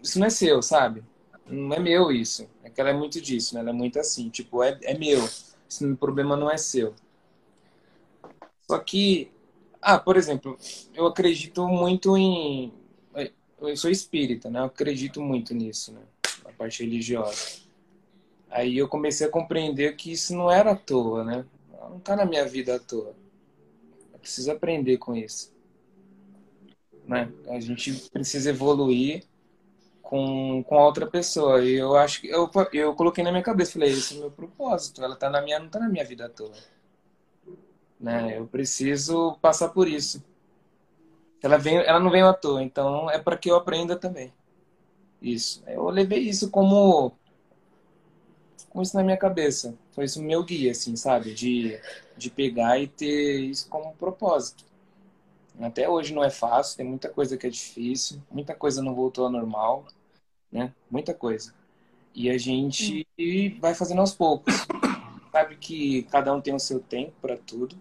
Isso 0.00 0.18
não 0.18 0.26
é 0.26 0.30
seu, 0.30 0.62
sabe? 0.62 1.02
Não 1.46 1.74
é 1.74 1.80
meu 1.80 2.12
isso. 2.12 2.48
É 2.62 2.70
que 2.70 2.80
ela 2.80 2.90
é 2.90 2.92
muito 2.92 3.20
disso, 3.20 3.54
né? 3.54 3.60
Ela 3.60 3.70
é 3.70 3.72
muito 3.72 3.98
assim, 3.98 4.28
tipo, 4.28 4.62
é, 4.62 4.78
é 4.82 4.96
meu. 4.96 5.24
Esse 5.68 5.94
problema 5.96 6.36
não 6.36 6.50
é 6.50 6.56
seu. 6.56 6.94
Só 8.68 8.78
que, 8.78 9.30
ah, 9.80 9.98
por 9.98 10.16
exemplo, 10.16 10.58
eu 10.94 11.06
acredito 11.06 11.66
muito 11.68 12.16
em. 12.16 12.72
Eu 13.60 13.76
sou 13.76 13.90
espírita, 13.90 14.50
né? 14.50 14.60
Eu 14.60 14.64
acredito 14.64 15.22
muito 15.22 15.54
nisso, 15.54 15.92
né? 15.92 16.02
Na 16.44 16.52
parte 16.52 16.82
religiosa. 16.82 17.62
Aí 18.50 18.76
eu 18.76 18.88
comecei 18.88 19.26
a 19.26 19.30
compreender 19.30 19.96
que 19.96 20.12
isso 20.12 20.34
não 20.36 20.50
era 20.50 20.72
à 20.72 20.76
toa, 20.76 21.24
né? 21.24 21.44
Não 21.90 21.98
tá 21.98 22.14
na 22.14 22.24
minha 22.24 22.44
vida 22.46 22.76
à 22.76 22.78
toa. 22.78 23.14
Eu 24.12 24.18
preciso 24.18 24.50
aprender 24.50 24.98
com 24.98 25.14
isso. 25.14 25.52
Né? 27.06 27.30
A 27.48 27.60
gente 27.60 27.92
precisa 28.10 28.50
evoluir 28.50 29.24
com, 30.02 30.62
com 30.62 30.78
a 30.78 30.84
outra 30.84 31.06
pessoa. 31.06 31.64
E 31.64 31.74
eu 31.74 31.96
acho 31.96 32.20
que 32.20 32.28
eu, 32.28 32.50
eu 32.72 32.94
coloquei 32.94 33.24
na 33.24 33.30
minha 33.30 33.42
cabeça, 33.42 33.72
falei, 33.72 33.90
esse 33.90 34.14
é 34.14 34.16
o 34.18 34.20
meu 34.20 34.30
propósito. 34.30 35.02
Ela 35.02 35.16
tá 35.16 35.28
na 35.28 35.42
minha, 35.42 35.58
não 35.58 35.68
tá 35.68 35.80
na 35.80 35.88
minha 35.88 36.04
vida 36.04 36.26
à 36.26 36.28
toa. 36.28 36.52
Né? 38.04 38.36
Eu 38.36 38.46
preciso 38.46 39.38
passar 39.40 39.70
por 39.70 39.88
isso. 39.88 40.22
Ela, 41.42 41.56
vem, 41.56 41.78
ela 41.78 41.98
não 41.98 42.10
veio 42.10 42.28
à 42.28 42.34
toa, 42.34 42.62
então 42.62 43.10
é 43.10 43.18
para 43.18 43.34
que 43.34 43.50
eu 43.50 43.56
aprenda 43.56 43.96
também. 43.96 44.30
Isso. 45.22 45.62
Eu 45.66 45.88
levei 45.88 46.18
isso 46.18 46.50
como 46.50 47.12
com 48.68 48.82
isso 48.82 48.94
na 48.94 49.02
minha 49.02 49.16
cabeça. 49.16 49.74
Foi 49.92 50.04
isso 50.04 50.20
o 50.20 50.22
meu 50.22 50.44
guia, 50.44 50.72
assim, 50.72 50.94
sabe? 50.96 51.32
De, 51.32 51.80
de 52.14 52.28
pegar 52.28 52.78
e 52.78 52.88
ter 52.88 53.40
isso 53.40 53.70
como 53.70 53.94
propósito. 53.94 54.66
Até 55.58 55.88
hoje 55.88 56.12
não 56.12 56.22
é 56.22 56.28
fácil, 56.28 56.76
tem 56.76 56.84
muita 56.84 57.08
coisa 57.08 57.38
que 57.38 57.46
é 57.46 57.50
difícil, 57.50 58.20
muita 58.30 58.54
coisa 58.54 58.82
não 58.82 58.94
voltou 58.94 59.24
ao 59.24 59.30
normal, 59.30 59.86
né? 60.52 60.74
Muita 60.90 61.14
coisa. 61.14 61.54
E 62.14 62.28
a 62.28 62.36
gente 62.36 63.06
vai 63.62 63.74
fazendo 63.74 64.00
aos 64.00 64.12
poucos. 64.12 64.66
Sabe 65.32 65.56
que 65.56 66.02
cada 66.10 66.34
um 66.34 66.40
tem 66.42 66.54
o 66.54 66.60
seu 66.60 66.80
tempo 66.80 67.14
para 67.22 67.38
tudo. 67.38 67.74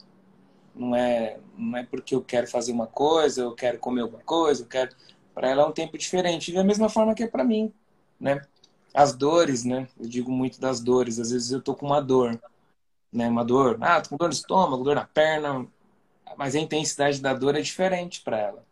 Não 0.76 0.96
é, 0.96 1.40
não 1.58 1.78
é 1.78 1.84
porque 1.84 2.16
eu 2.16 2.22
quero 2.22 2.48
fazer 2.48 2.72
uma 2.72 2.88
coisa, 2.88 3.42
eu 3.42 3.54
quero 3.54 3.78
comer 3.80 4.02
alguma 4.02 4.24
coisa, 4.24 4.64
eu 4.64 4.68
quero. 4.68 4.96
Para 5.34 5.50
ela 5.50 5.64
é 5.64 5.66
um 5.66 5.72
tempo 5.72 5.98
diferente. 5.98 6.52
E 6.52 6.54
da 6.54 6.64
mesma 6.64 6.90
forma 6.90 7.14
que 7.16 7.24
é 7.24 7.28
para 7.28 7.44
mim, 7.44 7.72
né? 8.20 8.42
As 8.94 9.14
dores, 9.14 9.64
né? 9.64 9.88
Eu 10.00 10.08
digo 10.08 10.32
muito 10.32 10.60
das 10.60 10.80
dores. 10.80 11.20
Às 11.20 11.32
vezes 11.32 11.52
eu 11.52 11.62
tô 11.62 11.76
com 11.76 11.86
uma 11.88 12.02
dor, 12.02 12.40
né? 13.12 13.28
Uma 13.28 13.46
dor, 13.46 13.78
ah, 13.82 14.02
tô 14.02 14.10
com 14.10 14.18
dor 14.18 14.28
no 14.28 14.34
estômago, 14.34 14.84
dor 14.84 14.96
na 14.96 15.06
perna, 15.06 15.68
mas 16.38 16.56
a 16.56 16.60
intensidade 16.60 17.22
da 17.22 17.34
dor 17.34 17.56
é 17.56 17.62
diferente 17.62 18.22
para 18.22 18.40
ela. 18.40 18.66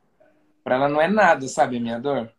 Para 0.63 0.75
ela 0.75 0.89
não 0.89 1.01
é 1.01 1.07
nada, 1.07 1.47
sabe, 1.47 1.77
a 1.77 1.79
minha 1.79 1.99
dor. 1.99 2.31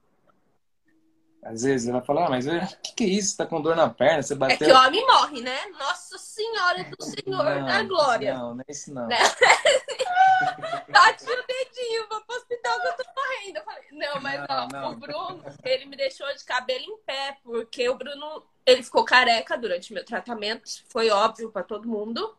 Às 1.43 1.63
vezes 1.63 1.89
ela 1.89 2.01
fala, 2.01 2.27
ah, 2.27 2.31
mas 2.31 2.47
o 2.47 2.51
que, 2.81 2.95
que 2.95 3.05
é 3.05 3.09
isso? 3.09 3.37
Tá 3.37 3.45
com 3.45 3.61
dor 3.61 3.75
na 3.75 3.91
perna? 3.91 4.23
Você 4.23 4.35
bateu. 4.35 4.69
É 4.69 4.71
que 4.71 4.73
homem 4.73 5.05
morre, 5.05 5.41
né? 5.41 5.59
Nossa 5.77 6.17
Senhora 6.17 6.85
do 6.85 7.03
Senhor 7.03 7.45
não, 7.45 7.67
da 7.67 7.83
Glória. 7.83 8.35
Não, 8.35 8.55
não 8.55 8.61
é 8.61 8.73
isso 8.73 8.95
não. 8.95 9.09
Né? 9.09 9.19
Bate 10.89 11.25
o 11.25 11.27
dedinho, 11.27 12.09
vou 12.09 12.21
pro 12.21 12.37
hospital 12.37 12.81
que 12.81 12.87
eu 12.87 12.97
tô 12.97 13.05
morrendo. 13.17 13.57
Eu 13.57 13.65
falei, 13.65 13.85
não, 13.91 14.21
mas 14.21 14.39
não, 14.39 14.47
ó, 14.49 14.69
não. 14.69 14.93
o 14.93 14.97
Bruno, 14.97 15.45
ele 15.65 15.85
me 15.87 15.97
deixou 15.97 16.33
de 16.33 16.45
cabelo 16.45 16.85
em 16.85 16.99
pé, 16.99 17.37
porque 17.43 17.89
o 17.89 17.97
Bruno, 17.97 18.45
ele 18.65 18.85
ficou 18.85 19.05
careca 19.05 19.59
durante 19.59 19.93
meu 19.93 20.05
tratamento. 20.05 20.71
Foi 20.89 21.11
óbvio 21.11 21.51
para 21.51 21.65
todo 21.65 21.89
mundo. 21.89 22.37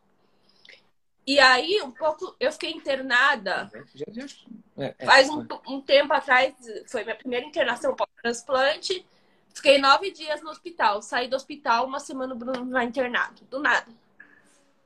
E 1.28 1.40
aí, 1.40 1.82
um 1.82 1.92
pouco, 1.92 2.36
eu 2.40 2.54
fiquei 2.54 2.72
internada. 2.72 3.70
É, 4.78 4.96
é, 4.98 5.06
faz 5.06 5.30
um, 5.30 5.46
um, 5.68 5.82
tempo 5.82 6.14
atrás, 6.14 6.54
foi 6.88 7.04
minha 7.04 7.16
primeira 7.16 7.46
internação 7.46 7.96
pós-transplante. 7.96 9.06
Fiquei 9.54 9.78
nove 9.78 10.12
dias 10.12 10.42
no 10.42 10.50
hospital. 10.50 11.02
Saí 11.02 11.28
do 11.28 11.36
hospital, 11.36 11.86
uma 11.86 12.00
semana 12.00 12.34
o 12.34 12.38
Bruno 12.38 12.70
vai 12.72 12.86
internado. 12.86 13.44
Do 13.50 13.60
nada. 13.60 13.92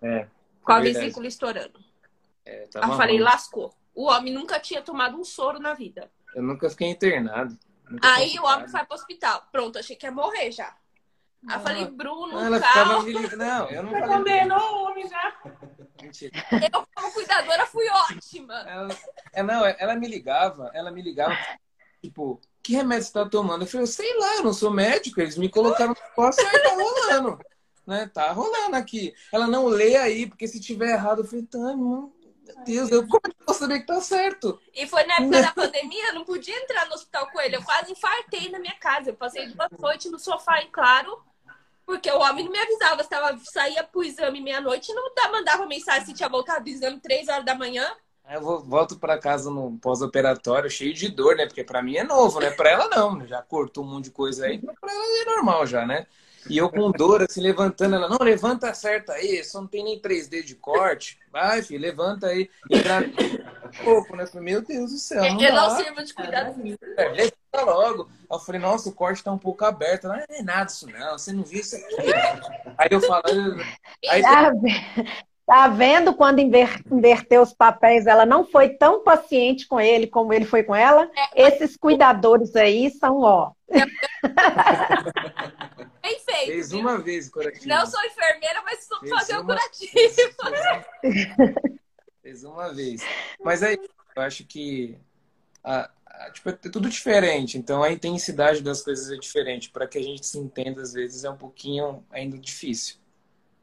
É. 0.02 0.28
Com 0.62 0.73
a 0.73 0.80
vesícula 0.80 1.28
estourando. 1.28 1.80
É, 2.45 2.67
tá 2.67 2.82
eu 2.82 2.97
falei, 2.97 3.17
lascou. 3.17 3.73
O 3.95 4.06
homem 4.06 4.34
nunca 4.34 4.60
tinha 4.60 4.82
tomado 4.82 5.17
um 5.17 5.23
soro 5.23 5.60
na 5.60 5.73
vida. 5.73 6.12
Eu 6.36 6.43
nunca 6.43 6.69
fiquei 6.69 6.89
internado. 6.89 7.58
Nunca 7.89 8.15
aí 8.15 8.38
o 8.38 8.43
homem 8.43 8.67
foi 8.67 8.84
pro 8.84 8.95
hospital. 8.95 9.47
Pronto, 9.52 9.80
achei 9.80 9.95
que 9.95 10.06
ia 10.06 10.12
morrer 10.12 10.52
já. 10.52 10.76
Aí 11.47 11.56
eu 11.56 11.60
falei, 11.62 11.86
Bruno, 11.86 12.39
ela 12.39 12.60
calma. 12.60 13.04
Me... 13.04 13.13
Não, 13.13 13.69
eu 13.69 13.84
não 13.84 13.91
falei. 13.91 14.08
Condenou 14.08 14.60
o 14.60 14.84
homem 14.86 15.08
já. 15.08 15.34
Mentira. 16.07 16.31
Eu, 16.51 16.87
como 16.95 17.13
cuidadora, 17.13 17.65
fui 17.65 17.85
ótima. 17.89 18.53
Ela, 18.67 18.97
é, 19.33 19.43
não, 19.43 19.65
ela 19.65 19.95
me 19.95 20.07
ligava, 20.07 20.71
ela 20.73 20.89
me 20.89 21.01
ligava, 21.01 21.37
tipo, 22.01 22.39
que 22.63 22.73
remédio 22.73 23.05
você 23.05 23.13
tá 23.13 23.27
tomando? 23.27 23.63
Eu 23.63 23.67
falei, 23.67 23.83
eu 23.83 23.87
sei 23.87 24.17
lá, 24.17 24.35
eu 24.37 24.43
não 24.43 24.53
sou 24.53 24.71
médico, 24.71 25.19
eles 25.19 25.37
me 25.37 25.49
colocaram 25.49 25.93
no 25.93 26.09
negócio 26.09 26.41
e 26.41 26.59
tá 26.63 26.69
rolando. 26.69 27.39
Né? 27.85 28.09
Tá 28.13 28.31
rolando 28.31 28.75
aqui. 28.75 29.13
Ela 29.31 29.47
não 29.47 29.65
lê 29.65 29.95
aí, 29.97 30.27
porque 30.27 30.47
se 30.47 30.59
tiver 30.59 30.91
errado, 30.91 31.21
eu 31.21 31.25
falei, 31.25 31.45
tá, 31.45 31.75
meu 31.75 32.13
Deus, 32.65 32.89
eu, 32.89 33.05
como 33.05 33.21
é 33.25 33.29
que 33.29 33.41
eu 33.41 33.45
posso 33.45 33.59
saber 33.59 33.79
que 33.81 33.85
tá 33.85 33.99
certo? 33.99 34.59
E 34.73 34.87
foi 34.87 35.03
na 35.03 35.15
época 35.15 35.41
da 35.41 35.51
pandemia, 35.51 36.07
eu 36.07 36.15
não 36.15 36.23
podia 36.23 36.55
entrar 36.55 36.87
no 36.87 36.93
hospital 36.93 37.29
com 37.31 37.41
ele. 37.41 37.57
Eu 37.57 37.63
quase 37.63 37.91
infartei 37.91 38.49
na 38.49 38.59
minha 38.59 38.75
casa. 38.79 39.09
Eu 39.09 39.15
passei 39.15 39.47
duas 39.47 39.69
noites 39.77 40.09
no 40.11 40.19
sofá 40.19 40.61
em 40.61 40.71
claro, 40.71 41.21
porque 41.88 42.12
o 42.12 42.19
homem 42.19 42.43
não 42.43 42.52
me 42.52 42.60
avisava. 42.60 43.02
Estava, 43.02 43.39
saía 43.45 43.82
pro 43.82 44.04
exame 44.04 44.41
meia-noite 44.41 44.91
e 44.91 44.93
não 44.93 45.10
mandava 45.32 45.65
mensagem 45.65 46.06
se 46.06 46.13
tinha 46.13 46.28
voltado 46.28 46.65
do 46.65 46.69
exame 46.69 47.00
três 47.00 47.30
horas 47.30 47.45
da 47.45 47.56
manhã. 47.56 47.89
Eu 48.30 48.41
vou, 48.41 48.60
volto 48.62 49.00
para 49.00 49.17
casa 49.17 49.50
no 49.50 49.80
pós-operatório 49.80 50.69
cheio 50.69 50.93
de 50.93 51.08
dor, 51.08 51.38
né? 51.38 51.45
Porque 51.45 51.63
para 51.63 51.82
mim 51.82 51.95
é 51.95 52.04
novo, 52.04 52.41
né? 52.41 52.52
Para 52.52 52.71
ela 52.71 52.89
não, 52.89 53.26
já 53.26 53.41
cortou 53.41 53.86
um 53.86 53.88
monte 53.88 54.06
de 54.06 54.12
coisa 54.12 54.45
aí, 54.45 54.60
para 54.60 54.91
ela 54.91 55.21
é 55.21 55.26
normal 55.26 55.65
já, 55.65 55.86
né? 55.86 56.06
E 56.49 56.57
eu 56.57 56.69
com 56.69 56.91
dor, 56.91 57.21
assim, 57.21 57.41
levantando, 57.41 57.95
ela, 57.95 58.10
não, 58.10 58.17
levanta 58.19 58.73
certo 58.73 59.12
aí, 59.12 59.43
só 59.43 59.62
não 59.62 59.67
tem 59.67 59.83
nem 59.83 59.99
3D 59.99 60.43
de 60.43 60.55
corte. 60.55 61.19
Vai, 61.31 61.62
filho, 61.62 61.81
levanta 61.81 62.27
aí. 62.27 62.49
E 62.69 62.79
pra... 62.79 63.01
pouco, 63.83 64.15
né? 64.15 64.25
Falei, 64.25 64.45
meu 64.45 64.62
Deus 64.62 64.91
do 64.91 64.97
céu. 64.97 65.21
Não 65.21 65.41
eu 65.41 65.53
dá. 65.53 65.69
não 65.69 65.77
sirvo 65.77 66.03
de 66.03 66.13
cuidado. 66.13 66.55
É, 66.97 67.10
levanta 67.10 67.71
logo. 67.71 68.03
Aí 68.03 68.38
eu 68.38 68.39
falei, 68.39 68.62
nossa, 68.62 68.89
o 68.89 68.93
corte 68.93 69.23
tá 69.23 69.31
um 69.31 69.38
pouco 69.38 69.65
aberto. 69.65 70.07
Não, 70.07 70.15
não 70.15 70.23
é 70.29 70.41
nada 70.41 70.69
isso, 70.71 70.88
não. 70.89 71.17
Você 71.17 71.33
não 71.33 71.43
viu 71.43 71.62
isso 71.62 71.75
aqui. 71.75 71.95
Aí 72.77 72.88
eu 72.91 73.01
falo. 73.01 73.23
Aí... 74.10 74.21
Tá 75.47 75.67
vendo 75.69 76.13
quando 76.13 76.39
inver, 76.39 76.83
inverteu 76.91 77.41
os 77.41 77.53
papéis? 77.53 78.05
Ela 78.05 78.25
não 78.25 78.43
foi 78.43 78.67
tão 78.67 79.01
paciente 79.01 79.65
com 79.65 79.79
ele 79.79 80.05
como 80.05 80.33
ele 80.33 80.43
foi 80.43 80.62
com 80.62 80.75
ela. 80.75 81.10
É. 81.15 81.47
Esses 81.47 81.77
cuidadores 81.77 82.53
aí 82.53 82.91
são, 82.91 83.21
ó. 83.21 83.53
Bem 86.03 86.19
feito. 86.19 86.51
Fez 86.51 86.73
uma 86.73 86.97
vez 86.97 87.29
o 87.29 87.31
curativo. 87.31 87.65
Não 87.65 87.86
sou 87.86 88.03
enfermeira, 88.03 88.62
mas 88.65 88.83
sou 88.83 88.99
fazer 89.07 89.38
uma... 89.38 89.41
o 89.41 89.45
curativo. 89.45 89.93
Fez 92.21 92.43
uma 92.43 92.73
vez. 92.73 93.01
Mas 93.41 93.63
aí, 93.63 93.79
eu 94.17 94.21
acho 94.21 94.43
que 94.43 94.97
a, 95.63 95.89
a, 96.05 96.31
tipo, 96.31 96.49
é 96.49 96.51
tudo 96.51 96.89
diferente. 96.89 97.57
Então 97.57 97.81
a 97.81 97.89
intensidade 97.89 98.62
das 98.62 98.81
coisas 98.81 99.10
é 99.10 99.15
diferente. 99.15 99.69
Para 99.69 99.88
que 99.88 99.97
a 99.97 100.03
gente 100.03 100.25
se 100.25 100.38
entenda, 100.38 100.81
às 100.81 100.91
vezes, 100.91 101.23
é 101.23 101.29
um 101.29 101.38
pouquinho 101.38 102.03
ainda 102.12 102.38
difícil. 102.38 102.97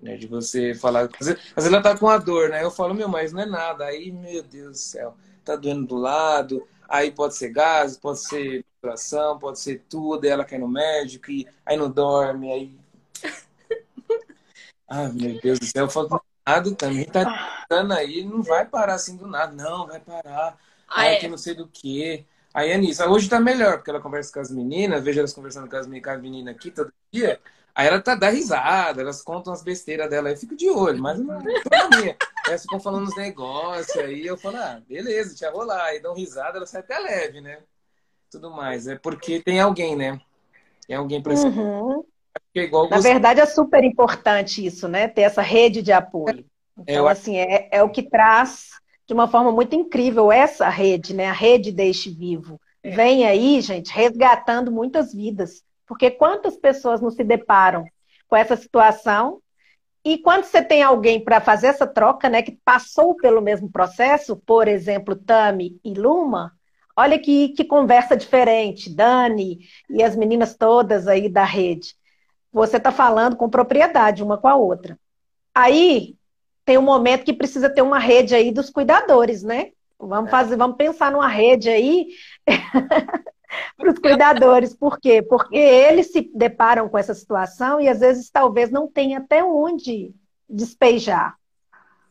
Né, 0.05 0.19
de 0.19 0.27
você 0.27 0.75
falar. 0.75 1.09
Às 1.19 1.27
vezes, 1.29 1.41
ela 1.57 1.81
tá 1.81 1.97
com 1.97 2.07
a 2.11 2.19
dor, 2.19 2.51
né? 2.51 2.63
Eu 2.63 2.71
falo, 2.71 2.93
meu, 2.93 3.09
mas 3.09 3.33
não 3.33 3.41
é 3.41 3.47
nada. 3.47 3.87
Aí, 3.87 4.13
meu 4.13 4.43
Deus 4.43 4.73
do 4.73 4.77
céu, 4.77 5.17
tá 5.43 5.57
doendo 5.57 5.87
do 5.87 5.97
lado. 5.97 6.69
Aí 6.87 7.11
pode 7.11 7.35
ser 7.35 7.49
gases, 7.49 7.97
pode 7.97 8.21
ser 8.21 8.67
coração, 8.83 9.39
pode 9.39 9.59
ser 9.59 9.83
tudo. 9.89 10.25
Aí 10.25 10.31
ela 10.31 10.45
cai 10.45 10.59
no 10.59 10.69
médico 10.69 11.31
e 11.31 11.49
aí 11.65 11.75
não 11.79 11.91
dorme. 11.91 12.53
Aí. 12.53 12.79
ah, 14.87 15.09
meu 15.09 15.41
Deus 15.41 15.59
do 15.59 15.65
céu, 15.65 15.87
eu 15.87 15.91
falo, 15.91 16.23
nada 16.47 16.71
também 16.75 17.07
tá 17.07 17.65
dando 17.71 17.95
aí, 17.95 18.23
não 18.25 18.43
vai 18.43 18.67
parar 18.67 18.97
assim 18.97 19.17
do 19.17 19.27
nada. 19.27 19.55
Não, 19.55 19.87
vai 19.87 20.01
parar. 20.01 20.59
Ah, 20.87 21.07
é. 21.07 21.17
que 21.17 21.29
não 21.29 21.39
sei 21.39 21.55
do 21.55 21.67
que. 21.67 22.27
Aí 22.53 22.71
é 22.71 22.77
nisso. 22.77 23.03
Hoje 23.05 23.27
tá 23.27 23.41
melhor, 23.41 23.79
porque 23.79 23.89
ela 23.89 24.03
conversa 24.03 24.31
com 24.31 24.41
as 24.41 24.51
meninas, 24.51 25.03
vejo 25.03 25.19
elas 25.21 25.33
conversando 25.33 25.67
com 25.67 25.77
as 25.77 25.87
meninas 26.21 26.55
aqui 26.55 26.71
todo 26.71 26.93
dia. 27.11 27.41
Aí 27.75 27.89
ela 27.89 28.01
tá 28.01 28.15
dá 28.15 28.29
risada, 28.29 29.01
elas 29.01 29.21
contam 29.21 29.53
as 29.53 29.63
besteiras 29.63 30.09
dela, 30.09 30.31
eu 30.31 30.37
fico 30.37 30.55
de 30.55 30.71
olho, 30.71 31.03
mas 31.03 31.19
não 31.19 31.41
é 31.41 31.43
minha. 31.43 32.17
Elas 32.47 32.63
ficam 32.63 32.79
falando 32.79 33.09
uns 33.09 33.17
negócios, 33.17 33.97
aí 33.97 34.25
eu 34.25 34.37
falo, 34.37 34.59
ah, 34.59 34.81
beleza, 34.89 35.31
deixa 35.31 35.51
rolar. 35.51 35.87
Aí 35.87 36.01
dão 36.01 36.15
risada, 36.15 36.59
ela 36.59 36.67
sai 36.67 36.83
até 36.83 36.97
leve, 37.01 37.41
né? 37.41 37.59
Tudo 38.31 38.51
mais. 38.51 38.87
É 38.87 38.97
porque 38.97 39.41
tem 39.41 39.61
alguém, 39.61 39.97
né? 39.97 40.21
Tem 40.87 40.95
alguém 40.95 41.21
pra 41.21 41.35
uhum. 41.35 42.05
é 42.55 42.61
igual 42.61 42.89
Na 42.89 43.01
verdade, 43.01 43.41
é 43.41 43.47
super 43.47 43.83
importante 43.83 44.65
isso, 44.65 44.87
né? 44.87 45.09
Ter 45.09 45.23
essa 45.23 45.43
rede 45.43 45.83
de 45.83 45.91
apoio. 45.91 46.45
É, 46.87 46.93
então, 46.93 47.09
assim, 47.09 47.39
é, 47.39 47.69
é 47.73 47.83
o 47.83 47.91
que 47.91 48.03
traz 48.03 48.69
de 49.07 49.15
uma 49.15 49.27
forma 49.27 49.51
muito 49.51 49.75
incrível 49.75 50.31
essa 50.31 50.69
rede, 50.69 51.13
né? 51.13 51.27
A 51.27 51.33
rede 51.33 51.73
Deixe 51.73 52.09
Vivo. 52.11 52.61
É. 52.85 52.91
Vem 52.91 53.27
aí, 53.27 53.61
gente, 53.61 53.93
resgatando 53.93 54.71
muitas 54.71 55.13
vidas 55.13 55.65
porque 55.87 56.11
quantas 56.11 56.57
pessoas 56.57 57.01
não 57.01 57.11
se 57.11 57.25
deparam 57.25 57.85
com 58.29 58.37
essa 58.37 58.57
situação 58.57 59.41
E 60.05 60.19
quando 60.19 60.45
você 60.45 60.63
tem 60.63 60.83
alguém 60.83 61.23
para 61.25 61.41
fazer 61.41 61.69
essa 61.69 61.87
troca, 61.87 62.29
né, 62.29 62.43
que 62.43 62.53
passou 62.65 63.17
pelo 63.17 63.41
mesmo 63.41 63.71
processo, 63.71 64.37
por 64.37 64.69
exemplo, 64.69 65.17
Tami 65.17 65.81
e 65.85 65.95
Luma, 65.95 66.53
olha 66.97 67.19
que, 67.19 67.51
que 67.51 67.65
conversa 67.65 68.17
diferente, 68.17 68.95
Dani 68.95 69.61
e 69.89 70.03
as 70.03 70.15
meninas 70.15 70.55
todas 70.57 71.09
aí 71.09 71.29
da 71.29 71.45
rede. 71.45 71.95
Você 72.53 72.77
está 72.77 72.93
falando 72.93 73.37
com 73.37 73.49
propriedade 73.51 74.23
uma 74.23 74.39
com 74.39 74.49
a 74.49 74.57
outra. 74.57 74.99
Aí 75.55 76.17
tem 76.65 76.79
um 76.79 76.83
momento 76.83 77.25
que 77.25 77.33
precisa 77.33 77.71
ter 77.71 77.83
uma 77.83 77.99
rede 77.99 78.35
aí 78.35 78.53
dos 78.53 78.71
cuidadores, 78.71 79.43
né? 79.43 79.73
Vamos 79.99 80.29
é. 80.29 80.31
fazer, 80.31 80.57
vamos 80.57 80.77
pensar 80.77 81.11
numa 81.13 81.29
rede 81.29 81.69
aí 81.71 82.09
para 83.77 83.91
os 83.91 83.99
cuidadores. 83.99 84.75
Por 84.75 84.99
quê? 84.99 85.23
Porque 85.23 85.57
eles 85.57 86.13
se 86.13 86.31
deparam 86.35 86.89
com 86.89 86.99
essa 86.99 87.15
situação 87.15 87.81
e 87.81 87.89
às 87.89 88.01
vezes 88.01 88.31
talvez 88.31 88.71
não 88.71 88.87
tenha 88.87 89.19
até 89.19 89.43
onde 89.43 90.15
despejar. 90.49 91.37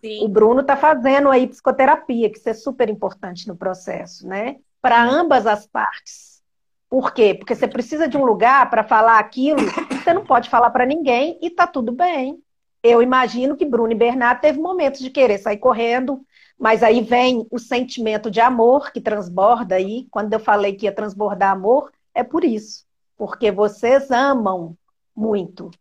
Sim. 0.01 0.23
O 0.23 0.27
Bruno 0.27 0.61
está 0.61 0.75
fazendo 0.75 1.29
aí 1.29 1.47
psicoterapia, 1.47 2.29
que 2.29 2.37
isso 2.37 2.49
é 2.49 2.53
super 2.53 2.89
importante 2.89 3.47
no 3.47 3.55
processo, 3.55 4.27
né? 4.27 4.57
Para 4.81 5.01
ambas 5.01 5.47
as 5.47 5.65
partes. 5.65 6.41
Por 6.89 7.13
quê? 7.13 7.33
Porque 7.33 7.55
você 7.55 7.67
precisa 7.67 8.07
de 8.07 8.17
um 8.17 8.25
lugar 8.25 8.69
para 8.69 8.83
falar 8.83 9.17
aquilo, 9.17 9.61
você 9.89 10.13
não 10.13 10.25
pode 10.25 10.49
falar 10.49 10.69
para 10.69 10.85
ninguém 10.85 11.39
e 11.41 11.49
tá 11.49 11.65
tudo 11.65 11.91
bem. 11.91 12.37
Eu 12.83 13.01
imagino 13.01 13.55
que 13.55 13.65
Bruno 13.65 13.93
e 13.93 13.95
Bernardo 13.95 14.41
teve 14.41 14.59
momentos 14.59 14.99
de 14.99 15.09
querer 15.09 15.37
sair 15.37 15.57
correndo, 15.57 16.21
mas 16.57 16.83
aí 16.83 17.01
vem 17.01 17.45
o 17.51 17.59
sentimento 17.59 18.31
de 18.31 18.39
amor 18.39 18.91
que 18.91 19.01
transborda 19.01 19.75
aí. 19.75 20.07
Quando 20.09 20.33
eu 20.33 20.39
falei 20.39 20.73
que 20.73 20.85
ia 20.85 20.91
transbordar 20.91 21.51
amor, 21.51 21.91
é 22.13 22.23
por 22.23 22.43
isso. 22.43 22.85
Porque 23.17 23.51
vocês 23.51 24.11
amam 24.11 24.77
muito. 25.15 25.71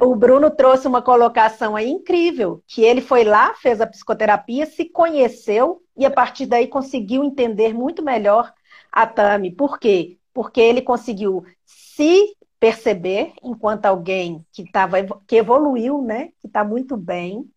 O 0.00 0.16
Bruno 0.16 0.50
trouxe 0.50 0.88
uma 0.88 1.00
colocação 1.00 1.76
aí 1.76 1.88
incrível, 1.88 2.62
que 2.66 2.82
ele 2.82 3.00
foi 3.00 3.22
lá, 3.22 3.54
fez 3.54 3.80
a 3.80 3.86
psicoterapia, 3.86 4.66
se 4.66 4.84
conheceu 4.84 5.80
e 5.96 6.04
a 6.04 6.10
partir 6.10 6.46
daí 6.46 6.66
conseguiu 6.66 7.22
entender 7.22 7.72
muito 7.72 8.02
melhor 8.02 8.52
a 8.90 9.06
Tami. 9.06 9.52
Por 9.52 9.78
quê? 9.78 10.18
Porque 10.32 10.60
ele 10.60 10.82
conseguiu 10.82 11.44
se 11.64 12.36
perceber 12.58 13.32
enquanto 13.42 13.86
alguém 13.86 14.44
que 14.50 14.70
tava, 14.70 14.96
que 15.26 15.36
evoluiu, 15.36 16.02
né, 16.02 16.30
que 16.40 16.46
está 16.46 16.64
muito 16.64 16.96
bem, 16.96 17.48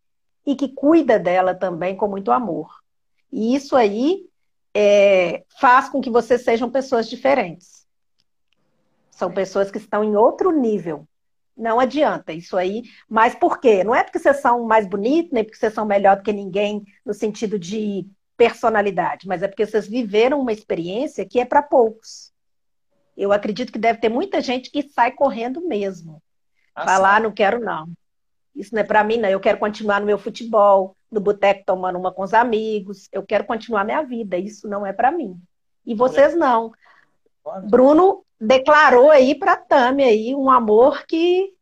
e 0.48 0.56
que 0.56 0.70
cuida 0.70 1.20
dela 1.20 1.54
também 1.54 1.98
com 1.98 2.08
muito 2.08 2.32
amor. 2.32 2.74
E 3.30 3.54
isso 3.54 3.76
aí 3.76 4.26
é, 4.74 5.44
faz 5.60 5.90
com 5.90 6.00
que 6.00 6.10
vocês 6.10 6.42
sejam 6.42 6.72
pessoas 6.72 7.10
diferentes. 7.10 7.86
São 9.12 9.30
pessoas 9.30 9.70
que 9.70 9.78
estão 9.78 10.06
em 10.06 10.16
outro 10.16 10.52
nível. 10.52 11.06
Não 11.56 11.82
adianta 11.82 12.32
isso 12.32 12.56
aí. 12.56 12.84
Mas 13.10 13.36
por 13.36 13.60
quê? 13.60 13.84
Não 13.84 13.94
é 13.94 14.06
porque 14.06 14.20
vocês 14.20 14.40
são 14.40 14.64
mais 14.64 14.88
bonitos, 14.88 15.34
nem 15.34 15.44
porque 15.44 15.58
vocês 15.58 15.74
são 15.74 15.86
melhor 15.86 16.16
do 16.16 16.24
que 16.24 16.32
ninguém 16.32 16.86
no 17.06 17.14
sentido 17.14 17.60
de 17.60 18.08
personalidade, 18.38 19.28
mas 19.28 19.42
é 19.42 19.48
porque 19.48 19.66
vocês 19.66 19.88
viveram 19.88 20.40
uma 20.40 20.54
experiência 20.54 21.26
que 21.26 21.40
é 21.40 21.46
para 21.46 21.64
poucos. 21.64 22.32
Eu 23.18 23.34
acredito 23.34 23.72
que 23.72 23.80
deve 23.80 24.00
ter 24.00 24.10
muita 24.10 24.40
gente 24.40 24.70
que 24.70 24.84
sai 24.84 25.12
correndo 25.12 25.68
mesmo. 25.68 26.22
Ah, 26.76 26.86
Falar, 26.86 27.20
não 27.20 27.32
quero 27.32 27.60
não. 27.60 27.92
Isso 28.58 28.74
não 28.74 28.82
é 28.82 28.84
para 28.84 29.04
mim, 29.04 29.18
não. 29.18 29.30
Eu 29.30 29.40
quero 29.40 29.60
continuar 29.60 30.00
no 30.00 30.06
meu 30.06 30.18
futebol, 30.18 30.98
no 31.12 31.22
boteco 31.22 31.64
tomando 31.66 32.00
uma 32.00 32.12
com 32.12 32.24
os 32.24 32.34
amigos. 32.34 33.08
Eu 33.12 33.24
quero 33.24 33.46
continuar 33.46 33.86
minha 33.86 34.02
vida. 34.02 34.38
Isso 34.38 34.68
não 34.68 34.86
é 34.86 34.92
para 34.92 35.12
mim. 35.12 35.40
E 35.86 35.94
vocês 35.94 36.36
não. 36.36 36.74
Bruno 37.70 38.26
declarou 38.42 39.12
aí 39.12 39.36
para 39.36 39.56
Tami 39.56 40.04
aí 40.04 40.36
um 40.36 40.50
amor 40.50 41.06
que, 41.06 41.54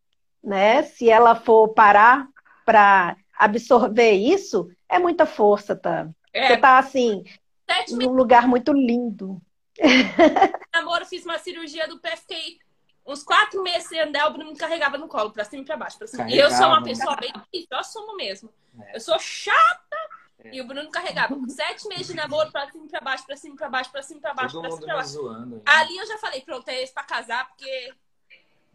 né, 0.42 0.82
se 0.82 1.08
ela 1.08 1.34
for 1.34 1.68
parar 1.68 2.26
para 2.64 3.16
absorver 3.38 4.12
isso, 4.12 4.68
é 4.88 4.98
muita 4.98 5.26
força, 5.26 5.76
Tami. 5.76 6.12
É. 6.32 6.48
Você 6.48 6.56
tá 6.56 6.78
assim, 6.78 7.22
Sete 7.70 7.94
num 7.94 8.12
lugar 8.12 8.48
muito 8.48 8.72
lindo. 8.72 9.40
Namoro, 10.72 11.04
fiz 11.04 11.24
uma 11.24 11.38
cirurgia 11.38 11.86
do 11.86 11.98
pé, 12.00 12.16
fiquei 12.16 12.58
uns 13.06 13.22
quatro 13.22 13.62
meses 13.62 13.88
sem 13.88 14.00
andar, 14.00 14.28
o 14.28 14.32
Bruno 14.32 14.50
me 14.50 14.56
carregava 14.56 14.98
no 14.98 15.08
colo, 15.08 15.30
pra 15.30 15.44
cima 15.44 15.62
e 15.62 15.66
pra 15.66 15.76
baixo. 15.76 15.98
Pra 15.98 16.06
cima. 16.06 16.28
E 16.30 16.38
eu 16.38 16.50
sou 16.50 16.66
uma 16.66 16.82
pessoa 16.82 17.16
bem 17.16 17.32
difícil, 17.32 17.68
eu 17.70 17.78
assumo 17.78 18.16
mesmo. 18.16 18.52
É. 18.80 18.96
Eu 18.96 19.00
sou 19.00 19.18
chata. 19.18 19.96
É. 20.44 20.54
E 20.54 20.60
o 20.60 20.66
Bruno 20.66 20.90
carregava 20.90 21.36
sete 21.48 21.88
meses 21.88 22.08
de 22.08 22.14
namoro 22.14 22.50
pra 22.50 22.70
cima 22.70 22.84
e 22.84 22.88
pra 22.88 23.00
baixo, 23.00 23.26
pra 23.26 23.36
cima 23.36 23.54
e 23.54 23.58
pra 23.58 23.68
baixo, 23.68 23.90
pra 23.90 24.02
cima 24.02 24.18
e 24.18 24.22
pra 24.22 24.34
baixo, 24.34 24.54
Todo 24.54 24.62
pra 24.62 24.70
cima 24.72 24.82
e 24.82 24.86
pra 24.86 24.96
baixo. 24.96 25.10
Zoando, 25.10 25.62
Ali 25.64 25.96
eu 25.96 26.06
já 26.06 26.18
falei, 26.18 26.40
pronto, 26.42 26.68
é 26.68 26.82
esse 26.82 26.92
pra 26.92 27.04
casar, 27.04 27.48
porque 27.48 27.92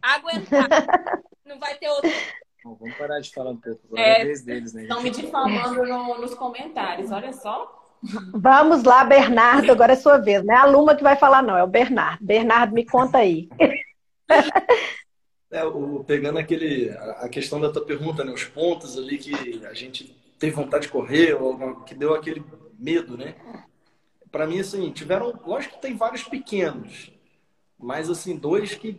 aguentar. 0.00 0.68
não 1.44 1.58
vai 1.58 1.76
ter 1.76 1.88
outro. 1.88 2.10
Bom, 2.64 2.76
vamos 2.76 2.96
parar 2.96 3.20
de 3.20 3.32
falar 3.32 3.50
um 3.50 3.56
pouco. 3.56 3.80
Agora 3.86 4.00
é, 4.00 4.22
é 4.22 4.24
deles, 4.24 4.72
né? 4.72 4.82
Estão 4.82 5.02
me 5.02 5.10
difamando 5.10 5.84
no, 5.84 6.18
nos 6.20 6.34
comentários, 6.34 7.10
olha 7.10 7.32
só. 7.32 7.80
Vamos 8.32 8.82
lá, 8.82 9.04
Bernardo, 9.04 9.70
agora 9.70 9.92
é 9.92 9.96
sua 9.96 10.18
vez. 10.18 10.44
Não 10.44 10.54
é 10.54 10.58
a 10.58 10.64
Luma 10.64 10.96
que 10.96 11.02
vai 11.02 11.16
falar, 11.16 11.42
não, 11.42 11.56
é 11.56 11.62
o 11.62 11.68
Bernardo. 11.68 12.24
Bernardo, 12.24 12.74
me 12.74 12.84
conta 12.84 13.18
aí. 13.18 13.48
É, 15.50 15.62
o, 15.64 16.02
pegando 16.02 16.38
aquele, 16.38 16.88
a 16.88 17.28
questão 17.28 17.60
da 17.60 17.70
tua 17.70 17.84
pergunta, 17.84 18.24
né? 18.24 18.32
Os 18.32 18.44
pontos 18.44 18.96
ali 18.96 19.18
que 19.18 19.64
a 19.66 19.74
gente 19.74 20.16
teve 20.38 20.56
vontade 20.56 20.86
de 20.86 20.92
correr, 20.92 21.34
ou 21.34 21.82
que 21.82 21.94
deu 21.94 22.14
aquele 22.14 22.42
medo, 22.78 23.18
né? 23.18 23.36
Para 24.30 24.46
mim, 24.46 24.58
assim, 24.60 24.90
tiveram, 24.90 25.38
lógico 25.44 25.74
que 25.74 25.82
tem 25.82 25.94
vários 25.94 26.22
pequenos, 26.22 27.12
mas 27.78 28.08
assim, 28.08 28.34
dois 28.34 28.74
que 28.74 28.98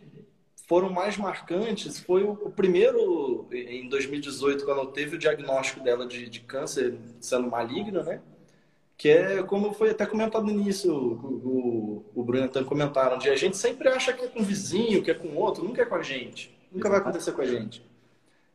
foram 0.68 0.90
mais 0.90 1.16
marcantes 1.16 1.98
foi 1.98 2.22
o, 2.22 2.50
primeiro 2.50 3.48
em 3.52 3.88
2018, 3.88 4.64
quando 4.64 4.92
teve 4.92 5.16
o 5.16 5.18
diagnóstico 5.18 5.82
dela 5.82 6.06
de, 6.06 6.28
de 6.28 6.40
câncer 6.40 6.96
sendo 7.20 7.50
maligno, 7.50 8.02
né? 8.04 8.22
Que 8.96 9.08
é 9.08 9.42
como 9.42 9.72
foi 9.72 9.90
até 9.90 10.06
comentado 10.06 10.44
no 10.44 10.52
início, 10.52 10.94
o, 10.94 12.04
o, 12.14 12.20
o 12.20 12.24
Bruno 12.24 12.48
também 12.48 12.68
comentaram, 12.68 13.18
de 13.18 13.28
a 13.28 13.36
gente 13.36 13.56
sempre 13.56 13.88
acha 13.88 14.12
que 14.12 14.24
é 14.24 14.28
com 14.28 14.40
o 14.40 14.44
vizinho, 14.44 15.02
que 15.02 15.10
é 15.10 15.14
com 15.14 15.34
outro, 15.36 15.64
nunca 15.64 15.82
é 15.82 15.84
com 15.84 15.96
a 15.96 16.02
gente. 16.02 16.56
Nunca 16.70 16.88
vai 16.88 16.98
acontecer 16.98 17.32
com 17.32 17.42
a 17.42 17.46
gente. 17.46 17.84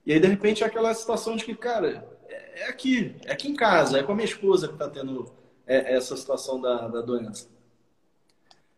E 0.05 0.13
aí, 0.13 0.19
de 0.19 0.27
repente, 0.27 0.63
é 0.63 0.67
aquela 0.67 0.93
situação 0.93 1.35
de 1.35 1.45
que, 1.45 1.55
cara, 1.55 2.07
é, 2.27 2.63
é 2.63 2.69
aqui, 2.69 3.15
é 3.25 3.31
aqui 3.31 3.49
em 3.49 3.55
casa, 3.55 3.99
é 3.99 4.03
com 4.03 4.11
a 4.11 4.15
minha 4.15 4.25
esposa 4.25 4.67
que 4.67 4.73
está 4.73 4.89
tendo 4.89 5.31
é, 5.67 5.95
essa 5.95 6.17
situação 6.17 6.59
da, 6.59 6.87
da 6.87 7.01
doença. 7.01 7.47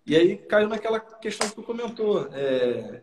E 0.06 0.16
aí 0.16 0.36
caiu 0.36 0.68
naquela 0.68 1.00
questão 1.00 1.48
que 1.48 1.56
tu 1.56 1.64
comentou, 1.64 2.28
é, 2.34 3.02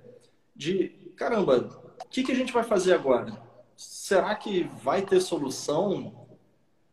de, 0.55 1.13
caramba, 1.17 1.81
o 2.05 2.09
que, 2.09 2.23
que 2.23 2.33
a 2.33 2.35
gente 2.35 2.53
vai 2.53 2.65
fazer 2.65 2.93
agora? 2.93 3.41
Será 3.77 4.35
que 4.35 4.65
vai 4.83 5.03
ter 5.03 5.21
solução? 5.21 6.28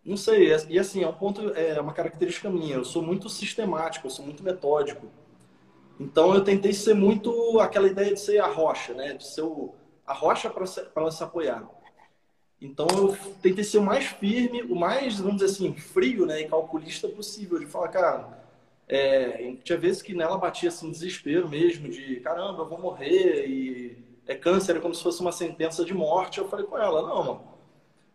Não 0.05 0.15
sei, 0.15 0.53
e 0.69 0.77
assim, 0.77 1.03
é 1.03 1.07
um 1.07 1.13
ponto, 1.13 1.49
é 1.55 1.81
uma 1.81 1.91
característica 1.91 2.47
minha. 2.47 2.75
Eu 2.75 2.85
sou 2.85 3.01
muito 3.01 3.27
sistemático, 3.27 4.05
eu 4.05 4.11
sou 4.11 4.23
muito 4.23 4.43
metódico. 4.43 5.07
Então 5.99 6.33
eu 6.35 6.43
tentei 6.43 6.73
ser 6.73 6.93
muito 6.93 7.59
aquela 7.59 7.87
ideia 7.87 8.13
de 8.13 8.19
ser 8.19 8.39
a 8.39 8.45
rocha, 8.47 8.93
né? 8.93 9.15
De 9.15 9.25
ser 9.25 9.41
o, 9.41 9.73
a 10.05 10.13
rocha 10.13 10.47
para 10.49 10.65
ela 10.95 11.11
se 11.11 11.23
apoiar. 11.23 11.67
Então 12.61 12.85
eu 12.95 13.17
tentei 13.41 13.63
ser 13.63 13.79
o 13.79 13.83
mais 13.83 14.05
firme, 14.05 14.61
o 14.63 14.75
mais, 14.75 15.19
vamos 15.19 15.37
dizer 15.41 15.53
assim, 15.53 15.73
frio 15.75 16.25
né, 16.25 16.41
e 16.41 16.47
calculista 16.47 17.07
possível. 17.09 17.57
De 17.59 17.65
falar, 17.65 17.87
cara, 17.89 18.43
é, 18.87 19.55
tinha 19.63 19.77
vezes 19.77 20.01
que 20.03 20.13
nela 20.13 20.37
batia 20.37 20.69
assim, 20.69 20.91
desespero 20.91 21.49
mesmo, 21.49 21.89
de 21.89 22.19
caramba, 22.19 22.61
eu 22.61 22.67
vou 22.69 22.79
morrer, 22.79 23.47
e 23.47 23.97
é 24.27 24.35
câncer, 24.35 24.77
é 24.77 24.79
como 24.79 24.93
se 24.93 25.03
fosse 25.03 25.21
uma 25.21 25.31
sentença 25.31 25.83
de 25.83 25.93
morte. 25.95 26.37
Eu 26.39 26.47
falei 26.47 26.65
com 26.65 26.77
ela, 26.77 27.01
não, 27.01 27.23
mano 27.23 27.54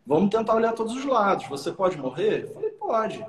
Vamos 0.07 0.31
tentar 0.31 0.55
olhar 0.55 0.73
todos 0.73 0.95
os 0.95 1.05
lados. 1.05 1.47
Você 1.49 1.73
pode 1.73 1.97
morrer? 1.97 2.45
Eu 2.45 2.55
falei, 2.55 2.71
pode. 2.71 3.27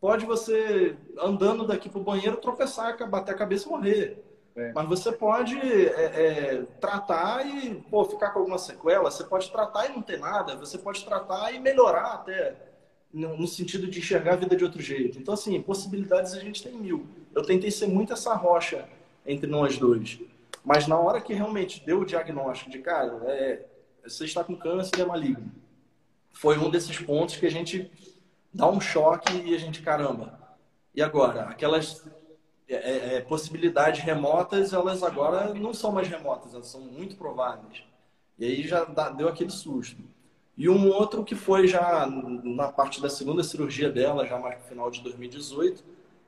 Pode 0.00 0.26
você, 0.26 0.96
andando 1.18 1.66
daqui 1.66 1.88
para 1.88 2.00
o 2.00 2.04
banheiro, 2.04 2.36
tropeçar, 2.36 2.96
bater 3.08 3.34
a 3.34 3.38
cabeça 3.38 3.66
e 3.66 3.70
morrer. 3.70 4.22
É. 4.56 4.72
Mas 4.72 4.88
você 4.88 5.10
pode 5.10 5.58
é, 5.58 6.04
é, 6.04 6.62
tratar 6.80 7.46
e 7.46 7.74
pô, 7.90 8.04
ficar 8.04 8.30
com 8.30 8.40
alguma 8.40 8.58
sequela. 8.58 9.10
Você 9.10 9.24
pode 9.24 9.50
tratar 9.50 9.86
e 9.86 9.92
não 9.94 10.02
ter 10.02 10.18
nada. 10.18 10.56
Você 10.56 10.78
pode 10.78 11.04
tratar 11.04 11.52
e 11.52 11.58
melhorar 11.58 12.14
até, 12.14 12.54
no, 13.12 13.36
no 13.36 13.46
sentido 13.46 13.86
de 13.86 13.98
enxergar 13.98 14.34
a 14.34 14.36
vida 14.36 14.54
de 14.54 14.64
outro 14.64 14.80
jeito. 14.80 15.18
Então, 15.18 15.34
assim, 15.34 15.60
possibilidades 15.62 16.34
a 16.34 16.40
gente 16.40 16.62
tem 16.62 16.74
mil. 16.74 17.06
Eu 17.34 17.42
tentei 17.42 17.70
ser 17.70 17.86
muito 17.86 18.12
essa 18.12 18.34
rocha 18.34 18.88
entre 19.26 19.46
nós 19.46 19.78
dois. 19.78 20.20
Mas 20.64 20.86
na 20.86 20.98
hora 20.98 21.20
que 21.20 21.34
realmente 21.34 21.84
deu 21.84 22.00
o 22.00 22.06
diagnóstico 22.06 22.70
de, 22.70 22.78
cara, 22.78 23.22
é, 23.26 23.64
você 24.06 24.24
está 24.24 24.44
com 24.44 24.54
câncer 24.54 24.98
e 24.98 25.02
é 25.02 25.04
maligno 25.04 25.63
foi 26.34 26.58
um 26.58 26.68
desses 26.68 26.98
pontos 26.98 27.36
que 27.36 27.46
a 27.46 27.50
gente 27.50 27.90
dá 28.52 28.68
um 28.68 28.80
choque 28.80 29.32
e 29.46 29.54
a 29.54 29.58
gente, 29.58 29.80
caramba, 29.80 30.38
e 30.94 31.00
agora? 31.00 31.44
Aquelas 31.44 32.04
é, 32.68 32.74
é, 32.74 33.14
é, 33.14 33.20
possibilidades 33.20 34.02
remotas, 34.02 34.72
elas 34.72 35.02
agora 35.02 35.54
não 35.54 35.72
são 35.72 35.92
mais 35.92 36.08
remotas, 36.08 36.52
elas 36.52 36.66
são 36.66 36.80
muito 36.80 37.16
prováveis. 37.16 37.82
E 38.38 38.44
aí 38.44 38.66
já 38.66 38.84
dá, 38.84 39.10
deu 39.10 39.28
aquele 39.28 39.50
susto. 39.50 40.02
E 40.56 40.68
um 40.68 40.88
outro 40.88 41.24
que 41.24 41.34
foi 41.34 41.66
já 41.66 42.06
na 42.06 42.68
parte 42.70 43.00
da 43.00 43.08
segunda 43.08 43.42
cirurgia 43.42 43.90
dela, 43.90 44.26
já 44.26 44.38
mais 44.38 44.58
no 44.58 44.64
final 44.64 44.90
de 44.90 45.00
2018, 45.02 45.84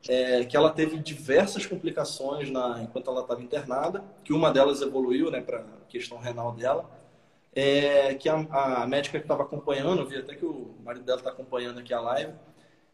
é, 0.08 0.44
que 0.44 0.56
ela 0.56 0.70
teve 0.70 0.98
diversas 0.98 1.66
complicações 1.66 2.50
na, 2.50 2.82
enquanto 2.82 3.10
ela 3.10 3.22
estava 3.22 3.42
internada, 3.42 4.04
que 4.24 4.32
uma 4.32 4.52
delas 4.52 4.82
evoluiu 4.82 5.30
né, 5.30 5.40
para 5.40 5.60
a 5.60 5.84
questão 5.88 6.18
renal 6.18 6.52
dela 6.52 6.88
é, 7.56 8.14
que 8.14 8.28
a, 8.28 8.34
a, 8.34 8.86
médica 8.86 9.18
que 9.18 9.24
estava 9.24 9.42
acompanhando, 9.42 10.02
eu 10.02 10.06
vi 10.06 10.18
até 10.18 10.34
que 10.34 10.44
o 10.44 10.74
marido 10.84 11.06
dela 11.06 11.18
está 11.18 11.30
acompanhando 11.30 11.80
aqui 11.80 11.94
a 11.94 12.00
live, 12.00 12.34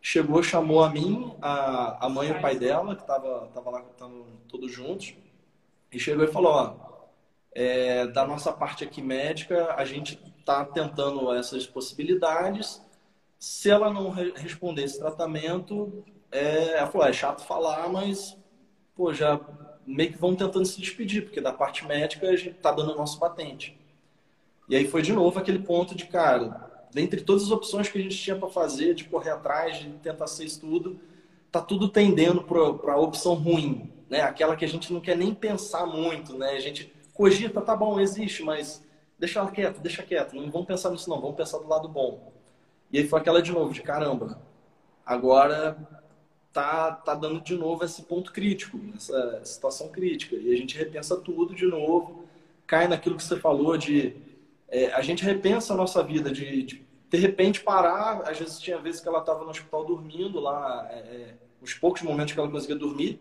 chegou, 0.00 0.40
chamou 0.40 0.84
a 0.84 0.88
mim, 0.88 1.34
a, 1.42 2.06
a 2.06 2.08
mãe 2.08 2.28
e 2.28 2.30
o 2.30 2.40
pai 2.40 2.56
dela, 2.56 2.94
que 2.94 3.02
estavam 3.02 3.48
tava 3.48 3.70
lá 3.70 3.80
tava 3.98 4.14
todos 4.48 4.70
juntos, 4.70 5.14
e 5.90 5.98
chegou 5.98 6.24
e 6.24 6.28
falou, 6.28 6.52
ó, 6.52 6.76
é, 7.52 8.06
da 8.06 8.24
nossa 8.24 8.52
parte 8.52 8.84
aqui 8.84 9.02
médica, 9.02 9.74
a 9.74 9.84
gente 9.84 10.16
está 10.38 10.64
tentando 10.64 11.34
essas 11.34 11.66
possibilidades. 11.66 12.80
Se 13.40 13.68
ela 13.68 13.92
não 13.92 14.10
re 14.10 14.32
responder 14.36 14.84
esse 14.84 14.98
tratamento, 14.98 16.04
é, 16.30 16.78
ela 16.78 16.86
falou, 16.86 17.08
é 17.08 17.12
chato 17.12 17.44
falar, 17.44 17.88
mas 17.88 18.38
pô, 18.94 19.12
já 19.12 19.40
meio 19.84 20.12
que 20.12 20.18
vão 20.18 20.36
tentando 20.36 20.64
se 20.64 20.80
despedir, 20.80 21.24
porque 21.24 21.40
da 21.40 21.52
parte 21.52 21.84
médica 21.84 22.28
a 22.28 22.36
gente 22.36 22.56
está 22.56 22.70
dando 22.70 22.92
o 22.92 22.96
nosso 22.96 23.18
patente. 23.18 23.82
E 24.73 24.77
aí 24.77 24.89
foi 24.89 25.03
de 25.03 25.12
novo 25.12 25.39
aquele 25.39 25.59
ponto 25.59 25.95
de, 25.95 26.07
cara, 26.07 26.87
dentre 26.95 27.20
todas 27.20 27.43
as 27.43 27.51
opções 27.51 27.91
que 27.91 27.99
a 27.99 28.01
gente 28.01 28.16
tinha 28.16 28.35
para 28.35 28.49
fazer, 28.49 28.95
de 28.95 29.05
correr 29.05 29.29
atrás, 29.29 29.77
de 29.77 29.91
tentar 29.99 30.27
ser 30.27 30.47
isso 30.47 30.61
tudo, 30.61 30.99
tá 31.51 31.61
tudo 31.61 31.91
tendendo 31.91 32.43
para 32.43 32.95
a 32.95 32.99
opção 32.99 33.35
ruim, 33.35 33.93
né? 34.09 34.23
Aquela 34.23 34.57
que 34.57 34.64
a 34.64 34.68
gente 34.68 34.91
não 34.91 34.99
quer 34.99 35.14
nem 35.14 35.35
pensar 35.35 35.85
muito, 35.85 36.39
né? 36.39 36.53
A 36.53 36.59
gente 36.59 36.91
cogita, 37.12 37.61
tá 37.61 37.77
bom, 37.77 38.01
existe, 38.01 38.43
mas 38.43 38.83
deixa 39.18 39.41
ela 39.41 39.51
quieta, 39.51 39.79
deixa 39.79 40.03
quieto, 40.03 40.35
não 40.35 40.51
vamos 40.51 40.66
pensar 40.66 40.89
nisso 40.89 41.11
não, 41.11 41.20
vamos 41.20 41.37
pensar 41.37 41.59
do 41.59 41.68
lado 41.68 41.87
bom. 41.87 42.33
E 42.91 42.97
aí 42.97 43.07
foi 43.07 43.20
aquela 43.20 43.43
de 43.43 43.53
novo, 43.53 43.75
de 43.75 43.83
caramba, 43.83 44.41
agora 45.05 45.77
tá, 46.51 46.93
tá 46.93 47.14
dando 47.14 47.43
de 47.43 47.57
novo 47.57 47.85
esse 47.85 48.05
ponto 48.05 48.33
crítico, 48.33 48.81
essa 48.97 49.45
situação 49.45 49.89
crítica. 49.89 50.35
E 50.35 50.51
a 50.51 50.57
gente 50.57 50.79
repensa 50.79 51.14
tudo 51.18 51.55
de 51.55 51.66
novo, 51.66 52.25
cai 52.66 52.89
naquilo 52.89 53.16
que 53.16 53.23
você 53.23 53.39
falou 53.39 53.77
de... 53.77 54.32
É, 54.73 54.93
a 54.93 55.03
gente 55.03 55.23
repensa 55.23 55.73
a 55.73 55.77
nossa 55.77 56.03
vida, 56.03 56.33
de, 56.33 56.64
de 56.64 56.85
de 57.12 57.18
repente 57.18 57.61
parar, 57.61 58.23
às 58.23 58.39
vezes 58.39 58.59
tinha 58.59 58.79
vezes 58.79 58.99
que 58.99 59.07
ela 59.07 59.18
estava 59.18 59.45
no 59.45 59.51
hospital 59.51 59.85
dormindo 59.85 60.41
lá, 60.41 60.89
é, 60.91 60.95
é, 60.95 61.35
os 61.61 61.75
poucos 61.75 62.01
momentos 62.01 62.33
que 62.33 62.41
ela 62.41 62.51
conseguia 62.51 62.75
dormir, 62.75 63.20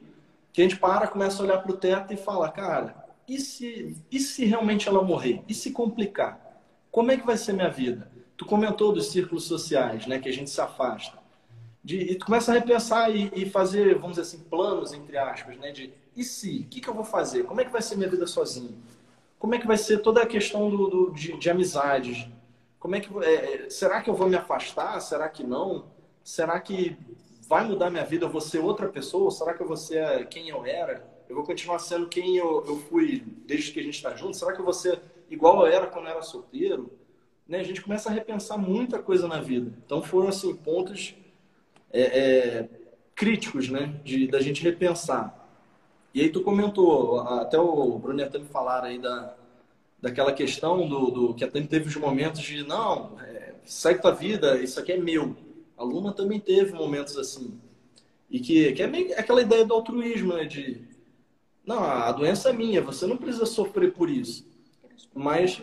que 0.54 0.62
a 0.62 0.64
gente 0.64 0.78
para, 0.78 1.08
começa 1.08 1.42
a 1.42 1.46
olhar 1.46 1.58
para 1.58 1.72
o 1.72 1.76
teto 1.76 2.14
e 2.14 2.16
fala, 2.16 2.50
cara, 2.50 2.96
e 3.28 3.38
se, 3.38 3.98
e 4.10 4.18
se 4.18 4.46
realmente 4.46 4.88
ela 4.88 5.04
morrer? 5.04 5.44
E 5.46 5.54
se 5.54 5.72
complicar? 5.72 6.62
Como 6.90 7.12
é 7.12 7.18
que 7.18 7.26
vai 7.26 7.36
ser 7.36 7.52
minha 7.52 7.70
vida? 7.70 8.10
Tu 8.38 8.46
comentou 8.46 8.94
dos 8.94 9.12
círculos 9.12 9.44
sociais, 9.44 10.08
né? 10.08 10.20
Que 10.20 10.30
a 10.30 10.34
gente 10.34 10.50
se 10.50 10.60
afasta. 10.60 11.18
De, 11.84 11.98
e 11.98 12.16
tu 12.16 12.26
começa 12.26 12.52
a 12.52 12.56
repensar 12.56 13.14
e, 13.14 13.30
e, 13.36 13.50
fazer, 13.50 13.96
vamos 13.96 14.18
dizer 14.18 14.22
assim, 14.22 14.40
planos, 14.50 14.94
entre 14.94 15.18
aspas, 15.18 15.58
né? 15.58 15.72
De 15.72 15.94
e 16.16 16.24
se? 16.24 16.60
O 16.60 16.70
que, 16.70 16.82
que 16.82 16.88
eu 16.88 16.94
vou 16.94 17.06
fazer? 17.06 17.44
Como 17.44 17.62
é 17.62 17.66
que 17.66 17.72
vai 17.72 17.82
ser 17.82 17.96
minha 17.98 18.10
vida 18.10 18.28
sozinho? 18.28 18.78
Como 19.42 19.56
é 19.56 19.58
que 19.58 19.66
vai 19.66 19.76
ser 19.76 20.04
toda 20.04 20.22
a 20.22 20.26
questão 20.28 20.70
do, 20.70 20.88
do 20.88 21.12
de, 21.16 21.36
de, 21.36 21.50
amizades? 21.50 22.28
Como 22.80 22.96
é 22.96 23.00
que 23.00 23.10
é, 23.26 23.72
será 23.72 24.00
que 24.00 24.08
eu 24.08 24.14
vou 24.14 24.30
me 24.30 24.36
afastar? 24.36 25.02
Será 25.02 25.28
que 25.28 25.44
não? 25.44 25.86
Será 26.24 26.60
que 26.60 26.96
vai 27.50 27.66
mudar 27.66 27.90
minha 27.90 28.06
vida? 28.06 28.26
Eu 28.26 28.30
vou 28.30 28.40
ser 28.40 28.60
outra 28.60 28.88
pessoa? 28.88 29.32
Será 29.32 29.56
que 29.56 29.64
eu 29.64 29.68
vou 29.68 29.76
ser 29.76 30.28
quem 30.28 30.50
eu 30.50 30.64
era? 30.64 31.04
Eu 31.28 31.36
vou 31.36 31.44
continuar 31.44 31.80
sendo 31.80 32.08
quem 32.08 32.38
eu, 32.38 32.64
eu 32.68 32.78
fui 32.82 33.24
desde 33.48 33.72
que 33.72 33.80
a 33.80 33.84
gente 33.84 33.96
está 33.96 34.16
junto? 34.16 34.38
Será 34.38 34.54
que 34.54 34.62
eu 34.62 34.64
vou 34.64 34.76
ser 34.76 35.02
igual 35.28 35.66
eu 35.66 35.74
era 35.74 35.88
quando 35.88 36.06
eu 36.06 36.12
era 36.12 36.22
solteiro? 36.22 36.92
Né? 37.48 37.62
A 37.62 37.64
gente 37.64 37.82
começa 37.82 38.10
a 38.10 38.14
repensar 38.14 38.60
muita 38.60 39.00
coisa 39.00 39.28
na 39.28 39.42
vida. 39.42 39.74
Então 39.84 40.04
foram 40.04 40.28
assim 40.28 40.56
pontos 40.56 41.16
é, 41.92 42.02
é, 42.02 42.70
críticos, 43.16 43.70
né, 43.70 44.00
de 44.04 44.28
da 44.28 44.40
gente 44.40 44.62
repensar. 44.62 45.41
E 46.14 46.22
aí 46.22 46.30
tu 46.30 46.42
comentou, 46.42 47.20
até 47.22 47.60
o 47.60 47.98
Bruno 47.98 48.20
e 48.20 48.24
a 48.24 48.30
Tami 48.30 48.46
falaram 48.46 48.88
aí 48.88 49.00
da, 49.00 49.34
daquela 50.02 50.34
questão 50.34 50.88
do, 50.88 51.12
do 51.12 51.34
que 51.34 51.44
a 51.44 51.50
Tami 51.50 51.68
teve 51.68 51.88
os 51.88 51.96
momentos 51.96 52.42
de 52.42 52.64
não, 52.64 53.20
é, 53.22 53.54
segue 53.64 54.02
tua 54.02 54.12
vida, 54.12 54.62
isso 54.62 54.80
aqui 54.80 54.92
é 54.92 54.98
meu. 54.98 55.36
A 55.78 55.84
Luna 55.84 56.12
também 56.12 56.40
teve 56.40 56.74
momentos 56.74 57.18
assim. 57.18 57.60
E 58.30 58.40
que, 58.40 58.74
que 58.74 58.84
é 58.84 58.88
meio 58.88 59.18
aquela 59.18 59.42
ideia 59.42 59.66
do 59.66 59.74
altruísmo, 59.74 60.34
né, 60.34 60.46
de 60.46 60.92
não, 61.66 61.84
a 61.84 62.12
doença 62.12 62.50
é 62.50 62.54
minha, 62.54 62.82
você 62.82 63.06
não 63.06 63.18
precisa 63.18 63.46
sofrer 63.46 63.94
por 63.94 64.10
isso. 64.10 64.46
Mas. 65.14 65.62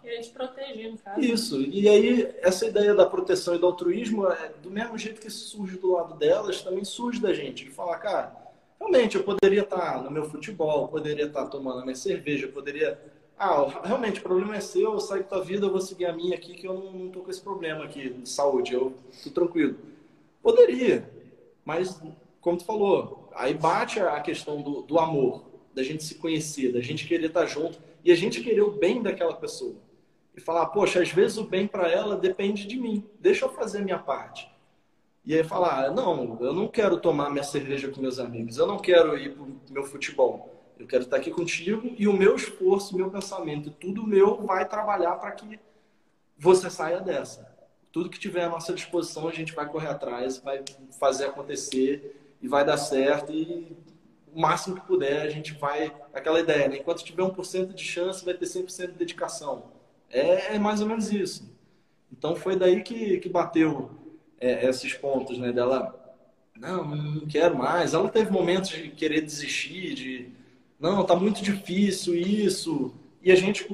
Querer 0.00 0.20
te 0.20 0.30
proteger, 0.30 0.92
no 0.92 0.98
caso. 0.98 1.20
Isso. 1.20 1.60
E 1.60 1.88
aí, 1.88 2.32
essa 2.40 2.66
ideia 2.66 2.94
da 2.94 3.04
proteção 3.04 3.54
e 3.54 3.58
do 3.58 3.66
altruísmo, 3.66 4.26
é, 4.28 4.52
do 4.62 4.70
mesmo 4.70 4.96
jeito 4.96 5.20
que 5.20 5.28
surge 5.28 5.76
do 5.76 5.92
lado 5.92 6.14
delas, 6.14 6.62
também 6.62 6.84
surge 6.84 7.20
da 7.20 7.34
gente. 7.34 7.64
De 7.64 7.70
falar, 7.70 7.98
cara, 7.98 8.43
realmente, 8.84 9.16
eu 9.16 9.24
poderia 9.24 9.62
estar 9.62 10.02
no 10.02 10.10
meu 10.10 10.28
futebol, 10.28 10.88
poderia 10.88 11.26
estar 11.26 11.46
tomando 11.46 11.80
a 11.80 11.82
minha 11.82 11.96
cerveja, 11.96 12.48
poderia. 12.48 13.00
Ah, 13.36 13.80
realmente, 13.82 14.20
o 14.20 14.22
problema 14.22 14.56
é 14.56 14.60
seu, 14.60 14.92
eu 14.92 15.00
saio 15.00 15.22
da 15.22 15.28
tua 15.28 15.42
vida, 15.42 15.66
eu 15.66 15.70
vou 15.70 15.80
seguir 15.80 16.06
a 16.06 16.12
minha 16.12 16.36
aqui, 16.36 16.54
que 16.54 16.66
eu 16.66 16.74
não, 16.74 16.92
não 16.92 17.10
tô 17.10 17.20
com 17.20 17.30
esse 17.30 17.40
problema 17.40 17.84
aqui 17.84 18.10
de 18.10 18.28
saúde, 18.28 18.74
eu 18.74 18.94
tô 19.24 19.30
tranquilo. 19.30 19.76
Poderia, 20.42 21.10
mas, 21.64 22.00
como 22.40 22.58
tu 22.58 22.64
falou, 22.64 23.28
aí 23.34 23.54
bate 23.54 23.98
a 23.98 24.20
questão 24.20 24.62
do, 24.62 24.82
do 24.82 24.98
amor, 24.98 25.44
da 25.74 25.82
gente 25.82 26.04
se 26.04 26.14
conhecer, 26.16 26.72
da 26.72 26.80
gente 26.80 27.08
querer 27.08 27.26
estar 27.26 27.46
junto 27.46 27.80
e 28.04 28.12
a 28.12 28.14
gente 28.14 28.40
querer 28.40 28.62
o 28.62 28.70
bem 28.70 29.02
daquela 29.02 29.34
pessoa. 29.34 29.74
E 30.36 30.40
falar, 30.40 30.66
poxa, 30.66 31.00
às 31.00 31.10
vezes 31.10 31.36
o 31.38 31.44
bem 31.44 31.66
para 31.66 31.88
ela 31.88 32.16
depende 32.16 32.66
de 32.66 32.76
mim, 32.76 33.04
deixa 33.18 33.46
eu 33.46 33.48
fazer 33.48 33.78
a 33.78 33.82
minha 33.82 33.98
parte. 33.98 34.48
E 35.24 35.34
aí 35.34 35.42
falar, 35.42 35.90
não, 35.90 36.36
eu 36.40 36.52
não 36.52 36.68
quero 36.68 36.98
tomar 36.98 37.30
minha 37.30 37.42
cerveja 37.42 37.88
com 37.88 38.00
meus 38.00 38.18
amigos, 38.18 38.58
eu 38.58 38.66
não 38.66 38.78
quero 38.78 39.16
ir 39.16 39.34
pro 39.34 39.60
meu 39.70 39.84
futebol. 39.84 40.54
Eu 40.78 40.86
quero 40.86 41.04
estar 41.04 41.16
aqui 41.16 41.30
contigo 41.30 41.94
e 41.96 42.06
o 42.06 42.12
meu 42.12 42.36
esforço, 42.36 42.96
meu 42.96 43.10
pensamento, 43.10 43.70
tudo 43.70 44.06
meu 44.06 44.42
vai 44.42 44.68
trabalhar 44.68 45.12
para 45.16 45.30
que 45.32 45.58
você 46.36 46.68
saia 46.68 47.00
dessa. 47.00 47.54
Tudo 47.90 48.10
que 48.10 48.18
tiver 48.18 48.44
à 48.44 48.48
nossa 48.50 48.74
disposição, 48.74 49.28
a 49.28 49.32
gente 49.32 49.54
vai 49.54 49.66
correr 49.66 49.86
atrás, 49.86 50.38
vai 50.38 50.62
fazer 50.98 51.26
acontecer 51.26 52.34
e 52.42 52.48
vai 52.48 52.64
dar 52.64 52.76
certo 52.76 53.32
e 53.32 53.74
o 54.34 54.40
máximo 54.40 54.74
que 54.74 54.86
puder 54.86 55.22
a 55.22 55.30
gente 55.30 55.54
vai 55.54 55.94
aquela 56.12 56.40
ideia, 56.40 56.68
né? 56.68 56.78
Enquanto 56.78 57.04
tiver 57.04 57.22
1% 57.22 57.72
de 57.72 57.84
chance, 57.84 58.24
vai 58.24 58.34
ter 58.34 58.46
100% 58.46 58.88
de 58.88 58.98
dedicação. 58.98 59.70
É, 60.10 60.56
é, 60.56 60.58
mais 60.58 60.80
ou 60.80 60.88
menos 60.88 61.10
isso. 61.12 61.50
Então 62.12 62.34
foi 62.34 62.56
daí 62.56 62.82
que, 62.82 63.18
que 63.18 63.28
bateu 63.28 64.03
é, 64.40 64.68
esses 64.68 64.94
pontos, 64.94 65.38
né? 65.38 65.52
Dela, 65.52 66.16
não, 66.56 66.84
não 66.84 67.26
quero 67.26 67.56
mais. 67.56 67.94
Ela 67.94 68.08
teve 68.08 68.30
momentos 68.30 68.70
de 68.70 68.90
querer 68.90 69.20
desistir, 69.22 69.94
de, 69.94 70.28
não, 70.78 71.04
tá 71.04 71.16
muito 71.16 71.42
difícil 71.42 72.14
isso. 72.14 72.94
E 73.22 73.32
a 73.32 73.34
gente, 73.34 73.66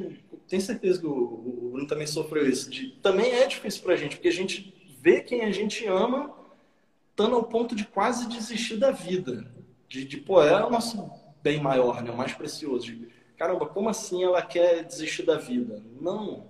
tem 0.48 0.60
certeza 0.60 1.00
que 1.00 1.06
o, 1.06 1.70
Bruno 1.70 1.86
também 1.86 2.06
sofreu 2.06 2.48
isso. 2.48 2.70
De, 2.70 2.90
também 3.02 3.32
é 3.32 3.46
difícil 3.46 3.82
pra 3.82 3.96
gente, 3.96 4.16
porque 4.16 4.28
a 4.28 4.32
gente 4.32 4.74
vê 5.00 5.20
quem 5.20 5.42
a 5.42 5.50
gente 5.50 5.86
ama 5.86 6.32
estando 7.10 7.36
ao 7.36 7.44
ponto 7.44 7.74
de 7.74 7.84
quase 7.84 8.28
desistir 8.28 8.76
da 8.76 8.90
vida. 8.90 9.50
De, 9.88 10.04
de 10.04 10.16
pô, 10.18 10.42
é 10.42 10.64
o 10.64 10.70
nosso 10.70 11.10
bem 11.42 11.60
maior, 11.60 12.02
né? 12.02 12.10
o 12.10 12.16
mais 12.16 12.32
precioso. 12.32 12.86
De, 12.86 13.08
caramba, 13.36 13.66
como 13.66 13.88
assim 13.88 14.22
ela 14.22 14.42
quer 14.42 14.84
desistir 14.84 15.24
da 15.24 15.36
vida? 15.36 15.82
Não. 16.00 16.46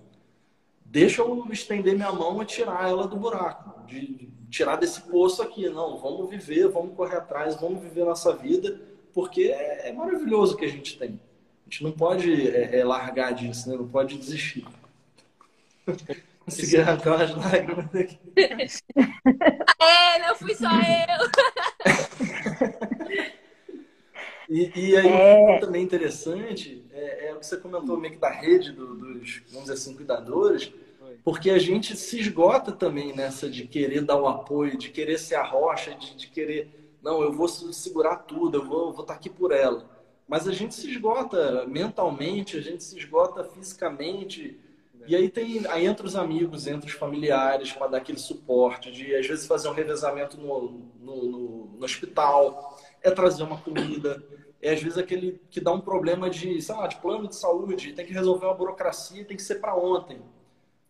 Deixa 0.91 1.23
eu 1.23 1.47
estender 1.53 1.95
minha 1.95 2.11
mão 2.11 2.43
e 2.43 2.45
tirar 2.45 2.89
ela 2.89 3.07
do 3.07 3.15
buraco. 3.17 3.87
De, 3.87 4.29
tirar 4.51 4.75
desse 4.75 5.01
poço 5.03 5.41
aqui. 5.41 5.69
Não, 5.69 5.97
vamos 5.99 6.29
viver, 6.29 6.67
vamos 6.69 6.97
correr 6.97 7.19
atrás, 7.19 7.55
vamos 7.55 7.81
viver 7.81 8.05
nossa 8.05 8.35
vida, 8.35 8.81
porque 9.15 9.43
é, 9.43 9.89
é 9.89 9.93
maravilhoso 9.93 10.55
o 10.55 10.57
que 10.57 10.65
a 10.65 10.69
gente 10.69 10.99
tem. 10.99 11.11
A 11.11 11.71
gente 11.71 11.85
não 11.85 11.93
pode 11.93 12.51
é, 12.51 12.81
é 12.81 12.85
largar 12.85 13.33
disso, 13.33 13.71
né? 13.71 13.77
não 13.77 13.87
pode 13.87 14.19
desistir. 14.19 14.67
Consegui 16.45 16.79
arrancar 16.79 17.15
umas 17.15 17.37
lágrimas 17.37 17.89
daqui. 17.93 18.19
É, 19.83 20.19
não 20.19 20.35
fui 20.35 20.55
só 20.55 20.69
eu. 20.69 21.31
e, 24.51 24.73
e 24.75 24.97
aí, 24.97 25.07
é... 25.07 25.59
também 25.61 25.83
interessante 25.83 26.85
é, 26.93 27.29
é, 27.29 27.35
o 27.35 27.39
que 27.39 27.47
você 27.47 27.57
comentou 27.57 27.97
meio 27.97 28.15
que 28.15 28.19
da 28.21 28.31
rede 28.31 28.73
do, 28.73 28.95
dos, 28.97 29.43
vamos 29.49 29.63
dizer 29.63 29.75
assim, 29.75 29.95
cuidadores, 29.95 30.73
porque 31.23 31.51
a 31.51 31.59
gente 31.59 31.97
se 31.97 32.19
esgota 32.19 32.73
também 32.73 33.15
nessa 33.15 33.49
de 33.49 33.67
querer 33.67 34.03
dar 34.03 34.17
o 34.17 34.27
apoio, 34.27 34.77
de 34.77 34.91
querer 34.91 35.19
ser 35.19 35.37
a 35.37 35.45
rocha, 35.45 35.95
de, 35.95 36.17
de 36.17 36.27
querer, 36.27 36.97
não, 37.01 37.23
eu 37.23 37.33
vou 37.33 37.47
segurar 37.47 38.17
tudo, 38.17 38.59
eu 38.59 38.65
vou, 38.65 38.93
vou 38.93 39.03
estar 39.03 39.15
aqui 39.15 39.31
por 39.31 39.53
ela. 39.53 39.89
Mas 40.27 40.49
a 40.49 40.53
gente 40.53 40.75
se 40.75 40.91
esgota 40.91 41.67
mentalmente, 41.67 42.57
a 42.57 42.61
gente 42.61 42.83
se 42.83 42.97
esgota 42.97 43.45
fisicamente, 43.45 44.59
e 45.07 45.17
aí 45.17 45.29
tem, 45.29 45.67
aí 45.69 45.87
entra 45.87 46.07
os 46.07 46.15
amigos, 46.15 46.67
entra 46.67 46.87
os 46.87 46.93
familiares 46.93 47.73
para 47.73 47.89
dar 47.89 47.99
aquele 47.99 48.19
suporte, 48.19 48.93
de 48.93 49.15
às 49.15 49.27
vezes 49.27 49.47
fazer 49.47 49.69
um 49.69 49.73
revezamento 49.73 50.37
no, 50.37 50.81
no, 51.01 51.25
no, 51.25 51.67
no 51.79 51.85
hospital, 51.85 52.79
é 53.03 53.11
trazer 53.11 53.43
uma 53.43 53.59
comida, 53.59 54.23
é 54.63 54.73
às 54.73 54.83
vezes 54.83 54.99
aquele 54.99 55.41
que 55.51 55.61
dá 55.61 55.73
um 55.73 55.81
problema 55.81 56.29
de, 56.29 56.61
sei 56.61 56.75
lá, 56.75 56.87
de 56.87 56.97
plano 56.97 57.29
de 57.29 57.37
saúde, 57.37 57.93
tem 57.93 58.05
que 58.05 58.13
resolver 58.13 58.47
uma 58.47 58.55
burocracia, 58.55 59.25
tem 59.25 59.37
que 59.37 59.43
ser 59.43 59.57
para 59.57 59.75
ontem. 59.75 60.21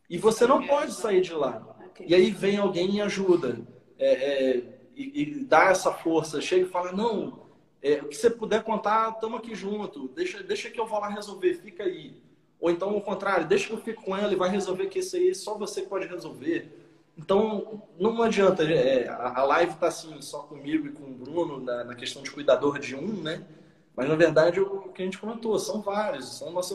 E 0.09 0.19
você 0.19 0.47
não 0.47 0.67
pode 0.67 0.93
sair 0.93 1.21
de 1.21 1.33
lá. 1.33 1.77
E 2.01 2.15
aí 2.15 2.31
vem 2.31 2.57
alguém 2.57 2.97
e 2.97 3.01
ajuda. 3.01 3.61
É, 3.99 4.13
é, 4.13 4.81
e, 4.97 5.23
e, 5.23 5.45
dá 5.45 5.67
essa 5.71 5.93
força. 5.93 6.41
Chega 6.41 6.67
e 6.67 6.69
fala, 6.69 6.91
não, 6.91 7.47
é, 7.81 8.01
o 8.03 8.09
que 8.09 8.17
você 8.17 8.29
puder 8.29 8.65
contar, 8.65 9.11
estamos 9.11 9.39
aqui 9.39 9.55
junto. 9.55 10.09
Deixa, 10.09 10.43
deixa 10.43 10.69
que 10.69 10.81
eu 10.81 10.87
vou 10.87 10.99
lá 10.99 11.09
resolver, 11.09 11.55
fica 11.55 11.85
aí. 11.85 12.21
Ou 12.61 12.71
então, 12.71 12.91
ao 12.91 13.01
contrário, 13.01 13.47
deixa 13.47 13.69
que 13.69 13.73
eu 13.73 13.79
fique 13.79 14.03
com 14.03 14.17
ela 14.17 14.33
e 14.33 14.37
vai 14.37 14.51
resolver 14.51 14.87
que 14.87 14.99
isso 14.99 15.17
aí 15.17 15.35
só 15.35 15.57
você 15.57 15.83
pode 15.83 16.07
resolver. 16.07 16.77
Então, 17.17 17.83
não 17.99 18.23
adianta. 18.23 18.65
É, 18.65 19.09
a 19.09 19.43
live 19.45 19.73
está 19.73 19.89
assim, 19.89 20.21
só 20.21 20.41
comigo 20.41 20.87
e 20.87 20.93
com 20.93 21.05
o 21.05 21.15
Bruno, 21.15 21.61
na, 21.61 21.85
na, 21.85 21.95
questão 21.95 22.23
de 22.23 22.31
cuidador 22.31 22.79
de 22.79 22.97
um, 22.97 23.23
né? 23.23 23.45
Mas, 24.01 24.09
na 24.09 24.15
verdade, 24.15 24.59
o 24.59 24.89
que 24.95 25.03
a 25.03 25.05
gente 25.05 25.19
comentou, 25.19 25.59
são 25.59 25.83
vários, 25.83 26.39
são 26.39 26.51
nosso 26.51 26.75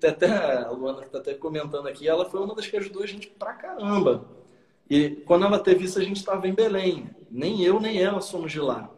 Tem 0.00 0.08
até 0.08 0.56
a 0.56 0.70
Luana 0.70 1.02
está 1.04 1.18
até 1.18 1.34
comentando 1.34 1.86
aqui, 1.86 2.08
ela 2.08 2.24
foi 2.24 2.40
uma 2.40 2.54
das 2.54 2.66
que 2.66 2.74
ajudou 2.78 3.02
a 3.02 3.06
gente 3.06 3.26
pra 3.28 3.52
caramba. 3.52 4.24
E 4.88 5.10
quando 5.26 5.44
ela 5.44 5.58
teve 5.58 5.84
isso, 5.84 5.98
a 5.98 6.02
gente 6.02 6.16
estava 6.16 6.48
em 6.48 6.54
Belém. 6.54 7.10
Nem 7.30 7.62
eu, 7.62 7.78
nem 7.78 8.02
ela 8.02 8.22
somos 8.22 8.50
de 8.50 8.58
lá. 8.58 8.88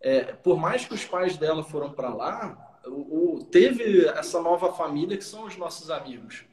É, 0.00 0.32
por 0.32 0.56
mais 0.56 0.86
que 0.86 0.94
os 0.94 1.04
pais 1.04 1.36
dela 1.36 1.62
foram 1.62 1.92
para 1.92 2.14
lá, 2.14 2.78
o, 2.86 3.34
o, 3.34 3.44
teve 3.44 4.06
essa 4.06 4.40
nova 4.40 4.72
família 4.72 5.18
que 5.18 5.24
são 5.24 5.44
os 5.44 5.54
nossos 5.58 5.90
amigos. 5.90 6.46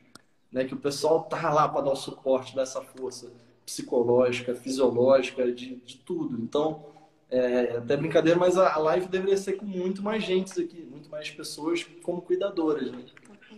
Né? 0.52 0.66
Que 0.66 0.74
o 0.74 0.78
pessoal 0.78 1.24
tá 1.24 1.54
lá 1.54 1.70
para 1.70 1.84
dar 1.84 1.92
o 1.92 1.96
suporte, 1.96 2.54
dessa 2.54 2.82
força 2.82 3.32
psicológica, 3.66 4.54
fisiológica, 4.54 5.50
de, 5.50 5.78
de 5.78 6.00
tudo. 6.00 6.38
Então, 6.42 6.86
é, 7.34 7.78
até 7.78 7.98
brincadeira, 7.98 8.40
mas 8.40 8.58
a, 8.58 8.78
live 8.78 9.08
deveria 9.08 9.38
ser 9.38 9.54
com 9.54 9.66
muito 9.66 10.04
mais 10.04 10.24
gente 10.24 10.52
aqui, 10.62 10.88
muito 10.90 11.10
mais 11.10 11.32
pessoas 11.32 11.84
como 12.04 12.22
cuidadoras. 12.22 12.92
Né? 12.92 13.06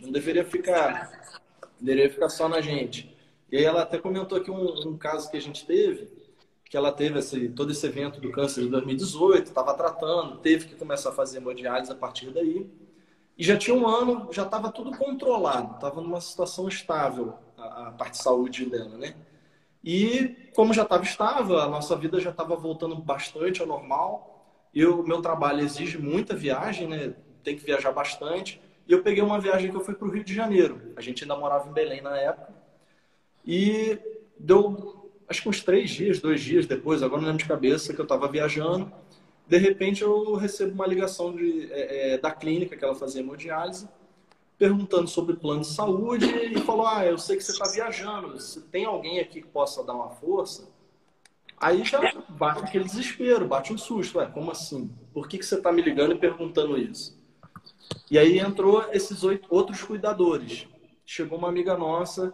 Não 0.01 0.13
deveria 0.13 0.45
ficar, 0.45 1.41
deveria 1.79 2.09
ficar 2.09 2.29
só 2.29 2.47
na 2.47 2.61
gente. 2.61 3.13
E 3.51 3.57
aí 3.57 3.65
ela 3.65 3.81
até 3.81 3.97
comentou 3.97 4.37
aqui 4.37 4.49
um, 4.49 4.87
um 4.87 4.97
caso 4.97 5.29
que 5.29 5.35
a 5.35 5.41
gente 5.41 5.65
teve, 5.65 6.07
que 6.63 6.77
ela 6.77 6.89
teve 6.89 7.19
esse, 7.19 7.49
todo 7.49 7.71
esse 7.71 7.85
evento 7.85 8.21
do 8.21 8.31
câncer 8.31 8.61
de 8.61 8.69
2018, 8.69 9.47
estava 9.47 9.73
tratando, 9.73 10.37
teve 10.37 10.67
que 10.67 10.75
começar 10.75 11.09
a 11.09 11.13
fazer 11.13 11.39
hemodiálise 11.39 11.91
a 11.91 11.95
partir 11.95 12.31
daí. 12.31 12.69
E 13.37 13.43
já 13.43 13.57
tinha 13.57 13.75
um 13.75 13.85
ano, 13.85 14.31
já 14.31 14.43
estava 14.43 14.71
tudo 14.71 14.97
controlado, 14.97 15.75
estava 15.75 15.99
numa 15.99 16.21
situação 16.21 16.69
estável 16.69 17.33
a, 17.57 17.87
a, 17.87 17.91
parte 17.91 18.13
de 18.13 18.23
saúde 18.23 18.65
dela, 18.67 18.97
né? 18.97 19.15
E 19.85 20.35
como 20.55 20.73
já 20.73 20.81
estava 20.81 21.03
estável, 21.03 21.59
a 21.59 21.69
nossa 21.69 21.95
vida 21.95 22.19
já 22.19 22.31
estava 22.31 22.55
voltando 22.55 22.95
bastante 22.95 23.61
ao 23.61 23.67
normal. 23.67 24.43
E 24.73 24.83
o 24.83 25.03
meu 25.03 25.21
trabalho 25.21 25.61
exige 25.61 25.99
muita 25.99 26.35
viagem, 26.35 26.87
né? 26.87 27.13
Tem 27.43 27.55
que 27.55 27.63
viajar 27.63 27.91
bastante. 27.91 28.59
E 28.87 28.91
eu 28.91 29.03
peguei 29.03 29.21
uma 29.21 29.39
viagem 29.39 29.69
que 29.69 29.77
eu 29.77 29.81
fui 29.81 29.93
para 29.93 30.07
o 30.07 30.11
Rio 30.11 30.23
de 30.23 30.33
Janeiro. 30.33 30.81
A 30.95 31.01
gente 31.01 31.23
ainda 31.23 31.35
morava 31.35 31.69
em 31.69 31.71
Belém 31.73 32.01
na 32.01 32.17
época. 32.17 32.51
E 33.45 33.99
deu, 34.39 35.11
acho 35.29 35.43
que 35.43 35.49
uns 35.49 35.63
três 35.63 35.91
dias, 35.91 36.19
dois 36.19 36.41
dias 36.41 36.65
depois, 36.65 37.03
agora 37.03 37.21
não 37.21 37.27
lembro 37.27 37.43
de 37.43 37.47
cabeça, 37.47 37.93
que 37.93 38.01
eu 38.01 38.03
estava 38.03 38.27
viajando. 38.27 38.91
De 39.47 39.57
repente 39.57 40.01
eu 40.01 40.33
recebo 40.33 40.73
uma 40.73 40.87
ligação 40.87 41.35
de, 41.35 41.71
é, 41.71 42.13
é, 42.13 42.17
da 42.17 42.31
clínica 42.31 42.75
que 42.75 42.83
ela 42.83 42.95
fazia 42.95 43.21
hemodiálise, 43.21 43.87
perguntando 44.57 45.07
sobre 45.07 45.35
plano 45.35 45.61
de 45.61 45.67
saúde 45.67 46.25
e 46.25 46.59
falou: 46.61 46.87
Ah, 46.87 47.05
eu 47.05 47.17
sei 47.17 47.37
que 47.37 47.43
você 47.43 47.51
está 47.51 47.69
viajando, 47.69 48.39
se 48.39 48.61
tem 48.61 48.85
alguém 48.85 49.19
aqui 49.19 49.41
que 49.41 49.47
possa 49.47 49.83
dar 49.83 49.93
uma 49.93 50.09
força. 50.09 50.67
Aí 51.57 51.83
já 51.85 52.01
bate 52.29 52.63
aquele 52.63 52.83
desespero, 52.83 53.47
bate 53.47 53.71
um 53.71 53.77
susto. 53.77 54.17
Ué, 54.17 54.25
como 54.25 54.51
assim? 54.51 54.91
Por 55.13 55.27
que, 55.27 55.37
que 55.37 55.45
você 55.45 55.55
está 55.55 55.71
me 55.71 55.81
ligando 55.81 56.13
e 56.13 56.17
perguntando 56.17 56.77
isso? 56.77 57.17
E 58.11 58.19
aí 58.19 58.39
entrou 58.39 58.85
esses 58.91 59.23
oito, 59.23 59.47
outros 59.49 59.81
cuidadores. 59.81 60.67
Chegou 61.05 61.37
uma 61.37 61.47
amiga 61.47 61.77
nossa 61.77 62.33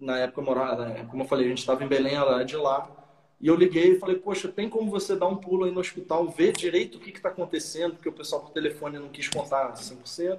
na 0.00 0.18
época 0.18 0.40
eu 0.40 0.44
morava, 0.44 1.04
como 1.10 1.22
eu 1.22 1.28
falei, 1.28 1.46
a 1.46 1.48
gente 1.50 1.58
estava 1.58 1.84
em 1.84 1.88
Belém, 1.88 2.14
ela 2.14 2.40
é 2.40 2.44
de 2.44 2.56
lá. 2.56 2.90
E 3.38 3.46
eu 3.46 3.54
liguei 3.54 3.92
e 3.92 3.98
falei, 3.98 4.16
poxa, 4.16 4.48
tem 4.48 4.68
como 4.68 4.90
você 4.90 5.14
dar 5.14 5.26
um 5.26 5.36
pulo 5.36 5.64
aí 5.64 5.70
no 5.70 5.80
hospital, 5.80 6.28
ver 6.28 6.52
direito 6.52 6.96
o 6.96 7.00
que 7.00 7.10
está 7.10 7.28
acontecendo, 7.28 7.94
porque 7.94 8.08
o 8.08 8.12
pessoal 8.12 8.42
por 8.42 8.50
telefone 8.50 8.98
não 8.98 9.08
quis 9.08 9.28
contar 9.28 9.72
100%, 9.74 10.38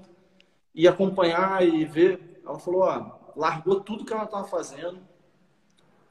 e 0.74 0.88
acompanhar 0.88 1.66
e 1.68 1.86
ver. 1.86 2.42
Ela 2.46 2.60
falou, 2.60 2.82
ó, 2.82 3.32
largou 3.36 3.80
tudo 3.80 4.06
que 4.06 4.14
ela 4.14 4.24
estava 4.24 4.48
fazendo, 4.48 5.00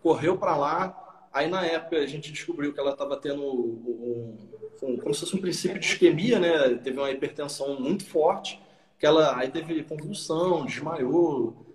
correu 0.02 0.36
para 0.36 0.56
lá. 0.56 1.28
Aí 1.32 1.48
na 1.48 1.64
época 1.64 1.96
a 1.96 2.06
gente 2.06 2.32
descobriu 2.32 2.72
que 2.72 2.80
ela 2.80 2.92
estava 2.92 3.16
tendo 3.16 3.42
um, 3.42 4.36
um, 4.82 4.96
como 4.98 5.14
se 5.14 5.20
fosse 5.20 5.36
um 5.36 5.40
princípio 5.40 5.78
de 5.78 5.86
isquemia, 5.86 6.38
né? 6.38 6.74
Teve 6.76 6.98
uma 6.98 7.10
hipertensão 7.10 7.80
muito 7.80 8.04
forte, 8.04 8.60
que 8.98 9.06
ela 9.06 9.36
aí 9.38 9.48
teve 9.48 9.82
convulsão, 9.84 10.64
desmaiou, 10.64 11.70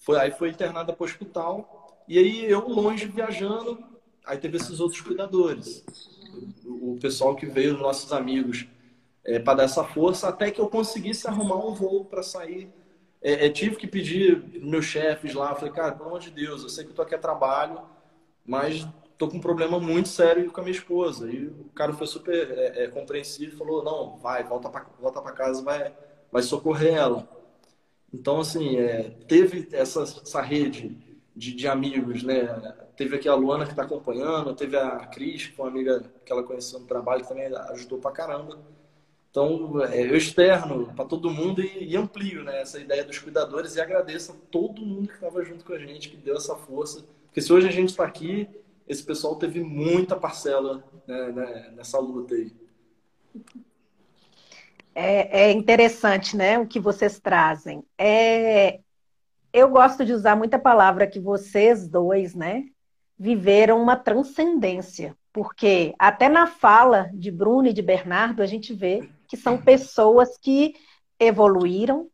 foi, 0.00 0.18
aí 0.18 0.30
foi 0.30 0.50
internada 0.50 0.92
para 0.92 1.02
o 1.02 1.06
hospital. 1.06 2.02
E 2.08 2.18
aí 2.18 2.44
eu 2.44 2.68
longe 2.68 3.06
viajando, 3.06 3.78
aí 4.24 4.38
teve 4.38 4.56
esses 4.56 4.78
outros 4.78 5.00
cuidadores. 5.00 5.84
O, 6.64 6.96
pessoal 7.00 7.34
que 7.34 7.46
veio, 7.46 7.74
os 7.74 7.80
nossos 7.80 8.12
amigos, 8.12 8.66
é, 9.26 9.38
para 9.40 9.58
dar 9.58 9.64
essa 9.64 9.82
força, 9.84 10.28
até 10.28 10.50
que 10.50 10.60
eu 10.60 10.68
conseguisse 10.68 11.26
arrumar 11.26 11.56
um 11.56 11.74
voo 11.74 12.04
para 12.04 12.22
sair. 12.22 12.72
É, 13.20 13.46
é, 13.46 13.50
tive 13.50 13.76
que 13.76 13.86
pedir 13.86 14.40
meus 14.62 14.84
chefes 14.84 15.34
lá, 15.34 15.54
falei, 15.54 15.72
cara, 15.72 15.92
pelo 15.92 16.08
amor 16.08 16.20
de 16.20 16.30
Deus, 16.30 16.62
eu 16.62 16.68
sei 16.68 16.84
que 16.84 16.90
eu 16.90 16.94
tô 16.94 17.02
aqui 17.02 17.14
a 17.14 17.18
trabalho, 17.18 17.80
mas 18.44 18.86
tô 19.18 19.28
com 19.28 19.38
um 19.38 19.40
problema 19.40 19.80
muito 19.80 20.08
sério 20.08 20.50
com 20.52 20.60
a 20.60 20.64
minha 20.64 20.76
esposa. 20.76 21.28
E 21.28 21.46
o 21.48 21.70
cara 21.74 21.92
foi 21.92 22.06
super 22.06 22.34
é, 22.34 22.84
é 22.84 22.88
compreensivo 22.88 23.54
e 23.54 23.58
falou, 23.58 23.82
não, 23.82 24.16
vai, 24.18 24.44
volta 24.44 24.68
para 24.68 24.86
volta 25.00 25.20
casa, 25.32 25.62
vai, 25.62 25.92
vai 26.30 26.42
socorrer 26.42 26.94
ela. 26.94 27.28
Então, 28.12 28.40
assim, 28.40 28.76
é, 28.76 29.10
teve 29.26 29.68
essa, 29.72 30.02
essa 30.02 30.40
rede 30.40 30.96
de, 31.34 31.52
de, 31.52 31.68
amigos, 31.68 32.22
né? 32.22 32.44
Teve 32.96 33.16
aqui 33.16 33.28
a 33.28 33.34
Luana 33.34 33.64
que 33.64 33.72
está 33.72 33.82
acompanhando, 33.82 34.54
teve 34.54 34.76
a 34.76 35.06
Cris, 35.06 35.46
que 35.46 35.56
foi 35.56 35.66
uma 35.66 35.70
amiga 35.72 36.02
que 36.24 36.32
ela 36.32 36.42
conheceu 36.42 36.78
no 36.78 36.86
trabalho, 36.86 37.22
que 37.22 37.28
também 37.28 37.46
ajudou 37.70 37.98
pra 37.98 38.12
caramba. 38.12 38.58
Então, 39.36 39.84
é, 39.84 40.00
eu 40.00 40.16
externo 40.16 40.90
para 40.96 41.04
todo 41.04 41.28
mundo 41.28 41.60
e, 41.60 41.90
e, 41.90 41.94
amplio 41.94 42.42
né, 42.42 42.62
essa 42.62 42.80
ideia 42.80 43.04
dos 43.04 43.18
cuidadores 43.18 43.76
e 43.76 43.80
agradeço 43.82 44.32
a 44.32 44.34
todo 44.50 44.80
mundo 44.80 45.08
que 45.08 45.12
estava 45.12 45.44
junto 45.44 45.62
com 45.62 45.74
a 45.74 45.78
gente, 45.78 46.08
que 46.08 46.16
deu 46.16 46.36
essa 46.36 46.56
força. 46.56 47.04
Porque 47.26 47.42
se 47.42 47.52
hoje 47.52 47.68
a 47.68 47.70
gente 47.70 47.90
está 47.90 48.02
aqui, 48.02 48.48
esse 48.88 49.02
pessoal 49.02 49.36
teve 49.36 49.60
muita 49.60 50.16
parcela 50.16 50.82
né, 51.06 51.32
né, 51.32 51.72
nessa 51.76 51.98
luta 51.98 52.34
aí. 52.34 52.50
É, 54.94 55.42
é, 55.42 55.52
interessante, 55.52 56.34
né, 56.34 56.58
o 56.58 56.66
que 56.66 56.80
vocês 56.80 57.20
trazem. 57.20 57.84
É, 57.98 58.80
eu 59.52 59.68
gosto 59.68 60.02
de 60.02 60.14
usar 60.14 60.34
muita 60.34 60.58
palavra 60.58 61.06
que 61.06 61.20
vocês 61.20 61.86
dois, 61.86 62.34
né, 62.34 62.64
viveram 63.18 63.82
uma 63.82 63.96
transcendência, 63.96 65.14
porque 65.30 65.94
até 65.98 66.26
na 66.26 66.46
fala 66.46 67.10
de 67.12 67.30
Bruno 67.30 67.68
e 67.68 67.74
de 67.74 67.82
Bernardo 67.82 68.42
a 68.42 68.46
gente 68.46 68.72
vê 68.72 69.06
que 69.28 69.36
são 69.36 69.58
pessoas 69.58 70.36
que 70.38 70.74
evoluíram 71.18 72.08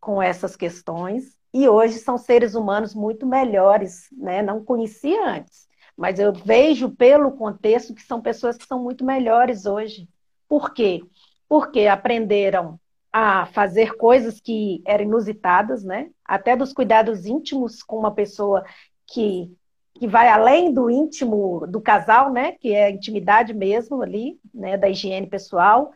com 0.00 0.22
essas 0.22 0.56
questões 0.56 1.36
e 1.52 1.68
hoje 1.68 1.98
são 1.98 2.18
seres 2.18 2.54
humanos 2.54 2.94
muito 2.94 3.26
melhores, 3.26 4.08
né? 4.12 4.42
Não 4.42 4.64
conhecia 4.64 5.28
antes, 5.28 5.68
mas 5.96 6.18
eu 6.18 6.32
vejo 6.32 6.90
pelo 6.90 7.32
contexto 7.32 7.94
que 7.94 8.02
são 8.02 8.20
pessoas 8.20 8.56
que 8.56 8.66
são 8.66 8.82
muito 8.82 9.04
melhores 9.04 9.66
hoje. 9.66 10.08
Por 10.48 10.74
quê? 10.74 11.02
porque 11.48 11.86
aprenderam 11.86 12.78
a 13.12 13.46
fazer 13.46 13.96
coisas 13.96 14.40
que 14.40 14.82
eram 14.84 15.04
inusitadas, 15.04 15.84
né? 15.84 16.10
Até 16.24 16.56
dos 16.56 16.72
cuidados 16.72 17.26
íntimos 17.26 17.80
com 17.82 17.96
uma 17.96 18.12
pessoa 18.12 18.64
que, 19.06 19.52
que 19.94 20.08
vai 20.08 20.28
além 20.28 20.74
do 20.74 20.90
íntimo 20.90 21.64
do 21.68 21.80
casal, 21.80 22.32
né? 22.32 22.52
Que 22.52 22.72
é 22.72 22.86
a 22.86 22.90
intimidade 22.90 23.54
mesmo 23.54 24.02
ali, 24.02 24.36
né? 24.52 24.76
Da 24.76 24.88
higiene 24.88 25.28
pessoal, 25.28 25.92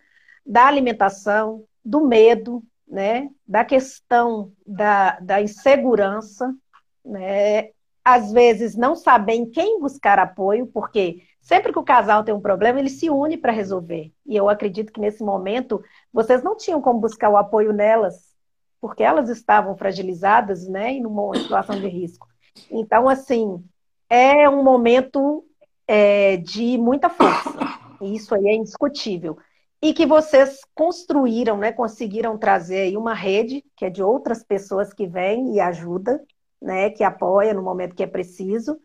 da 0.48 0.66
alimentação, 0.66 1.64
do 1.84 2.00
medo, 2.00 2.62
né? 2.86 3.28
Da 3.46 3.64
questão 3.64 4.50
da, 4.66 5.20
da 5.20 5.40
insegurança, 5.40 6.52
né? 7.04 7.70
Às 8.02 8.32
vezes 8.32 8.74
não 8.74 8.96
sabem 8.96 9.48
quem 9.50 9.78
buscar 9.78 10.18
apoio, 10.18 10.66
porque 10.66 11.22
Sempre 11.48 11.72
que 11.72 11.78
o 11.78 11.82
casal 11.82 12.22
tem 12.22 12.34
um 12.34 12.42
problema, 12.42 12.78
ele 12.78 12.90
se 12.90 13.08
une 13.08 13.38
para 13.38 13.50
resolver. 13.50 14.12
E 14.26 14.36
eu 14.36 14.50
acredito 14.50 14.92
que 14.92 15.00
nesse 15.00 15.24
momento 15.24 15.82
vocês 16.12 16.42
não 16.42 16.54
tinham 16.54 16.78
como 16.78 17.00
buscar 17.00 17.30
o 17.30 17.38
apoio 17.38 17.72
nelas, 17.72 18.36
porque 18.78 19.02
elas 19.02 19.30
estavam 19.30 19.74
fragilizadas, 19.74 20.68
né, 20.68 20.90
em 20.92 21.06
uma 21.06 21.34
situação 21.38 21.80
de 21.80 21.88
risco. 21.88 22.28
Então, 22.70 23.08
assim, 23.08 23.64
é 24.10 24.46
um 24.46 24.62
momento 24.62 25.42
é, 25.86 26.36
de 26.36 26.76
muita 26.76 27.08
força. 27.08 27.50
E 28.02 28.14
isso 28.14 28.34
aí 28.34 28.46
é 28.48 28.54
indiscutível. 28.54 29.38
E 29.80 29.94
que 29.94 30.04
vocês 30.04 30.60
construíram, 30.74 31.56
né, 31.56 31.70
conseguiram 31.70 32.36
trazer 32.36 32.80
aí 32.80 32.96
uma 32.96 33.14
rede, 33.14 33.64
que 33.76 33.84
é 33.84 33.90
de 33.90 34.02
outras 34.02 34.42
pessoas 34.42 34.92
que 34.92 35.06
vêm 35.06 35.54
e 35.54 35.60
ajudam, 35.60 36.18
né, 36.60 36.90
que 36.90 37.04
apoia 37.04 37.54
no 37.54 37.62
momento 37.62 37.94
que 37.94 38.02
é 38.02 38.06
preciso, 38.06 38.80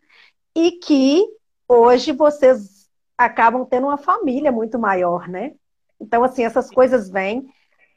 e 0.54 0.72
que 0.72 1.24
hoje 1.68 2.12
vocês 2.12 2.88
acabam 3.18 3.64
tendo 3.64 3.88
uma 3.88 3.98
família 3.98 4.52
muito 4.52 4.78
maior, 4.78 5.28
né? 5.28 5.54
Então, 6.00 6.22
assim, 6.22 6.44
essas 6.44 6.70
coisas 6.70 7.08
vêm. 7.08 7.46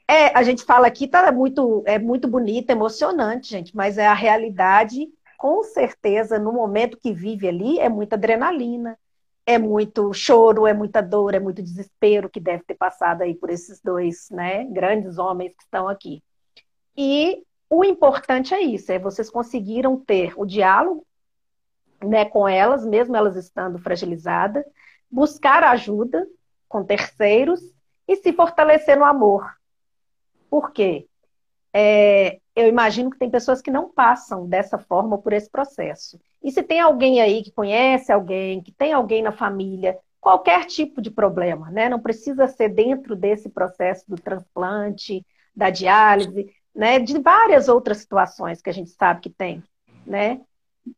É, 0.08 0.28
a 0.38 0.42
gente 0.42 0.64
fala 0.64 0.88
aqui, 0.88 1.08
tá 1.08 1.32
muito, 1.32 1.84
é 1.86 2.00
muito 2.00 2.28
bonito, 2.28 2.70
emocionante, 2.70 3.50
gente, 3.50 3.76
mas 3.76 3.98
é 3.98 4.08
a 4.08 4.14
realidade, 4.14 5.08
com 5.38 5.62
certeza, 5.64 6.40
no 6.40 6.54
momento 6.54 6.98
que 6.98 7.14
vive 7.14 7.48
ali, 7.48 7.80
é 7.80 7.90
muita 7.90 8.16
adrenalina, 8.16 8.98
é 9.48 9.58
muito 9.58 10.14
choro, 10.14 10.68
é 10.68 10.74
muita 10.74 11.02
dor, 11.02 11.34
é 11.34 11.40
muito 11.40 11.64
desespero 11.64 12.30
que 12.30 12.38
deve 12.38 12.66
ter 12.66 12.76
passado 12.76 13.22
aí 13.22 13.34
por 13.34 13.50
esses 13.50 13.82
dois, 13.82 14.30
né, 14.30 14.66
grandes 14.66 15.18
homens 15.18 15.56
que 15.56 15.64
estão 15.64 15.88
aqui. 15.88 16.22
E 16.98 17.46
o 17.70 17.82
importante 17.86 18.54
é 18.54 18.62
isso, 18.62 18.92
é 18.92 19.00
vocês 19.00 19.30
conseguiram 19.30 19.98
ter 19.98 20.34
o 20.36 20.46
diálogo 20.46 21.08
né, 22.04 22.26
com 22.26 22.46
elas, 22.46 22.86
mesmo 22.86 23.16
elas 23.16 23.38
estando 23.38 23.80
fragilizadas, 23.80 24.66
buscar 25.10 25.64
ajuda 25.64 26.28
com 26.68 26.84
terceiros 26.84 27.62
e 28.06 28.18
se 28.18 28.34
fortalecer 28.34 29.00
no 29.00 29.06
amor. 29.06 29.56
Por 30.50 30.74
quê? 30.74 31.08
É, 31.74 32.42
eu 32.54 32.68
imagino 32.68 33.10
que 33.10 33.18
tem 33.18 33.30
pessoas 33.30 33.62
que 33.62 33.72
não 33.72 33.90
passam 33.90 34.46
dessa 34.46 34.78
forma 34.78 35.18
por 35.18 35.32
esse 35.32 35.50
processo. 35.50 36.20
E 36.48 36.52
se 36.54 36.64
tem 36.64 36.80
alguém 36.80 37.20
aí 37.20 37.44
que 37.44 37.52
conhece 37.52 38.10
alguém, 38.10 38.62
que 38.62 38.72
tem 38.72 38.94
alguém 38.94 39.22
na 39.22 39.34
família, 39.34 40.00
qualquer 40.22 40.64
tipo 40.64 41.02
de 41.02 41.12
problema, 41.12 41.70
né? 41.70 41.90
Não 41.90 42.00
precisa 42.00 42.48
ser 42.48 42.70
dentro 42.70 43.18
desse 43.18 43.50
processo 43.50 44.06
do 44.08 44.16
transplante, 44.16 45.26
da 45.54 45.70
diálise, 45.70 46.50
né? 46.74 47.00
De 47.00 47.20
várias 47.20 47.68
outras 47.68 47.98
situações 47.98 48.62
que 48.62 48.70
a 48.70 48.74
gente 48.74 48.92
sabe 48.92 49.20
que 49.20 49.30
tem, 49.30 49.62
né? 50.06 50.40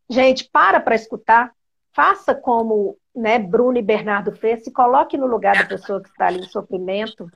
Gente, 0.08 0.48
para 0.48 0.80
para 0.80 0.94
escutar, 0.94 1.52
faça 1.94 2.36
como 2.36 2.96
né, 3.16 3.40
Bruno 3.40 3.80
e 3.80 3.82
Bernardo 3.82 4.32
fez, 4.32 4.64
se 4.64 4.72
coloque 4.72 5.18
no 5.18 5.26
lugar 5.26 5.58
da 5.58 5.66
pessoa 5.66 6.00
que 6.00 6.10
está 6.10 6.28
ali 6.28 6.42
em 6.42 6.48
sofrimento, 6.48 7.28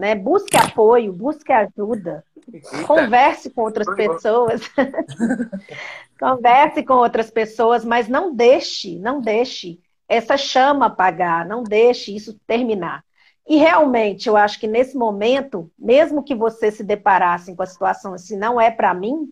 né? 0.00 0.14
Busque 0.14 0.56
apoio, 0.56 1.12
busque 1.12 1.52
ajuda, 1.52 2.24
Eita. 2.50 2.84
converse 2.84 3.50
com 3.50 3.60
outras 3.60 3.86
pessoas, 3.94 4.62
converse 6.18 6.82
com 6.82 6.94
outras 6.94 7.30
pessoas, 7.30 7.84
mas 7.84 8.08
não 8.08 8.34
deixe, 8.34 8.98
não 8.98 9.20
deixe 9.20 9.78
essa 10.08 10.38
chama 10.38 10.86
apagar, 10.86 11.46
não 11.46 11.62
deixe 11.62 12.16
isso 12.16 12.34
terminar. 12.46 13.04
E 13.46 13.56
realmente, 13.56 14.26
eu 14.26 14.38
acho 14.38 14.58
que 14.58 14.66
nesse 14.66 14.96
momento, 14.96 15.70
mesmo 15.78 16.22
que 16.22 16.34
você 16.34 16.70
se 16.70 16.82
deparasse 16.82 17.54
com 17.54 17.62
a 17.62 17.66
situação 17.66 18.14
assim, 18.14 18.38
não 18.38 18.58
é 18.58 18.70
para 18.70 18.94
mim, 18.94 19.28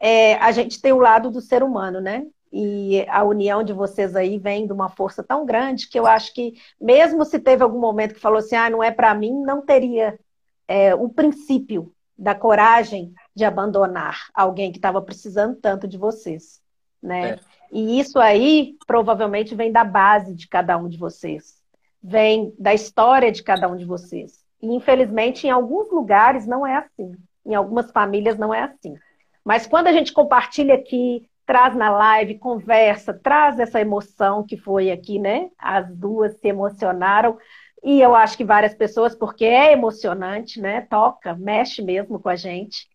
é, 0.00 0.34
a 0.36 0.52
gente 0.52 0.80
tem 0.80 0.92
o 0.92 0.98
lado 0.98 1.32
do 1.32 1.40
ser 1.40 1.64
humano, 1.64 2.00
né? 2.00 2.24
E 2.52 3.04
a 3.08 3.24
união 3.24 3.62
de 3.62 3.72
vocês 3.72 4.14
aí 4.14 4.38
vem 4.38 4.66
de 4.66 4.72
uma 4.72 4.88
força 4.88 5.22
tão 5.22 5.44
grande 5.44 5.88
que 5.88 5.98
eu 5.98 6.06
acho 6.06 6.32
que, 6.32 6.54
mesmo 6.80 7.24
se 7.24 7.38
teve 7.38 7.62
algum 7.62 7.78
momento 7.78 8.14
que 8.14 8.20
falou 8.20 8.38
assim, 8.38 8.56
ah, 8.56 8.70
não 8.70 8.82
é 8.82 8.90
para 8.90 9.14
mim, 9.14 9.32
não 9.42 9.60
teria 9.60 10.18
é, 10.68 10.94
o 10.94 11.08
princípio 11.08 11.92
da 12.16 12.34
coragem 12.34 13.12
de 13.34 13.44
abandonar 13.44 14.28
alguém 14.32 14.72
que 14.72 14.78
estava 14.78 15.02
precisando 15.02 15.56
tanto 15.56 15.86
de 15.86 15.98
vocês, 15.98 16.60
né? 17.02 17.30
É. 17.30 17.38
E 17.70 17.98
isso 17.98 18.18
aí 18.18 18.76
provavelmente 18.86 19.54
vem 19.54 19.70
da 19.70 19.84
base 19.84 20.34
de 20.34 20.48
cada 20.48 20.78
um 20.78 20.88
de 20.88 20.96
vocês, 20.96 21.60
vem 22.02 22.54
da 22.58 22.72
história 22.72 23.30
de 23.30 23.42
cada 23.42 23.68
um 23.68 23.76
de 23.76 23.84
vocês. 23.84 24.44
E 24.62 24.68
infelizmente 24.68 25.46
em 25.46 25.50
alguns 25.50 25.90
lugares 25.90 26.46
não 26.46 26.66
é 26.66 26.76
assim, 26.76 27.14
em 27.44 27.54
algumas 27.54 27.90
famílias 27.90 28.38
não 28.38 28.54
é 28.54 28.62
assim. 28.62 28.96
Mas 29.44 29.66
quando 29.66 29.88
a 29.88 29.92
gente 29.92 30.12
compartilha 30.12 30.74
aqui, 30.74 31.28
traz 31.46 31.74
na 31.74 31.90
live, 31.90 32.38
conversa, 32.38 33.14
traz 33.14 33.58
essa 33.58 33.80
emoção 33.80 34.44
que 34.44 34.56
foi 34.56 34.90
aqui, 34.90 35.18
né? 35.18 35.48
As 35.58 35.88
duas 35.96 36.34
se 36.34 36.48
emocionaram. 36.48 37.38
E 37.82 38.00
eu 38.00 38.14
acho 38.14 38.36
que 38.36 38.44
várias 38.44 38.74
pessoas, 38.74 39.14
porque 39.14 39.44
é 39.44 39.72
emocionante, 39.72 40.60
né? 40.60 40.80
Toca, 40.82 41.34
mexe 41.34 41.80
mesmo 41.80 42.18
com 42.18 42.28
a 42.28 42.36
gente. 42.36 42.88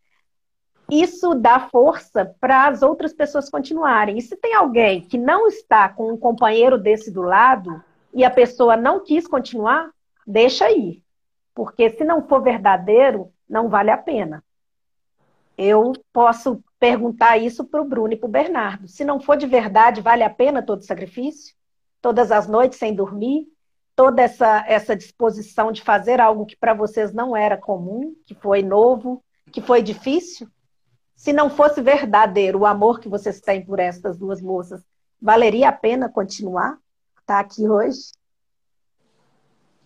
Isso 0.91 1.33
dá 1.33 1.61
força 1.69 2.35
para 2.39 2.67
as 2.67 2.81
outras 2.81 3.13
pessoas 3.13 3.49
continuarem. 3.49 4.17
E 4.17 4.21
se 4.21 4.35
tem 4.35 4.53
alguém 4.53 5.01
que 5.01 5.17
não 5.17 5.47
está 5.47 5.87
com 5.87 6.11
um 6.11 6.17
companheiro 6.17 6.77
desse 6.77 7.09
do 7.09 7.21
lado 7.21 7.81
e 8.13 8.25
a 8.25 8.29
pessoa 8.29 8.75
não 8.75 9.01
quis 9.01 9.25
continuar, 9.25 9.89
deixa 10.27 10.65
aí. 10.65 11.01
Porque 11.55 11.89
se 11.89 12.03
não 12.03 12.27
for 12.27 12.41
verdadeiro, 12.43 13.31
não 13.47 13.69
vale 13.69 13.89
a 13.89 13.97
pena 13.97 14.43
eu 15.57 15.93
posso 16.11 16.63
perguntar 16.81 17.37
isso 17.37 17.63
para 17.63 17.79
o 17.79 17.85
Bruno 17.85 18.11
e 18.11 18.17
para 18.17 18.27
o 18.27 18.31
Bernardo. 18.31 18.87
Se 18.87 19.05
não 19.05 19.19
for 19.19 19.37
de 19.37 19.45
verdade, 19.45 20.01
vale 20.01 20.23
a 20.23 20.29
pena 20.31 20.63
todo 20.63 20.83
sacrifício? 20.83 21.55
Todas 22.01 22.31
as 22.31 22.47
noites 22.47 22.79
sem 22.79 22.95
dormir? 22.95 23.45
Toda 23.95 24.23
essa, 24.23 24.65
essa 24.67 24.95
disposição 24.95 25.71
de 25.71 25.83
fazer 25.83 26.19
algo 26.19 26.43
que 26.43 26.57
para 26.57 26.73
vocês 26.73 27.13
não 27.13 27.37
era 27.37 27.55
comum, 27.55 28.15
que 28.25 28.33
foi 28.33 28.63
novo, 28.63 29.23
que 29.51 29.61
foi 29.61 29.83
difícil? 29.83 30.47
Se 31.15 31.31
não 31.31 31.51
fosse 31.51 31.83
verdadeiro 31.83 32.61
o 32.61 32.65
amor 32.65 32.99
que 32.99 33.07
vocês 33.07 33.39
têm 33.39 33.63
por 33.63 33.79
estas 33.79 34.17
duas 34.17 34.41
moças, 34.41 34.81
valeria 35.21 35.69
a 35.69 35.71
pena 35.71 36.09
continuar? 36.09 36.79
Estar 37.19 37.35
tá 37.35 37.39
aqui 37.41 37.69
hoje? 37.69 38.09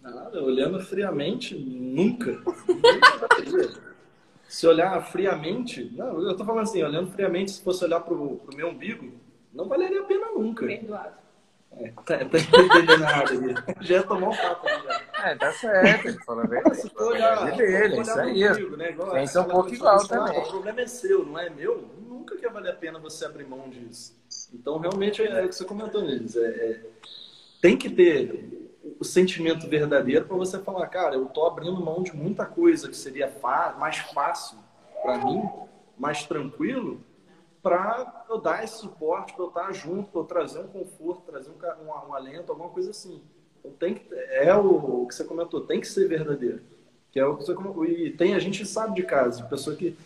Nada, 0.02 0.41
olhando 0.41 0.80
friamente, 0.80 1.58
nunca. 1.58 2.41
se 4.48 4.68
olhar 4.68 5.02
friamente, 5.02 5.91
não, 5.96 6.22
eu 6.22 6.36
tô 6.36 6.46
falando 6.46 6.64
assim, 6.64 6.84
olhando 6.84 7.12
friamente, 7.12 7.52
se 7.52 7.62
fosse 7.62 7.84
olhar 7.84 8.00
pro, 8.02 8.38
pro 8.38 8.56
meu 8.56 8.70
umbigo, 8.70 9.12
não 9.54 9.68
valeria 9.68 10.02
a 10.02 10.06
pena 10.06 10.28
nunca. 10.32 10.66
Perdoado. 10.66 11.26
É, 11.78 11.91
tá, 11.91 12.18
tá 12.20 12.38
entendendo 12.38 12.98
nada 13.00 13.32
ali. 13.32 13.54
Já 13.82 13.96
ia 13.96 14.04
tomar 14.04 14.30
um 14.30 14.36
papo 14.36 14.68
já. 14.68 15.02
É, 15.26 15.36
tá 15.36 15.52
certo, 15.52 16.08
ele 16.08 16.20
falou 16.20 16.48
bem. 16.48 16.62
Se 16.74 16.89
for 16.89 17.12
olhar, 17.12 17.52
dele, 17.56 18.00
isso 18.00 18.20
aí. 18.20 18.50
Umbigo, 18.50 18.78
né? 18.78 18.91
Igual, 18.91 19.12
Pensa 19.12 19.41
um 19.41 19.46
pouco 19.46 19.74
igual 19.74 20.08
também. 20.08 20.39
O 20.39 20.48
problema 20.48 20.82
é 20.82 20.88
seu, 20.88 21.26
não 21.26 21.38
é 21.38 21.50
meu. 21.50 21.89
Nunca 22.08 22.38
que 22.38 22.48
valer 22.48 22.72
a 22.72 22.76
pena 22.76 22.98
você 22.98 23.26
abrir 23.26 23.46
mão 23.46 23.70
disso. 23.70 24.16
Então, 24.54 24.78
realmente, 24.78 25.22
é, 25.22 25.41
é 25.41 25.46
o 25.46 25.50
que 25.50 25.56
você 25.56 25.66
comentou, 25.66 26.02
Nilis. 26.02 26.38
É, 26.38 26.48
é, 26.48 26.80
tem 27.62 27.76
que 27.76 27.89
ter 27.89 28.55
o 29.00 29.04
sentimento 29.04 29.68
verdadeiro 29.68 30.26
para 30.26 30.38
você 30.38 30.60
falar, 30.60 30.88
cara, 30.88 31.16
eu 31.16 31.26
tô 31.26 31.46
abrindo 31.46 31.84
mão 31.84 32.04
de 32.04 32.16
muita 32.16 32.46
coisa 32.46 32.88
que 32.88 32.96
seria 32.96 33.32
mais 33.78 33.98
fácil 33.98 34.58
para 35.02 35.18
mim, 35.18 35.42
mais 35.98 36.24
tranquilo, 36.26 37.02
para 37.62 38.26
eu 38.30 38.38
dar 38.38 38.64
esse 38.64 38.78
suporte, 38.78 39.34
para 39.34 39.44
eu 39.44 39.48
estar 39.48 39.72
junto, 39.74 40.12
para 40.12 40.22
eu 40.22 40.26
trazer 40.26 40.60
um 40.60 40.68
conforto, 40.68 41.24
trazer 41.26 41.50
um, 41.50 41.84
um, 41.84 42.10
um, 42.10 42.14
alento, 42.14 42.52
alguma 42.52 42.70
coisa 42.70 42.92
assim. 42.92 43.22
Então, 43.60 43.72
tem 43.72 43.96
que, 43.96 44.14
é 44.14 44.56
o, 44.56 45.02
o, 45.02 45.08
que 45.08 45.16
você 45.16 45.24
comentou, 45.24 45.62
tem 45.62 45.82
que 45.82 45.88
ser 45.88 46.08
verdadeiro. 46.08 46.62
Que 47.12 47.20
é 47.20 47.26
o 47.26 47.36
que 47.36 47.44
você. 47.44 47.56
E 47.90 48.12
tem, 48.12 48.36
a 48.36 48.40
gente 48.40 48.66
sabe 48.68 49.02
de 49.02 49.02
de 49.02 49.50
pessoa 49.50 49.76
que. 49.76 49.98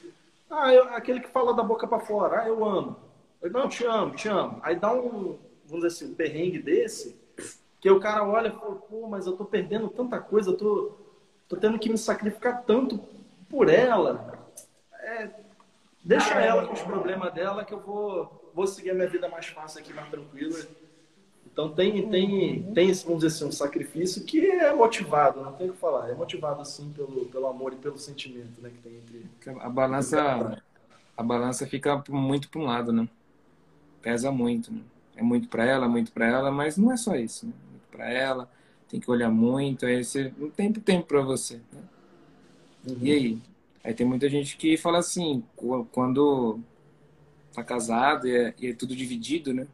Ah, 0.49 0.73
eu, 0.73 0.85
aquele 0.95 1.19
que 1.19 1.27
fala 1.27 1.53
da 1.53 1.61
boca 1.61 1.85
para 1.85 1.99
fora, 1.99 2.43
ah, 2.43 2.47
eu 2.47 2.63
amo. 2.63 2.95
Eu, 3.41 3.51
não, 3.51 3.67
te 3.67 3.85
amo, 3.85 4.15
te 4.15 4.29
amo. 4.29 4.59
Aí 4.61 4.75
dá 4.77 4.93
um, 4.93 5.37
vamos 5.65 5.83
dizer 5.83 5.87
assim, 5.87 6.11
um 6.11 6.15
perrengue 6.15 6.59
desse, 6.59 7.18
que 7.79 7.89
o 7.89 7.99
cara 7.99 8.23
olha 8.23 8.49
e 8.49 8.51
fala, 8.51 8.75
pô, 8.75 9.07
mas 9.07 9.25
eu 9.25 9.37
tô 9.37 9.45
perdendo 9.45 9.89
tanta 9.89 10.19
coisa, 10.19 10.51
eu 10.51 10.57
tô, 10.57 10.91
tô 11.47 11.55
tendo 11.55 11.79
que 11.79 11.89
me 11.89 11.97
sacrificar 11.97 12.63
tanto 12.63 12.99
por 13.49 13.69
ela. 13.69 14.49
É, 14.93 15.29
deixa 16.03 16.33
ela 16.35 16.67
com 16.67 16.73
os 16.73 16.81
problemas 16.81 17.33
dela 17.33 17.63
que 17.63 17.73
eu 17.73 17.79
vou, 17.79 18.51
vou 18.53 18.67
seguir 18.67 18.91
a 18.91 18.93
minha 18.93 19.07
vida 19.07 19.29
mais 19.29 19.47
fácil 19.47 19.79
aqui, 19.79 19.93
mais 19.93 20.09
tranquila. 20.09 20.59
Então 21.51 21.69
tem, 21.69 22.09
tem, 22.09 22.63
tem 22.73 22.89
esse, 22.89 23.03
vamos 23.05 23.23
dizer 23.23 23.35
assim, 23.35 23.45
um 23.45 23.51
sacrifício 23.51 24.23
que 24.23 24.45
é 24.45 24.73
motivado, 24.73 25.41
não 25.41 25.53
tem 25.53 25.69
o 25.69 25.73
que 25.73 25.79
falar. 25.79 26.09
É 26.09 26.13
motivado 26.13 26.61
assim 26.61 26.91
pelo, 26.91 27.25
pelo 27.25 27.47
amor 27.47 27.73
e 27.73 27.77
pelo 27.77 27.97
sentimento 27.97 28.61
né, 28.61 28.69
que 28.69 28.77
tem 28.77 28.97
entre. 28.97 29.25
A 29.59 29.69
balança, 29.69 30.61
a 31.17 31.23
balança 31.23 31.65
fica 31.65 32.03
muito 32.09 32.49
para 32.49 32.61
um 32.61 32.65
lado, 32.65 32.91
né? 32.91 33.07
Pesa 34.01 34.31
muito, 34.31 34.71
né? 34.71 34.81
É 35.15 35.23
muito 35.23 35.49
para 35.49 35.65
ela, 35.65 35.89
muito 35.89 36.13
para 36.13 36.27
ela, 36.27 36.49
mas 36.49 36.77
não 36.77 36.93
é 36.93 36.97
só 36.97 37.15
isso. 37.15 37.47
Né? 37.47 37.53
Para 37.99 38.09
ela, 38.09 38.49
tem 38.87 38.97
que 38.97 39.11
olhar 39.11 39.29
muito, 39.29 39.85
aí 39.85 40.01
você 40.01 40.33
não 40.37 40.49
tem 40.49 40.71
tempo 40.71 41.05
para 41.05 41.21
você. 41.21 41.55
Né? 41.55 41.81
Uhum. 42.87 42.97
E 43.01 43.11
aí? 43.11 43.41
Aí 43.83 43.93
tem 43.93 44.07
muita 44.07 44.29
gente 44.29 44.55
que 44.55 44.77
fala 44.77 44.99
assim, 44.99 45.43
quando 45.91 46.59
tá 47.53 47.61
casado 47.61 48.25
e 48.25 48.35
é, 48.35 48.53
e 48.57 48.67
é 48.67 48.73
tudo 48.73 48.95
dividido, 48.95 49.53
né? 49.53 49.67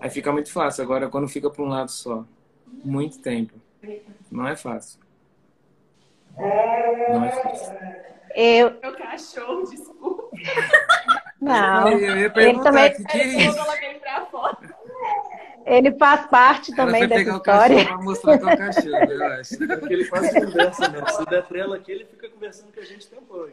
Aí 0.00 0.10
fica 0.10 0.30
muito 0.30 0.52
fácil. 0.52 0.84
Agora, 0.84 1.08
quando 1.08 1.28
fica 1.28 1.48
para 1.48 1.62
um 1.62 1.68
lado 1.68 1.90
só, 1.90 2.26
muito 2.84 3.18
tempo, 3.20 3.54
não 4.30 4.46
é 4.46 4.54
fácil. 4.54 5.00
Não 6.36 7.24
é 7.24 7.30
fácil. 7.30 7.74
Eu... 8.34 8.78
Meu 8.82 8.96
cachorro, 8.96 9.62
desculpa. 9.64 10.36
Não. 11.40 11.88
Eu 11.88 12.18
ia 12.18 12.32
ele 12.36 12.60
também. 12.62 12.92
Que 12.94 13.04
que 13.04 13.18
é 13.18 13.26
isso? 13.48 13.58
Ele 15.72 15.92
faz 15.92 16.26
parte 16.26 16.74
também 16.74 17.08
dessa 17.08 17.30
história. 17.30 17.84
Para 17.84 17.98
mostrar 17.98 18.38
que 18.38 18.44
é 18.44 18.54
o 18.54 18.58
cachorro, 18.58 19.12
eu 19.12 19.24
acho. 19.32 19.64
É 19.64 19.76
porque 19.76 19.94
ele 19.94 20.04
faz 20.04 20.32
conversa 20.32 20.88
mesmo. 20.88 21.08
Se 21.08 21.24
der 21.26 21.42
trela 21.46 21.76
aqui, 21.76 21.92
ele 21.92 22.04
fica 22.04 22.28
conversando 22.28 22.72
com 22.72 22.80
a 22.80 22.84
gente 22.84 23.06
o 23.06 23.10
tempo 23.10 23.24
todo. 23.26 23.52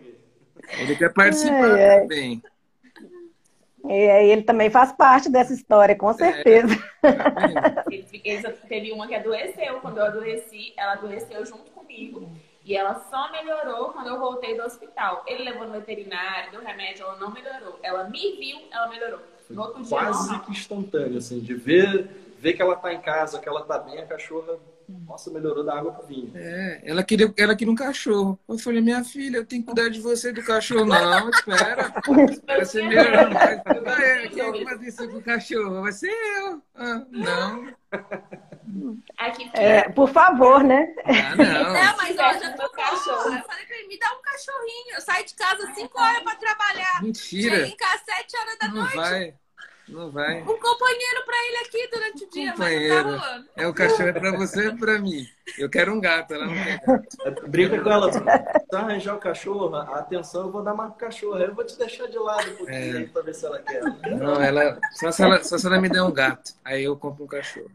Ele 0.78 0.96
quer 0.96 1.14
participar 1.14 1.80
é, 1.80 1.98
é. 1.98 2.02
também. 2.02 2.44
É, 3.88 4.28
ele 4.28 4.42
também 4.42 4.70
faz 4.70 4.92
parte 4.92 5.30
dessa 5.30 5.54
história, 5.54 5.96
com 5.96 6.12
certeza. 6.14 6.76
É. 7.02 7.94
Ele, 7.94 8.06
ele, 8.26 8.52
teve 8.68 8.92
uma 8.92 9.08
que 9.08 9.16
adoeceu. 9.16 9.80
Quando 9.80 10.00
eu 10.00 10.06
adoeci, 10.06 10.74
ela 10.78 10.94
adoeceu 10.94 11.46
junto 11.46 11.72
comigo. 11.72 12.30
E 12.66 12.76
ela 12.76 12.96
só 13.10 13.32
melhorou 13.32 13.94
quando 13.94 14.08
eu 14.08 14.20
voltei 14.20 14.56
do 14.56 14.64
hospital. 14.64 15.24
Ele 15.26 15.44
levou 15.44 15.66
no 15.66 15.72
veterinário, 15.72 16.52
deu 16.52 16.62
remédio, 16.62 17.06
ela 17.06 17.16
não 17.16 17.32
melhorou. 17.32 17.80
Ela 17.82 18.04
me 18.04 18.36
viu, 18.36 18.60
ela 18.72 18.88
melhorou. 18.90 19.22
Quase 19.88 20.40
que 20.42 20.52
instantâneo, 20.52 21.18
assim, 21.18 21.40
de 21.40 21.56
ver, 21.56 22.08
vê 22.38 22.54
que 22.54 22.62
ela 22.62 22.76
tá 22.76 22.94
em 22.94 23.02
casa, 23.02 23.40
que 23.40 23.50
ela 23.50 23.64
tá 23.64 23.80
bem, 23.80 24.00
a 24.00 24.06
cachorra, 24.06 24.58
nossa, 25.06 25.30
melhorou 25.32 25.64
da 25.64 25.78
água 25.78 25.92
pro 25.92 26.08
vinho. 26.08 26.32
É, 26.36 26.82
ela 26.84 27.04
queria, 27.04 27.32
ela 27.38 27.56
queria 27.56 27.72
um 27.72 27.76
cachorro. 27.76 28.40
Eu 28.48 28.58
falei, 28.58 28.82
minha 28.82 29.04
filha, 29.04 29.38
eu 29.38 29.46
tenho 29.46 29.62
que 29.62 29.68
cuidar 29.68 29.90
de 29.90 30.02
você 30.02 30.30
e 30.30 30.34
do 30.34 30.44
cachorro. 30.44 30.86
Não, 30.86 31.30
espera. 31.30 31.94
Espera 32.30 32.66
você 32.66 32.82
melhorar 32.82 33.30
mais. 33.30 33.62
Ah, 33.66 34.02
é, 34.04 34.28
quem 34.28 34.42
é 34.42 34.52
que 34.52 34.64
faz 34.64 34.82
isso 34.82 35.10
com 35.10 35.18
o 35.18 35.22
cachorro? 35.22 35.82
Vai 35.82 35.92
ser 35.92 36.12
eu. 36.12 36.62
Ah, 36.76 37.06
não. 37.12 37.74
É, 39.54 39.90
por 39.90 40.10
favor, 40.10 40.64
né? 40.64 40.94
Ah, 41.06 41.36
não. 41.36 41.74
Não, 41.74 41.98
mas 41.98 42.18
ó, 42.18 42.34
já 42.40 42.54
tô 42.54 42.70
cachorro. 42.70 43.36
Eu 43.36 43.44
falei 43.44 43.66
pra 43.66 43.76
ele, 43.78 43.88
me 43.88 44.00
dá 44.00 44.08
um 44.08 44.22
cachorrinho. 44.22 44.96
Eu 44.96 45.02
saio 45.02 45.26
de 45.26 45.34
casa 45.36 45.74
5 45.74 46.00
horas 46.02 46.24
pra 46.24 46.36
trabalhar. 46.36 47.04
Mentira. 47.04 47.56
Chego 47.58 47.68
em 47.68 47.78
casa 47.78 48.04
7 48.06 48.38
horas 48.38 48.58
da 48.60 48.68
Não 48.68 48.76
noite. 48.76 48.96
vai. 48.96 49.34
Não 49.90 50.12
vai. 50.12 50.42
Um 50.42 50.46
companheiro 50.46 51.26
pra 51.26 51.36
ele 51.48 51.58
aqui 51.58 51.90
durante 51.92 52.24
o 52.24 52.30
dia, 52.30 52.54
mas 52.58 52.70
Companheiro. 52.70 53.04
não 53.12 53.20
tá 53.20 53.26
rolando. 53.28 53.46
É 53.58 53.68
o 53.68 53.74
cachorro 53.74 54.10
é 54.10 54.14
pra 54.14 54.32
você 54.38 54.68
e 54.68 54.78
pra 54.78 55.00
mim. 55.00 55.26
Eu 55.58 55.70
quero 55.70 55.94
um 55.94 56.00
gato, 56.00 56.34
ela 56.34 56.46
não 56.46 56.54
quer 56.54 56.80
gato. 56.86 57.48
Brinca 57.50 57.82
com 57.82 57.90
ela, 57.90 58.12
se 58.12 58.20
arranjar 58.76 59.16
o 59.16 59.20
cachorro, 59.20 59.76
a 59.76 59.82
atenção 60.00 60.44
eu 60.46 60.52
vou 60.52 60.64
dar 60.64 60.74
mais 60.74 60.92
pro 60.92 61.00
cachorro. 61.08 61.36
Aí 61.36 61.44
eu 61.44 61.56
vou 61.56 61.66
te 61.66 61.78
deixar 61.78 62.08
de 62.08 62.18
lado 62.18 62.50
um 62.52 62.56
pouquinho 62.56 62.98
É. 63.02 63.06
pra 63.08 63.22
ver 63.24 63.34
se 63.34 63.46
ela 63.46 63.60
quer. 63.60 63.82
Não, 64.18 64.42
ela 64.42 64.80
só, 64.94 65.12
se 65.12 65.24
ela. 65.24 65.44
só 65.44 65.58
se 65.58 65.66
ela 65.66 65.82
me 65.82 65.90
der 65.90 66.04
um 66.04 66.12
gato. 66.12 66.54
Aí 66.64 66.84
eu 66.84 66.96
compro 66.96 67.24
um 67.24 67.28
cachorro. 67.28 67.70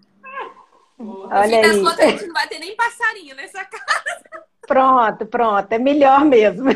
No 0.98 1.26
Olha 1.28 1.58
aí. 1.60 1.82
contas, 1.82 1.98
a 1.98 2.06
gente 2.08 2.26
não 2.26 2.32
vai 2.34 2.46
ter 2.48 2.58
nem 2.60 2.76
passarinho 2.76 3.34
nessa 3.34 3.64
casa. 3.64 4.22
Pronto, 4.66 5.26
pronto. 5.26 5.72
É 5.72 5.78
melhor 5.78 6.24
mesmo. 6.24 6.70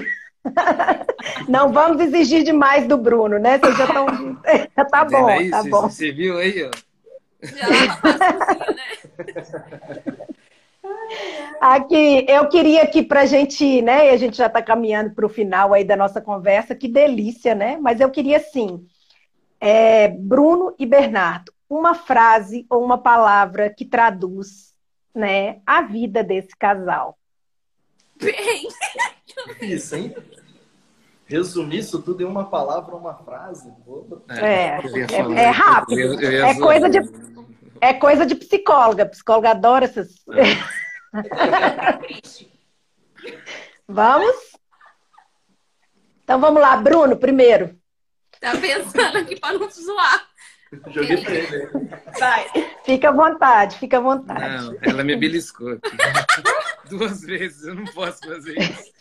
Não 1.49 1.73
vamos 1.73 2.01
exigir 2.01 2.43
demais 2.45 2.87
do 2.87 2.97
Bruno, 2.97 3.39
né? 3.39 3.59
Vocês 3.59 3.77
já 3.77 3.85
estão. 3.85 4.07
Tá 4.91 5.05
bom, 5.05 5.51
tá 5.51 5.63
Você- 5.63 5.71
bom. 5.71 5.83
Você 5.91 6.13
viu 6.13 6.39
aí, 6.39 6.65
ó? 6.65 6.71
Já 7.43 7.67
a 7.67 7.97
cozinha, 8.01 8.67
né? 8.75 10.29
Aqui, 11.61 12.25
eu 12.29 12.49
queria 12.49 12.87
que 12.87 13.03
pra 13.03 13.27
gente, 13.27 13.83
né? 13.83 14.07
E 14.07 14.11
a 14.11 14.17
gente 14.17 14.37
já 14.37 14.47
está 14.47 14.63
caminhando 14.63 15.15
para 15.15 15.27
o 15.27 15.29
final 15.29 15.73
aí 15.73 15.85
da 15.85 15.97
nossa 15.97 16.21
conversa, 16.21 16.75
que 16.75 16.87
delícia, 16.89 17.55
né? 17.55 17.77
Mas 17.81 18.01
eu 18.01 18.11
queria 18.11 18.39
sim, 18.39 18.87
é, 19.61 20.09
Bruno 20.09 20.75
e 20.79 20.87
Bernardo, 20.87 21.53
uma 21.69 21.95
frase 21.95 22.65
ou 22.71 22.83
uma 22.85 22.99
palavra 22.99 23.69
que 23.71 23.85
traduz, 23.85 24.73
né, 25.15 25.59
a 25.67 25.83
vida 25.83 26.23
desse 26.23 26.57
casal. 26.57 27.19
Bem, 28.21 28.69
Isso, 29.63 29.97
hein? 29.97 30.15
Resumir 31.29 31.79
isso 31.81 32.01
tudo 32.03 32.23
em 32.23 32.27
uma 32.27 32.49
palavra 32.49 32.95
ou 32.95 33.01
uma 33.01 33.15
frase? 33.15 33.71
É, 34.31 34.79
é- 34.79 35.09
falar, 35.09 35.39
é 35.39 35.51
rápido. 35.51 35.99
eu 36.01 36.21
eu 36.21 36.45
É 36.47 36.55
coisa 36.59 36.89
de- 36.89 37.29
É 37.81 37.93
coisa 37.95 38.27
de 38.27 38.35
psicóloga. 38.35 39.07
Psicóloga 39.07 39.51
adora 39.51 39.85
essas. 39.85 40.09
triste. 42.01 42.51
Vamos? 43.87 44.37
Então 46.25 46.39
vamos 46.41 46.61
lá, 46.61 46.77
Bruno, 46.77 47.17
primeiro. 47.17 47.75
tá 48.41 48.53
pensando 48.57 49.17
aqui 49.19 49.39
pra 49.41 49.53
não 49.55 49.71
zoar. 49.71 50.27
Joguei 50.89 51.17
pra 51.17 51.35
ele. 51.35 51.69
Vai. 52.19 52.47
Fica 52.85 53.09
à 53.09 53.13
vontade, 53.13 53.79
fica 53.79 53.97
à 53.97 54.01
vontade. 54.01 54.41
Não, 54.67 54.77
ela 54.83 55.03
me 55.05 55.17
beliscou 55.17 55.71
aqui. 55.73 55.91
Duas 56.91 57.23
vezes, 57.23 57.65
eu 57.67 57.75
não 57.75 57.85
posso 57.87 58.19
fazer 58.27 58.59
isso. 58.59 58.93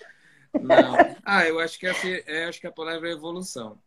Não. 0.61 0.95
Ah, 1.25 1.45
eu 1.45 1.59
acho 1.59 1.77
que, 1.79 1.87
essa, 1.87 2.07
é, 2.07 2.45
acho 2.45 2.59
que 2.59 2.67
a 2.67 2.71
palavra 2.71 3.09
é 3.09 3.13
evolução. 3.13 3.77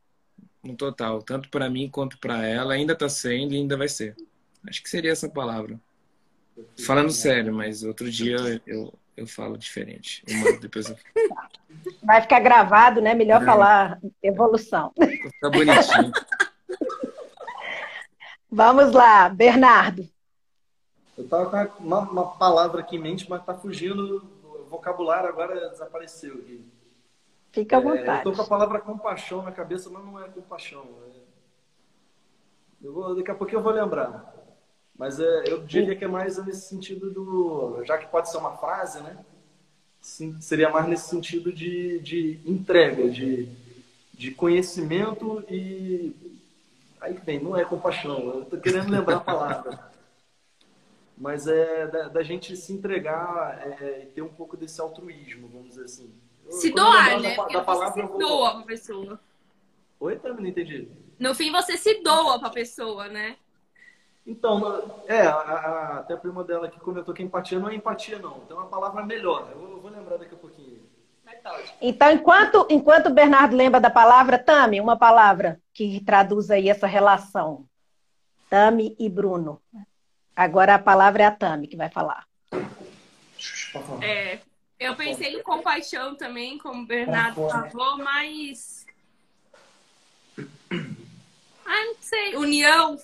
No 0.63 0.77
total. 0.77 1.23
Tanto 1.23 1.49
para 1.49 1.71
mim 1.71 1.89
quanto 1.89 2.19
para 2.19 2.47
ela. 2.47 2.75
Ainda 2.75 2.93
está 2.93 3.09
sendo 3.09 3.55
e 3.55 3.57
ainda 3.57 3.77
vai 3.77 3.89
ser. 3.89 4.17
Acho 4.69 4.83
que 4.83 4.91
seria 4.91 5.13
essa 5.13 5.29
palavra. 5.29 5.81
Falando 6.85 7.11
sério, 7.11 7.55
mas 7.55 7.83
outro 7.83 8.11
dia 8.11 8.37
eu, 8.37 8.61
eu, 8.67 8.95
eu 9.17 9.27
falo 9.27 9.57
diferente. 9.57 10.23
Eu 10.27 10.61
depois 10.61 10.89
eu 10.91 10.97
Vai 12.03 12.21
ficar 12.21 12.41
gravado, 12.41 13.01
né? 13.01 13.15
Melhor 13.15 13.43
É. 13.43 13.45
falar 13.45 13.99
evolução. 14.23 14.93
ficar 14.99 15.51
bonitinho. 15.51 16.13
Vamos 18.51 18.93
lá, 18.93 19.29
Bernardo. 19.29 20.09
Eu 21.17 21.29
tava 21.29 21.67
com 21.67 21.85
uma, 21.85 22.01
uma 22.01 22.27
palavra 22.33 22.81
aqui 22.81 22.97
em 22.97 22.99
mente, 22.99 23.29
mas 23.29 23.45
tá 23.45 23.55
fugindo. 23.55 24.40
Vocabulário 24.71 25.29
agora 25.29 25.69
desapareceu 25.71 26.35
aqui. 26.35 26.65
Fica 27.53 27.77
à 27.77 27.81
É, 27.81 27.83
eu 27.83 27.83
vontade. 27.85 28.25
tô 28.25 28.33
com 28.33 28.43
a 28.43 28.47
palavra 28.47 28.81
compaixão 28.81 29.43
na 29.43 29.53
cabeça, 29.53 29.91
mas 29.91 30.05
não 30.05 30.19
é 30.23 30.29
compaixão. 30.29 30.85
é- 31.07 31.21
Eu 32.83 32.93
vou, 32.93 33.15
daqui 33.15 33.31
a 33.31 33.35
pouquinho 33.35 33.59
eu 33.59 33.63
vou 33.63 33.73
lembrar. 33.73 34.33
Mas 34.97 35.19
é, 35.21 35.45
eu 35.49 35.63
diria 35.63 35.97
que 35.97 36.05
é 36.05 36.09
mais 36.09 36.39
nesse 36.45 36.69
sentido 36.69 37.11
do. 37.11 37.83
Já 37.85 37.99
que 37.99 38.07
pode 38.07 38.31
ser 38.31 38.39
uma 38.39 38.57
frase, 38.57 39.01
né? 39.03 39.25
Sim, 40.01 40.41
seria 40.41 40.71
mais 40.71 40.87
nesse 40.89 41.09
sentido 41.09 41.53
de, 41.53 41.99
de 42.01 42.41
entrega, 42.47 43.09
de, 43.11 43.49
de 44.15 44.31
conhecimento 44.33 45.45
e. 45.49 46.15
Aí 47.01 47.15
que 47.15 47.25
vem, 47.25 47.41
não 47.43 47.57
é 47.57 47.65
compaixão, 47.65 48.19
eu 48.35 48.45
tô 48.45 48.59
querendo 48.59 48.91
lembrar 48.91 49.19
a 49.19 49.21
palavra. 49.21 49.79
Mas 51.21 51.47
é 51.47 51.87
da, 51.87 52.09
da 52.09 52.23
gente 52.23 52.57
se 52.57 52.73
entregar 52.73 53.61
é, 53.83 54.05
e 54.05 54.07
ter 54.07 54.23
um 54.23 54.29
pouco 54.33 54.57
desse 54.57 54.81
altruísmo, 54.81 55.49
vamos 55.49 55.69
dizer 55.69 55.85
assim. 55.85 56.11
Se 56.49 56.73
quando 56.73 56.83
doar, 56.87 57.21
né? 57.21 57.37
da, 57.37 57.45
da 57.45 57.53
você 57.59 57.65
palavra, 57.65 57.93
se 57.93 58.01
eu 58.01 58.09
vou... 58.09 58.19
doa 58.19 58.55
pra 58.55 58.63
pessoa. 58.63 59.21
Oi, 60.01 60.17
também 60.17 60.43
não 60.45 60.49
entendi. 60.51 60.89
No 61.19 61.35
fim, 61.35 61.53
você 61.53 61.77
se 61.77 62.03
doa 62.03 62.41
pra 62.41 62.49
pessoa, 62.49 63.07
né? 63.09 63.37
Então, 64.27 65.03
é, 65.07 65.27
a, 65.27 65.35
a- 65.35 65.99
até 65.99 66.15
a 66.15 66.17
prima 66.17 66.43
dela 66.43 66.69
que 66.71 66.81
comentou 66.81 67.13
que 67.13 67.23
empatia 67.23 67.59
não 67.59 67.69
é 67.69 67.75
empatia, 67.75 68.19
não. 68.19 68.41
Tem 68.41 68.57
uma 68.57 68.67
palavra 68.67 69.05
melhor. 69.05 69.51
Eu 69.53 69.59
vou, 69.59 69.71
eu 69.73 69.81
vou 69.81 69.91
lembrar 69.91 70.17
daqui 70.17 70.35
a 70.35 70.39
pouquinho. 70.39 70.81
Metódico. 71.25 71.77
Então, 71.83 72.11
enquanto, 72.11 72.67
enquanto 72.71 73.07
o 73.09 73.15
Bernardo 73.15 73.55
lembra 73.55 73.79
da 73.79 73.91
palavra, 73.91 74.39
Tami, 74.39 74.81
uma 74.81 74.97
palavra 74.97 75.61
que 75.75 76.03
traduz 76.03 76.51
aí 76.51 76.71
essa 76.71 76.87
relação. 76.87 77.67
Tami 78.49 78.97
e 78.99 79.09
Bruno. 79.09 79.61
Agora 80.41 80.77
a 80.77 80.79
palavra 80.79 81.25
é 81.25 81.27
a 81.27 81.31
Tami 81.31 81.67
que 81.67 81.77
vai 81.77 81.91
falar. 81.91 82.27
É, 84.01 84.39
eu 84.79 84.97
pensei 84.97 85.35
em 85.35 85.43
compaixão 85.43 86.15
também, 86.15 86.57
como 86.57 86.83
o 86.83 86.87
Bernardo 86.87 87.47
falou, 87.47 87.99
mas. 87.99 88.87
Ah, 91.67 91.85
não 91.85 91.95
sei. 92.01 92.37
União. 92.37 92.99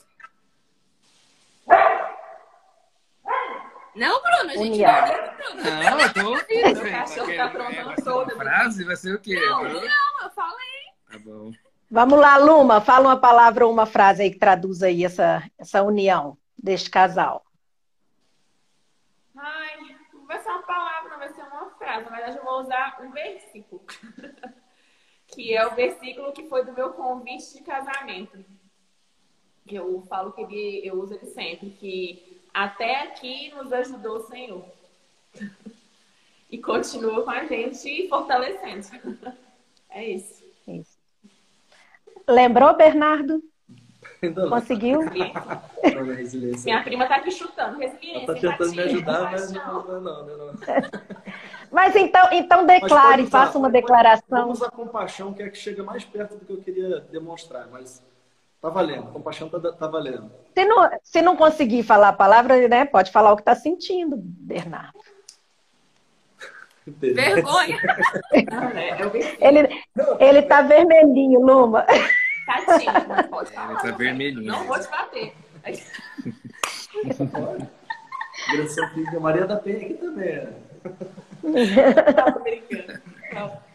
Não, 3.94 4.22
Bruno, 4.22 4.50
a 4.50 4.56
gente 4.56 4.70
União. 4.70 4.90
não 4.90 5.06
é 5.06 5.34
Bruno. 5.36 5.62
Não, 5.62 6.00
eu 6.00 6.14
tô 6.14 6.30
ouvindo. 6.30 6.82
Meu 6.82 6.90
cachorro 6.90 7.36
tá 7.36 7.44
aprontando 7.44 8.22
uma 8.22 8.30
frase? 8.30 8.82
Vai 8.82 8.96
ser 8.96 9.14
o 9.14 9.20
quê? 9.20 9.38
Não, 9.38 9.62
não, 9.62 10.22
eu 10.22 10.30
falei. 10.34 10.86
Tá 11.12 11.18
bom. 11.18 11.52
Vamos 11.90 12.18
lá, 12.18 12.38
Luma, 12.38 12.80
fala 12.80 13.08
uma 13.10 13.20
palavra 13.20 13.66
ou 13.66 13.72
uma 13.72 13.84
frase 13.84 14.22
aí 14.22 14.30
que 14.30 14.38
traduz 14.38 14.82
aí 14.82 15.04
essa, 15.04 15.42
essa 15.58 15.82
união 15.82 16.38
deste 16.58 16.90
casal. 16.90 17.44
Ai, 19.36 19.96
não 20.12 20.26
vai 20.26 20.40
ser 20.40 20.48
uma 20.48 20.62
palavra, 20.62 21.10
não 21.10 21.18
vai 21.18 21.28
ser 21.32 21.42
uma 21.42 21.70
frase. 21.70 22.04
Na 22.04 22.16
verdade, 22.16 22.38
eu 22.38 22.44
vou 22.44 22.60
usar 22.60 22.98
um 23.02 23.10
versículo. 23.10 23.84
que 25.28 25.54
é 25.54 25.66
o 25.66 25.74
versículo 25.74 26.32
que 26.32 26.48
foi 26.48 26.64
do 26.64 26.72
meu 26.72 26.92
convite 26.92 27.52
de 27.54 27.62
casamento. 27.62 28.44
Que 29.66 29.74
eu 29.74 30.04
falo 30.08 30.32
que 30.32 30.42
ele, 30.42 30.86
eu 30.86 30.94
uso 31.00 31.14
ele 31.14 31.26
sempre, 31.26 31.70
que 31.70 32.40
até 32.54 33.02
aqui 33.02 33.52
nos 33.54 33.72
ajudou 33.72 34.18
o 34.18 34.26
Senhor. 34.26 34.64
e 36.50 36.58
continua 36.58 37.22
com 37.22 37.30
a 37.30 37.44
gente 37.44 38.08
fortalecendo. 38.08 39.36
é 39.90 40.04
isso. 40.04 40.44
Isso. 40.66 40.96
Lembrou, 42.28 42.74
Bernardo? 42.76 43.42
Conseguiu? 44.48 45.00
Minha 46.64 46.82
prima 46.82 47.06
tá 47.06 47.16
aqui 47.16 47.30
chutando. 47.30 47.82
Ela 47.82 47.92
Resiliência, 47.92 48.26
tá 48.26 48.34
tentando 48.34 48.70
me 48.72 48.80
ajudar, 48.80 49.30
mas 49.30 49.52
não, 49.52 49.86
não, 49.86 50.00
não, 50.00 50.26
não. 50.26 50.54
Mas 51.70 51.96
então, 51.96 52.28
então 52.32 52.64
declare, 52.64 53.22
usar, 53.22 53.30
faça 53.30 53.58
uma 53.58 53.68
declaração. 53.68 54.42
Vamos 54.42 54.60
usar 54.60 54.70
compaixão, 54.70 55.32
que 55.32 55.42
é 55.42 55.48
que 55.48 55.58
chega 55.58 55.82
mais 55.82 56.04
perto 56.04 56.36
do 56.36 56.44
que 56.44 56.52
eu 56.52 56.58
queria 56.58 57.00
demonstrar, 57.10 57.66
mas 57.70 58.02
tá 58.62 58.68
valendo. 58.68 59.10
Compaixão 59.12 59.48
tá, 59.48 59.58
tá 59.72 59.86
valendo. 59.88 60.30
Se 60.54 60.64
não, 60.64 60.90
se 61.02 61.22
não 61.22 61.36
conseguir 61.36 61.82
falar 61.82 62.08
a 62.08 62.12
palavra, 62.12 62.68
né, 62.68 62.84
pode 62.84 63.10
falar 63.10 63.32
o 63.32 63.36
que 63.36 63.42
está 63.42 63.54
sentindo, 63.54 64.16
Bernardo. 64.16 64.98
Vergonha. 66.86 67.78
É, 68.32 68.90
é. 68.90 69.48
Ele, 69.48 69.84
ele 70.20 70.42
tá 70.42 70.62
vermelhinho, 70.62 71.40
Luma. 71.40 71.84
Tadinho, 72.46 72.92
não 73.08 73.22
pode 73.24 73.50
falar. 73.50 73.72
Ele 73.72 73.80
tá 73.80 73.90
vermelhinho. 73.96 74.46
Não 74.46 74.64
vou 74.64 74.78
te 74.78 74.88
bater. 74.88 75.34
Graça 78.52 78.88
Filha 78.94 79.20
Maria 79.20 79.46
da 79.46 79.56
Penha 79.56 79.78
aqui 79.78 79.94
também. 79.94 80.28
é. 80.28 80.52
Brincando. 82.42 83.00
Não. 83.34 83.66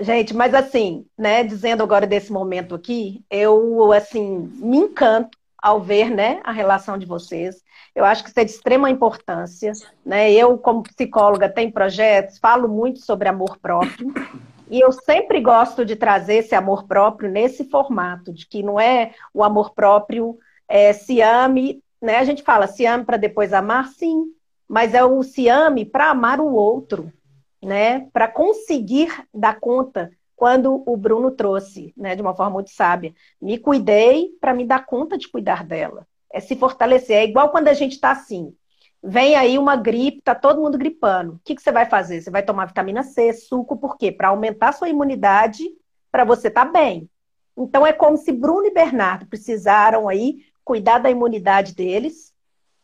Gente, 0.00 0.34
mas 0.34 0.52
assim, 0.54 1.06
né, 1.16 1.44
dizendo 1.44 1.82
agora 1.82 2.06
desse 2.06 2.32
momento 2.32 2.74
aqui, 2.74 3.24
eu 3.30 3.92
assim 3.92 4.52
me 4.56 4.78
encanto 4.78 5.38
ao 5.56 5.80
ver 5.80 6.10
né, 6.10 6.40
a 6.42 6.50
relação 6.50 6.98
de 6.98 7.06
vocês. 7.06 7.62
Eu 7.94 8.04
acho 8.04 8.24
que 8.24 8.30
isso 8.30 8.40
é 8.40 8.44
de 8.44 8.50
extrema 8.50 8.90
importância. 8.90 9.72
Né? 10.04 10.32
Eu, 10.32 10.58
como 10.58 10.82
psicóloga, 10.82 11.48
tenho 11.48 11.72
projetos, 11.72 12.38
falo 12.38 12.68
muito 12.68 12.98
sobre 13.00 13.28
amor 13.28 13.56
próprio. 13.58 14.12
E 14.74 14.80
eu 14.80 14.90
sempre 14.90 15.40
gosto 15.40 15.84
de 15.84 15.94
trazer 15.94 16.38
esse 16.38 16.52
amor 16.52 16.88
próprio 16.88 17.30
nesse 17.30 17.62
formato, 17.70 18.32
de 18.32 18.44
que 18.44 18.60
não 18.60 18.80
é 18.80 19.14
o 19.32 19.44
amor 19.44 19.72
próprio 19.72 20.36
é, 20.66 20.92
se 20.92 21.20
ame, 21.20 21.80
né? 22.02 22.16
A 22.16 22.24
gente 22.24 22.42
fala 22.42 22.66
se 22.66 22.84
ame 22.84 23.04
para 23.04 23.16
depois 23.16 23.52
amar, 23.52 23.86
sim, 23.90 24.32
mas 24.66 24.92
é 24.92 25.04
o 25.04 25.22
se 25.22 25.48
ame 25.48 25.84
para 25.84 26.10
amar 26.10 26.40
o 26.40 26.52
outro, 26.52 27.12
né? 27.62 28.08
Para 28.12 28.26
conseguir 28.26 29.12
dar 29.32 29.60
conta 29.60 30.10
quando 30.34 30.82
o 30.84 30.96
Bruno 30.96 31.30
trouxe, 31.30 31.94
né, 31.96 32.16
de 32.16 32.22
uma 32.22 32.34
forma 32.34 32.54
muito 32.54 32.70
sábia, 32.70 33.14
me 33.40 33.56
cuidei 33.58 34.30
para 34.40 34.52
me 34.52 34.66
dar 34.66 34.84
conta 34.84 35.16
de 35.16 35.28
cuidar 35.28 35.64
dela. 35.64 36.04
É 36.32 36.40
se 36.40 36.56
fortalecer. 36.56 37.18
É 37.18 37.24
igual 37.24 37.50
quando 37.50 37.68
a 37.68 37.74
gente 37.74 37.92
está 37.92 38.10
assim. 38.10 38.52
Vem 39.06 39.34
aí 39.34 39.58
uma 39.58 39.76
gripe, 39.76 40.22
tá 40.22 40.34
todo 40.34 40.62
mundo 40.62 40.78
gripando. 40.78 41.34
O 41.34 41.40
que, 41.44 41.54
que 41.54 41.60
você 41.60 41.70
vai 41.70 41.84
fazer? 41.84 42.22
Você 42.22 42.30
vai 42.30 42.42
tomar 42.42 42.64
vitamina 42.64 43.02
C, 43.02 43.34
suco, 43.34 43.76
por 43.76 43.98
quê? 43.98 44.10
Para 44.10 44.28
aumentar 44.28 44.72
sua 44.72 44.88
imunidade, 44.88 45.62
para 46.10 46.24
você 46.24 46.48
estar 46.48 46.64
tá 46.64 46.72
bem. 46.72 47.08
Então 47.54 47.86
é 47.86 47.92
como 47.92 48.16
se 48.16 48.32
Bruno 48.32 48.66
e 48.66 48.72
Bernardo 48.72 49.26
precisaram 49.26 50.08
aí 50.08 50.46
cuidar 50.64 50.98
da 50.98 51.10
imunidade 51.10 51.74
deles, 51.74 52.32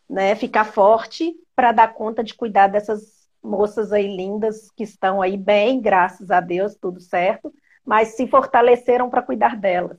né? 0.09 0.35
Ficar 0.35 0.65
forte 0.65 1.35
para 1.57 1.73
dar 1.73 1.95
conta 1.95 2.23
de 2.23 2.35
cuidar 2.35 2.67
dessas 2.67 3.27
moças 3.43 3.91
aí 3.91 4.15
lindas 4.15 4.71
que 4.77 4.85
estão 4.85 5.23
aí 5.23 5.39
bem, 5.39 5.81
graças 5.81 6.31
a 6.31 6.41
Deus, 6.41 6.77
tudo 6.77 7.01
certo, 7.01 7.51
mas 7.83 8.09
se 8.09 8.27
fortaleceram 8.27 9.09
para 9.09 9.23
cuidar 9.23 9.57
delas. 9.57 9.99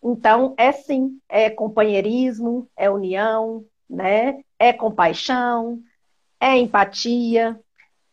Então, 0.00 0.54
é 0.56 0.70
sim, 0.70 1.18
é 1.28 1.50
companheirismo, 1.50 2.70
é 2.76 2.88
união, 2.88 3.64
né? 3.90 4.44
É 4.58 4.72
compaixão, 4.72 5.80
é 6.40 6.56
empatia, 6.56 7.58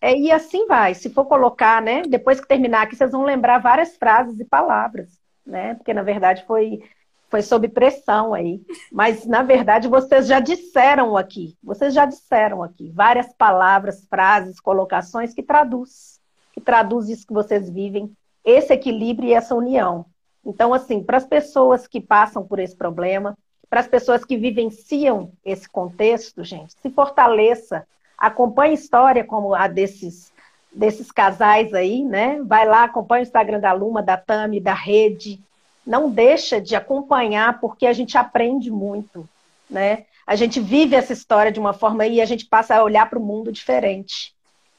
é, 0.03 0.17
e 0.17 0.29
assim 0.33 0.67
vai. 0.67 0.93
Se 0.93 1.09
for 1.09 1.23
colocar, 1.23 1.81
né? 1.81 2.01
Depois 2.01 2.41
que 2.41 2.47
terminar 2.47 2.81
aqui, 2.81 2.93
vocês 2.93 3.13
vão 3.13 3.23
lembrar 3.23 3.59
várias 3.59 3.95
frases 3.95 4.37
e 4.37 4.43
palavras, 4.43 5.17
né? 5.45 5.75
Porque 5.75 5.93
na 5.93 6.03
verdade 6.03 6.43
foi 6.45 6.81
foi 7.29 7.41
sob 7.41 7.67
pressão 7.69 8.33
aí. 8.33 8.61
Mas, 8.91 9.25
na 9.25 9.41
verdade, 9.41 9.87
vocês 9.87 10.27
já 10.27 10.39
disseram 10.39 11.17
aqui, 11.17 11.57
vocês 11.63 11.91
já 11.91 12.05
disseram 12.05 12.61
aqui 12.61 12.91
várias 12.91 13.33
palavras, 13.33 14.05
frases, 14.07 14.59
colocações 14.59 15.33
que 15.33 15.41
traduz, 15.41 16.19
que 16.53 16.61
traduz 16.61 17.09
isso 17.09 17.25
que 17.25 17.33
vocês 17.33 17.67
vivem, 17.69 18.11
esse 18.45 18.71
equilíbrio 18.71 19.29
e 19.29 19.33
essa 19.33 19.55
união. 19.55 20.05
Então, 20.45 20.75
assim, 20.75 21.01
para 21.01 21.17
as 21.17 21.25
pessoas 21.25 21.87
que 21.87 21.99
passam 21.99 22.45
por 22.45 22.59
esse 22.59 22.75
problema, 22.75 23.35
para 23.73 23.79
as 23.79 23.87
pessoas 23.87 24.23
que 24.23 24.37
vivenciam 24.37 25.31
esse 25.43 25.67
contexto, 25.67 26.43
gente, 26.43 26.75
se 26.79 26.91
fortaleça, 26.91 27.87
acompanhe 28.15 28.75
história 28.75 29.23
como 29.23 29.55
a 29.55 29.67
desses 29.67 30.31
desses 30.71 31.11
casais 31.11 31.73
aí, 31.73 32.03
né? 32.03 32.39
Vai 32.43 32.67
lá, 32.67 32.83
acompanha 32.83 33.21
o 33.21 33.25
Instagram 33.25 33.59
da 33.59 33.73
Luma, 33.73 34.03
da 34.03 34.15
Tami, 34.15 34.59
da 34.59 34.75
Rede, 34.75 35.39
não 35.83 36.07
deixa 36.07 36.61
de 36.61 36.75
acompanhar, 36.75 37.59
porque 37.59 37.87
a 37.87 37.93
gente 37.93 38.15
aprende 38.15 38.69
muito, 38.69 39.27
né? 39.67 40.05
A 40.27 40.35
gente 40.35 40.59
vive 40.59 40.95
essa 40.95 41.13
história 41.13 41.51
de 41.51 41.59
uma 41.59 41.73
forma 41.73 42.05
e 42.05 42.21
a 42.21 42.25
gente 42.25 42.45
passa 42.45 42.75
a 42.75 42.83
olhar 42.83 43.09
para 43.09 43.17
o 43.17 43.25
mundo 43.25 43.51
diferente. 43.51 44.35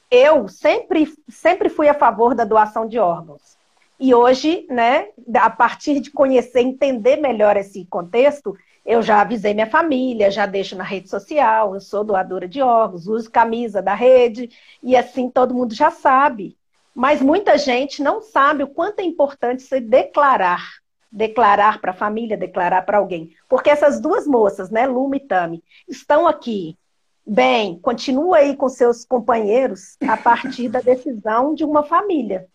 Eu 0.09 0.47
sempre, 0.47 1.13
sempre 1.27 1.67
fui 1.67 1.89
a 1.89 1.93
favor 1.93 2.33
da 2.33 2.45
doação 2.45 2.87
de 2.87 2.97
órgãos. 2.97 3.57
E 3.99 4.13
hoje, 4.13 4.65
né, 4.69 5.09
a 5.33 5.49
partir 5.49 5.99
de 5.99 6.11
conhecer, 6.11 6.61
entender 6.61 7.17
melhor 7.17 7.57
esse 7.57 7.85
contexto, 7.85 8.57
eu 8.85 9.01
já 9.01 9.21
avisei 9.21 9.53
minha 9.53 9.69
família, 9.69 10.29
já 10.29 10.45
deixo 10.45 10.75
na 10.75 10.83
rede 10.83 11.09
social, 11.09 11.73
eu 11.73 11.81
sou 11.81 12.03
doadora 12.03 12.47
de 12.47 12.61
órgãos, 12.61 13.07
uso 13.07 13.31
camisa 13.31 13.81
da 13.81 13.95
rede, 13.95 14.49
e 14.83 14.95
assim 14.95 15.29
todo 15.29 15.55
mundo 15.55 15.73
já 15.73 15.89
sabe. 15.89 16.55
Mas 16.93 17.21
muita 17.21 17.57
gente 17.57 18.01
não 18.01 18.21
sabe 18.21 18.63
o 18.63 18.67
quanto 18.67 18.99
é 18.99 19.03
importante 19.03 19.63
se 19.63 19.79
declarar 19.79 20.61
declarar 21.15 21.79
para 21.79 21.91
a 21.91 21.95
família, 21.95 22.35
declarar 22.35 22.81
para 22.81 22.97
alguém. 22.97 23.33
Porque 23.47 23.69
essas 23.69 24.01
duas 24.01 24.27
moças, 24.27 24.69
né, 24.69 24.85
Luma 24.85 25.15
e 25.15 25.21
Tami, 25.21 25.63
estão 25.87 26.27
aqui. 26.27 26.77
Bem, 27.25 27.79
continua 27.79 28.37
aí 28.37 28.53
com 28.53 28.67
seus 28.67 29.05
companheiros 29.05 29.95
a 30.05 30.17
partir 30.17 30.67
da 30.67 30.81
decisão 30.81 31.55
de 31.55 31.63
uma 31.63 31.83
família 31.83 32.47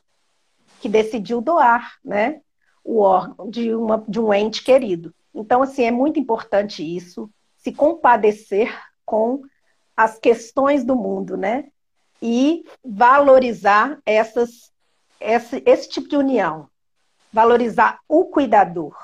que 0.81 0.91
decidiu 0.91 1.41
doar, 1.41 1.95
né, 2.05 2.43
o 2.85 2.99
órgão 2.99 3.49
de, 3.49 3.75
uma, 3.75 4.05
de 4.07 4.21
um 4.21 4.33
ente 4.33 4.63
querido. 4.63 5.15
Então, 5.35 5.63
assim, 5.63 5.85
é 5.85 5.91
muito 5.91 6.19
importante 6.19 6.83
isso, 6.83 7.31
se 7.57 7.73
compadecer 7.73 8.77
com 9.05 9.43
as 9.97 10.19
questões 10.19 10.85
do 10.85 10.97
mundo, 10.97 11.37
né? 11.37 11.69
E 12.23 12.65
valorizar 12.85 13.99
essas, 14.05 14.73
esse, 15.21 15.63
esse 15.67 15.89
tipo 15.89 16.09
de 16.09 16.17
união 16.17 16.69
valorizar 17.33 18.01
o 18.09 18.27
cuidador. 18.27 18.97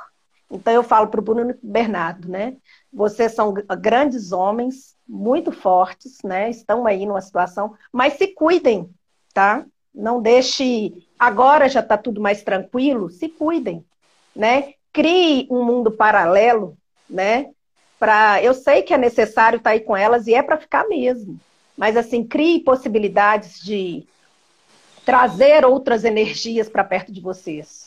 Então 0.51 0.73
eu 0.73 0.83
falo 0.83 1.09
para 1.09 1.21
o 1.21 1.25
Bruno 1.25 1.55
Bernardo, 1.63 2.29
né? 2.29 2.57
Vocês 2.93 3.33
são 3.33 3.53
grandes 3.53 4.33
homens, 4.33 4.97
muito 5.07 5.51
fortes, 5.51 6.19
né? 6.23 6.51
Estão 6.51 6.87
aí 6.87 7.05
numa 7.05 7.21
situação, 7.21 7.75
mas 7.93 8.15
se 8.15 8.29
cuidem, 8.29 8.89
tá? 9.35 9.65
Não 9.95 10.21
deixe. 10.21 10.93
Agora 11.19 11.69
já 11.69 11.81
está 11.81 11.97
tudo 11.97 12.21
mais 12.21 12.43
tranquilo, 12.43 13.11
se 13.11 13.29
cuidem, 13.29 13.85
né? 14.35 14.75
Crie 14.97 15.47
um 15.51 15.63
mundo 15.63 15.91
paralelo, 15.91 16.77
né? 17.09 17.51
Para, 17.99 18.43
eu 18.43 18.55
sei 18.55 18.83
que 18.83 18.95
é 18.95 18.99
necessário 18.99 19.59
estar 19.59 19.71
tá 19.71 19.75
aí 19.75 19.81
com 19.81 19.97
elas 19.97 20.27
e 20.27 20.35
é 20.35 20.43
para 20.43 20.57
ficar 20.57 20.89
mesmo, 20.89 21.39
mas 21.77 21.97
assim 21.97 22.25
crie 22.25 22.65
possibilidades 22.65 23.61
de 23.63 24.05
trazer 25.05 25.65
outras 25.65 26.05
energias 26.05 26.69
para 26.69 26.85
perto 26.85 27.13
de 27.13 27.21
vocês 27.21 27.87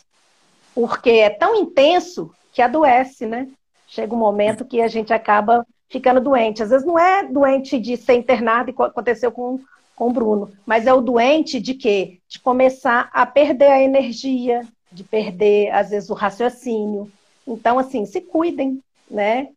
porque 0.80 1.10
é 1.10 1.30
tão 1.30 1.56
intenso 1.56 2.32
que 2.54 2.62
adoece, 2.62 3.26
né? 3.26 3.50
Chega 3.88 4.14
um 4.14 4.18
momento 4.18 4.64
que 4.64 4.82
a 4.82 4.88
gente 4.88 5.12
acaba 5.12 5.66
ficando 5.90 6.22
doente. 6.22 6.64
Às 6.64 6.70
vezes 6.70 6.86
não 6.86 6.98
é 6.98 7.24
doente 7.24 7.78
de 7.78 7.98
ser 7.98 8.14
internado, 8.14 8.70
igual 8.70 8.90
aconteceu 8.90 9.32
com, 9.32 9.60
com 9.94 10.08
o 10.08 10.14
Bruno, 10.14 10.52
mas 10.66 10.88
é 10.88 10.94
o 10.94 11.02
doente 11.02 11.60
de 11.60 11.74
quê? 11.74 12.20
De 12.30 12.40
começar 12.40 13.10
a 13.12 13.26
perder 13.26 13.72
a 13.72 13.82
energia, 13.82 14.62
de 15.00 15.04
perder, 15.06 15.72
às 15.72 15.90
vezes, 15.90 16.10
o 16.10 16.14
raciocínio. 16.14 17.10
Então, 17.48 17.80
assim, 17.80 18.06
se 18.06 18.20
cuidem, 18.20 18.84
né? 19.10 19.48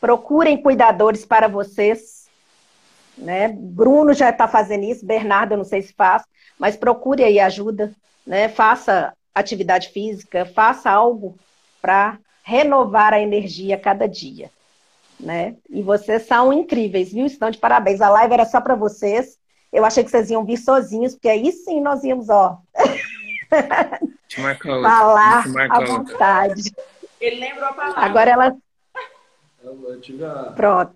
Procurem 0.00 0.62
cuidadores 0.62 1.24
para 1.24 1.48
vocês. 1.48 2.28
Né? 3.18 3.48
Bruno 3.48 4.14
já 4.14 4.30
está 4.30 4.48
fazendo 4.48 4.84
isso, 4.84 5.04
Bernardo, 5.04 5.52
eu 5.52 5.58
não 5.58 5.64
sei 5.64 5.82
se 5.82 5.92
faz, 5.92 6.22
mas 6.58 6.76
procure 6.76 7.22
aí 7.22 7.38
ajuda, 7.38 7.92
né? 8.26 8.48
Faça 8.48 9.12
atividade 9.34 9.90
física, 9.90 10.46
faça 10.46 10.90
algo 10.90 11.36
para 11.80 12.18
renovar 12.42 13.12
a 13.12 13.20
energia 13.20 13.76
cada 13.78 14.06
dia. 14.06 14.50
Né? 15.20 15.56
E 15.68 15.82
vocês 15.82 16.22
são 16.22 16.52
incríveis, 16.52 17.12
viu? 17.12 17.26
Estão 17.26 17.50
de 17.50 17.58
parabéns. 17.58 18.00
A 18.00 18.08
live 18.08 18.34
era 18.34 18.44
só 18.44 18.60
para 18.60 18.74
vocês. 18.74 19.36
Eu 19.72 19.84
achei 19.84 20.02
que 20.02 20.10
vocês 20.10 20.30
iam 20.30 20.44
vir 20.44 20.56
sozinhos, 20.56 21.14
porque 21.14 21.28
aí 21.28 21.52
sim 21.52 21.80
nós 21.80 22.02
íamos, 22.02 22.28
ó. 22.28 22.58
Falar 24.34 25.44
à 25.70 25.80
vontade. 25.84 26.72
Ele 27.20 27.40
lembrou 27.40 27.68
a 27.68 27.72
palavra. 27.72 28.02
Agora 28.02 28.30
ela. 28.30 28.56
Eu 29.62 30.00
tive 30.00 30.24
a... 30.24 30.52
Pronto. 30.56 30.94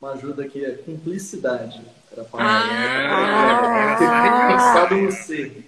uma 0.00 0.12
ajuda 0.12 0.44
aqui, 0.44 0.64
é 0.64 0.72
cumplicidade. 0.72 1.82
Era 2.10 2.22
a 2.22 2.24
palavra. 2.24 2.52
Ah, 2.52 3.96
ah, 4.00 4.48
pensado 4.48 4.94
em 4.94 5.06
você. 5.06 5.64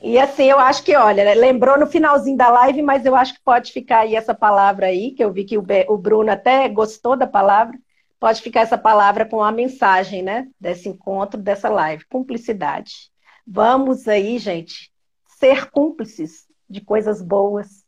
E 0.00 0.18
assim, 0.18 0.44
eu 0.44 0.58
acho 0.58 0.82
que, 0.82 0.96
olha, 0.96 1.34
lembrou 1.34 1.78
no 1.78 1.86
finalzinho 1.86 2.36
da 2.36 2.48
live, 2.48 2.82
mas 2.82 3.04
eu 3.04 3.14
acho 3.14 3.34
que 3.34 3.40
pode 3.44 3.72
ficar 3.72 4.00
aí 4.00 4.16
essa 4.16 4.34
palavra 4.34 4.86
aí, 4.86 5.12
que 5.12 5.22
eu 5.22 5.32
vi 5.32 5.44
que 5.44 5.56
o 5.58 5.96
Bruno 5.96 6.30
até 6.30 6.68
gostou 6.68 7.16
da 7.16 7.26
palavra. 7.26 7.78
Pode 8.22 8.40
ficar 8.40 8.60
essa 8.60 8.78
palavra 8.78 9.26
com 9.26 9.42
a 9.42 9.50
mensagem, 9.50 10.22
né? 10.22 10.46
Desse 10.60 10.88
encontro, 10.88 11.42
dessa 11.42 11.68
live. 11.68 12.04
Cumplicidade. 12.04 13.10
Vamos 13.44 14.06
aí, 14.06 14.38
gente, 14.38 14.92
ser 15.40 15.68
cúmplices 15.72 16.46
de 16.70 16.80
coisas 16.80 17.20
boas. 17.20 17.84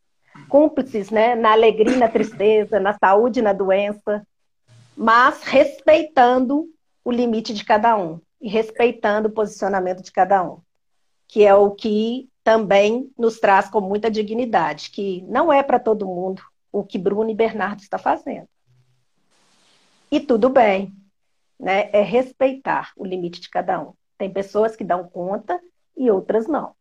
Cúmplices, 0.49 1.09
né? 1.09 1.37
Na 1.37 1.53
alegria 1.53 1.97
na 1.97 2.09
tristeza, 2.09 2.80
na 2.80 2.99
saúde 2.99 3.41
na 3.41 3.53
doença. 3.53 4.26
Mas 4.97 5.45
respeitando 5.45 6.66
o 7.05 7.12
limite 7.12 7.55
de 7.55 7.64
cada 7.64 7.97
um 7.97 8.20
e 8.41 8.49
respeitando 8.49 9.28
o 9.28 9.32
posicionamento 9.32 10.03
de 10.03 10.11
cada 10.11 10.43
um, 10.43 10.59
que 11.28 11.45
é 11.45 11.55
o 11.55 11.70
que 11.70 12.28
também 12.43 13.09
nos 13.16 13.39
traz 13.39 13.70
com 13.70 13.80
muita 13.80 14.11
dignidade, 14.11 14.91
que 14.91 15.22
não 15.28 15.53
é 15.53 15.62
para 15.62 15.78
todo 15.78 16.09
mundo 16.09 16.43
o 16.72 16.82
que 16.82 16.99
Bruno 16.99 17.30
e 17.30 17.37
Bernardo 17.37 17.82
está 17.82 17.99
fazendo. 17.99 18.49
E 20.15 20.21
tudo 20.21 20.49
bem, 20.49 20.95
né? 21.59 21.91
É 21.93 22.01
respeitar 22.01 22.93
o 22.97 23.05
limite 23.05 23.41
de 23.41 23.51
cada 23.51 23.81
um. 23.81 23.95
Tem 24.17 24.33
pessoas 24.33 24.77
que 24.77 24.85
dão 24.85 25.09
conta 25.09 25.61
e 25.97 26.09
outras 26.09 26.47
não. 26.47 26.73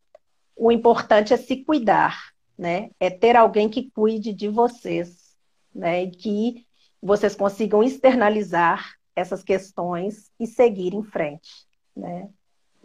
O 0.56 0.72
importante 0.72 1.34
é 1.34 1.38
se 1.38 1.56
cuidar, 1.64 2.16
né? 2.56 2.92
É 3.00 3.10
ter 3.10 3.36
alguém 3.36 3.68
que 3.68 3.90
cuide 3.90 4.32
de 4.32 4.48
vocês, 4.50 5.36
né? 5.74 6.04
E 6.04 6.12
que 6.12 6.68
vocês 7.02 7.36
consigam 7.36 7.82
externalizar 7.82 8.94
essas 9.16 9.44
questões 9.44 10.30
e 10.40 10.46
seguir 10.46 10.94
em 10.94 11.02
frente, 11.02 11.66
né? 11.98 12.30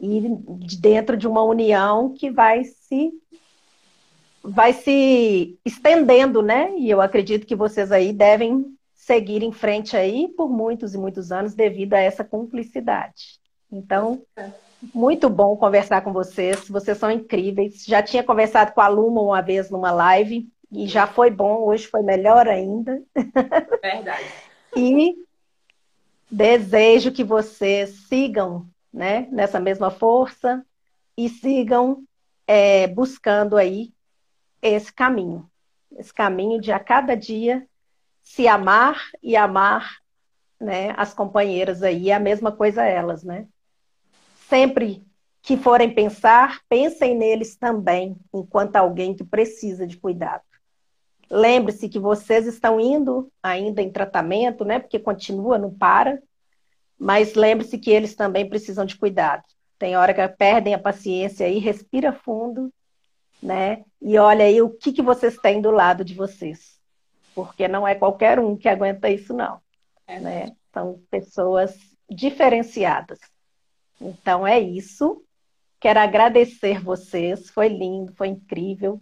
E 0.01 0.31
dentro 0.81 1.15
de 1.15 1.29
uma 1.29 1.43
união 1.43 2.15
que 2.15 2.31
vai 2.31 2.65
se 2.65 3.13
vai 4.43 4.73
se 4.73 5.59
estendendo, 5.63 6.41
né? 6.41 6.75
E 6.79 6.89
eu 6.89 7.03
acredito 7.03 7.47
que 7.47 7.55
vocês 7.55 7.93
aí 7.93 8.15
devem 8.15 8.78
seguir 9.09 9.43
em 9.43 9.51
frente 9.51 9.97
aí 9.97 10.29
por 10.29 10.51
muitos 10.51 10.95
e 10.95 10.99
muitos 10.99 11.33
anos 11.33 11.55
devido 11.55 11.95
a 11.95 11.99
essa 11.99 12.23
cumplicidade. 12.23 13.41
Então, 13.73 14.23
muito 14.95 15.31
bom 15.31 15.57
conversar 15.57 16.03
com 16.03 16.13
vocês. 16.13 16.69
Vocês 16.69 16.99
são 16.99 17.11
incríveis. 17.11 17.87
Já 17.87 18.03
tinha 18.03 18.23
conversado 18.23 18.73
com 18.73 18.83
a 18.83 18.89
Luma 18.89 19.23
uma 19.23 19.41
vez 19.41 19.71
numa 19.71 19.91
live 19.91 20.47
e 20.71 20.87
já 20.87 21.07
foi 21.07 21.31
bom. 21.31 21.65
Hoje 21.65 21.87
foi 21.87 22.03
melhor 22.03 22.47
ainda. 22.47 23.03
Verdade. 23.83 24.27
e 24.77 25.17
desejo 26.31 27.11
que 27.11 27.25
vocês 27.25 28.07
sigam, 28.09 28.67
né, 28.93 29.27
nessa 29.33 29.59
mesma 29.59 29.91
força 29.91 30.63
e 31.17 31.31
sigam 31.31 32.05
é, 32.47 32.87
buscando 32.89 33.57
aí 33.57 33.91
esse 34.61 34.93
caminho, 34.93 35.49
esse 35.97 36.13
caminho 36.13 36.61
de 36.61 36.73
a 36.73 36.79
cada 36.79 37.15
dia 37.15 37.67
se 38.29 38.47
amar 38.47 39.01
e 39.23 39.35
amar, 39.35 39.97
né, 40.61 40.93
as 40.99 41.15
companheiras 41.15 41.83
aí, 41.83 42.11
é 42.11 42.15
a 42.15 42.21
mesma 42.21 42.53
coisa 42.53 42.85
elas, 42.85 43.25
né? 43.25 43.49
Sempre 44.49 45.03
que 45.41 45.57
forem 45.57 45.95
pensar, 45.95 46.61
pensem 46.69 47.17
neles 47.17 47.57
também, 47.57 48.19
enquanto 48.33 48.77
alguém 48.77 49.15
que 49.15 49.25
precisa 49.25 49.87
de 49.87 49.97
cuidado. 49.97 50.43
Lembre-se 51.31 51.89
que 51.89 51.99
vocês 51.99 52.47
estão 52.47 52.79
indo 52.79 53.33
ainda 53.43 53.81
em 53.81 53.91
tratamento, 53.91 54.63
né? 54.63 54.79
Porque 54.79 54.99
continua, 54.99 55.57
não 55.57 55.73
para. 55.73 56.23
Mas 56.99 57.35
lembre-se 57.35 57.79
que 57.79 57.91
eles 57.91 58.15
também 58.15 58.47
precisam 58.47 58.85
de 58.85 58.97
cuidado. 58.97 59.45
Tem 59.79 59.97
hora 59.97 60.13
que 60.13 60.29
perdem 60.37 60.75
a 60.75 60.79
paciência 60.79 61.47
aí, 61.47 61.59
respira 61.59 62.13
fundo, 62.13 62.71
né? 63.43 63.85
E 64.03 64.19
olha 64.19 64.45
aí 64.45 64.61
o 64.61 64.69
que, 64.69 64.93
que 64.93 65.03
vocês 65.03 65.39
têm 65.39 65.63
do 65.63 65.71
lado 65.71 66.05
de 66.05 66.15
vocês. 66.15 66.78
Porque 67.39 67.69
não 67.69 67.87
é 67.87 67.95
qualquer 67.95 68.41
um 68.41 68.57
que 68.57 68.69
aguenta 68.69 69.09
isso, 69.09 69.33
não. 69.33 69.61
É. 70.09 70.19
Né? 70.19 70.57
São 70.75 71.01
pessoas 71.09 71.73
diferenciadas. 72.11 73.21
Então 74.01 74.45
é 74.45 74.59
isso. 74.59 75.23
Quero 75.79 76.01
agradecer 76.01 76.83
vocês. 76.83 77.49
Foi 77.49 77.69
lindo, 77.69 78.13
foi 78.15 78.27
incrível. 78.27 79.01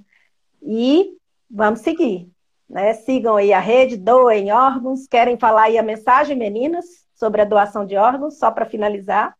E 0.62 1.16
vamos 1.51 1.80
seguir. 1.80 2.30
Né? 2.68 2.93
Sigam 2.93 3.37
aí 3.37 3.55
a 3.55 3.59
rede, 3.59 3.97
doem 3.97 4.53
órgãos. 4.53 5.07
Querem 5.07 5.39
falar 5.39 5.62
aí 5.62 5.78
a 5.78 5.82
mensagem, 5.82 6.37
meninas, 6.37 6.84
sobre 7.14 7.41
a 7.41 7.47
doação 7.47 7.87
de 7.87 7.97
órgãos, 7.97 8.39
só 8.39 8.51
para 8.51 8.66
finalizar? 8.66 9.34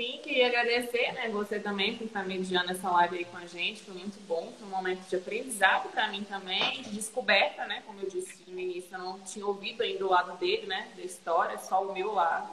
Sim, 0.00 0.18
queria 0.22 0.46
agradecer, 0.46 1.12
né, 1.12 1.28
você 1.28 1.60
também 1.60 1.94
por 1.94 2.06
estar 2.06 2.24
mediando 2.24 2.72
essa 2.72 2.88
live 2.90 3.18
aí 3.18 3.24
com 3.26 3.36
a 3.36 3.44
gente, 3.44 3.82
foi 3.82 3.92
muito 3.92 4.18
bom, 4.26 4.50
foi 4.58 4.66
um 4.66 4.70
momento 4.70 5.06
de 5.06 5.14
aprendizado 5.14 5.90
para 5.90 6.08
mim 6.08 6.24
também, 6.24 6.80
de 6.80 6.88
descoberta, 6.88 7.66
né, 7.66 7.82
como 7.86 8.00
eu 8.00 8.08
disse 8.08 8.42
no 8.48 8.58
início, 8.58 8.88
eu 8.94 8.98
não 8.98 9.20
tinha 9.20 9.46
ouvido 9.46 9.82
ainda 9.82 10.06
o 10.06 10.08
lado 10.08 10.38
dele, 10.38 10.66
né, 10.66 10.88
da 10.96 11.02
história, 11.02 11.58
só 11.58 11.84
o 11.84 11.92
meu 11.92 12.14
lado. 12.14 12.50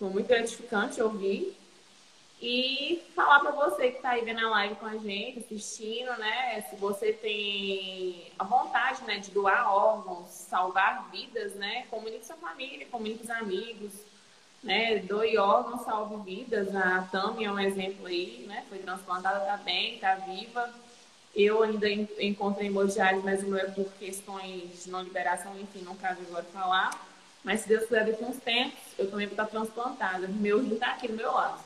Foi 0.00 0.08
muito 0.08 0.26
gratificante 0.26 1.00
ouvir. 1.00 1.56
E 2.42 3.04
falar 3.14 3.38
para 3.38 3.52
você 3.52 3.92
que 3.92 3.98
está 3.98 4.10
aí 4.10 4.24
vendo 4.24 4.44
a 4.44 4.50
live 4.50 4.74
com 4.74 4.86
a 4.86 4.96
gente, 4.96 5.38
assistindo, 5.38 6.10
né, 6.18 6.60
se 6.62 6.74
você 6.74 7.12
tem 7.12 8.32
a 8.36 8.42
vontade, 8.42 9.04
né, 9.04 9.18
de 9.18 9.30
doar 9.30 9.72
órgãos, 9.72 10.28
salvar 10.30 11.08
vidas, 11.12 11.54
né, 11.54 11.86
comunique 11.88 12.26
sua 12.26 12.34
família, 12.34 12.84
comunique 12.90 13.22
os 13.22 13.30
amigos, 13.30 14.07
né? 14.62 14.98
Doe 15.00 15.38
órgãos, 15.38 15.82
salve 15.84 16.16
vidas. 16.24 16.74
A 16.74 17.02
Tami 17.10 17.44
é 17.44 17.52
um 17.52 17.58
exemplo 17.58 18.06
aí, 18.06 18.44
né? 18.46 18.64
Foi 18.68 18.78
transplantada, 18.78 19.40
tá 19.40 19.56
bem, 19.58 19.98
tá 19.98 20.14
viva. 20.14 20.68
Eu 21.34 21.62
ainda 21.62 21.88
encontro 21.90 22.64
hemodiálise, 22.64 23.24
mas 23.24 23.42
o 23.42 23.46
meu 23.46 23.58
é 23.58 23.66
por 23.66 23.86
questões 23.98 24.84
de 24.84 24.90
não 24.90 25.02
liberação, 25.02 25.52
enfim, 25.58 25.84
não 25.84 25.94
cabe 25.94 26.20
agora 26.28 26.44
falar. 26.52 26.90
Mas 27.44 27.60
se 27.60 27.68
Deus 27.68 27.84
quiser, 27.84 28.04
daqui 28.04 28.24
uns 28.24 28.38
tempos, 28.38 28.78
eu 28.98 29.10
também 29.10 29.26
vou 29.26 29.34
estar 29.34 29.46
transplantada. 29.46 30.26
Meu 30.26 30.60
rim 30.60 30.76
tá 30.76 30.88
aqui 30.88 31.08
do 31.08 31.14
meu 31.14 31.30
lado. 31.30 31.60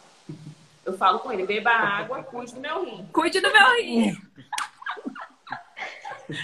Eu 0.84 0.99
falo 0.99 1.20
com 1.20 1.32
ele, 1.32 1.47
beba 1.47 1.70
água, 1.70 2.22
cuide 2.24 2.55
do 2.55 2.61
meu 2.61 2.84
rim. 2.84 3.09
Cuide 3.12 3.40
do 3.40 3.53
meu 3.53 3.76
rim. 3.76 4.16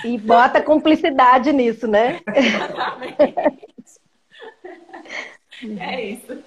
E 0.05 0.19
bota 0.19 0.63
cumplicidade 0.63 1.53
nisso, 1.53 1.87
né? 1.87 2.21
Exatamente. 2.35 3.68
É 5.81 6.05
isso. 6.05 6.43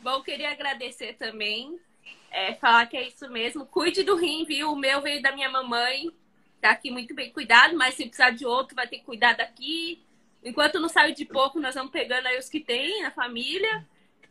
Bom, 0.00 0.22
queria 0.22 0.50
agradecer 0.50 1.14
também. 1.14 1.78
É, 2.30 2.54
falar 2.54 2.86
que 2.86 2.96
é 2.96 3.06
isso 3.06 3.28
mesmo. 3.28 3.66
Cuide 3.66 4.02
do 4.02 4.16
rim, 4.16 4.44
viu? 4.44 4.72
O 4.72 4.76
meu 4.76 5.00
veio 5.00 5.20
da 5.20 5.32
minha 5.32 5.48
mamãe. 5.48 6.10
Tá 6.60 6.70
aqui 6.70 6.90
muito 6.90 7.14
bem 7.14 7.32
cuidado, 7.32 7.76
mas 7.76 7.94
se 7.94 8.04
precisar 8.04 8.30
de 8.30 8.46
outro, 8.46 8.76
vai 8.76 8.86
ter 8.86 8.98
que 8.98 9.04
cuidar 9.04 9.34
daqui. 9.34 10.02
Enquanto 10.42 10.80
não 10.80 10.88
saiu 10.88 11.14
de 11.14 11.24
pouco, 11.24 11.60
nós 11.60 11.74
vamos 11.74 11.90
pegando 11.90 12.26
aí 12.26 12.38
os 12.38 12.48
que 12.48 12.60
tem 12.60 13.02
na 13.02 13.10
família. 13.10 13.86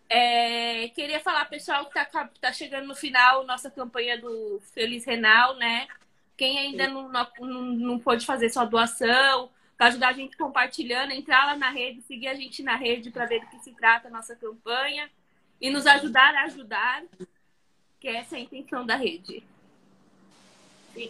É, 0.08 0.88
queria 0.90 1.20
falar, 1.20 1.46
pessoal, 1.46 1.86
que 1.86 1.94
tá, 1.94 2.30
tá 2.42 2.52
chegando 2.52 2.88
no 2.88 2.96
final 2.96 3.46
nossa 3.46 3.70
campanha 3.70 4.20
do 4.20 4.60
Feliz 4.74 5.06
Renal, 5.06 5.56
né? 5.56 5.88
Quem 6.36 6.58
ainda 6.58 6.88
não, 6.88 7.10
não, 7.10 7.28
não 7.40 8.00
pôde 8.00 8.26
fazer 8.26 8.50
sua 8.50 8.66
doação, 8.66 9.52
para 9.80 9.88
ajudar 9.88 10.10
a 10.10 10.14
gente 10.14 10.36
compartilhando, 10.36 11.14
entrar 11.14 11.46
lá 11.46 11.56
na 11.56 11.70
rede, 11.70 12.02
seguir 12.02 12.28
a 12.28 12.34
gente 12.34 12.62
na 12.62 12.76
rede 12.76 13.12
para 13.12 13.26
ver 13.26 13.40
do 13.40 13.48
que 13.48 13.60
se 13.60 13.72
trata 13.72 14.10
a 14.10 14.12
nossa 14.12 14.36
campanha 14.36 15.10
e 15.62 15.70
nos 15.70 15.88
ajudar 15.88 16.36
a 16.36 16.44
ajudar, 16.44 17.02
que 17.98 18.10
essa 18.10 18.36
é 18.36 18.40
a 18.40 18.42
intenção 18.42 18.86
da 18.86 18.98
rede. 18.98 19.42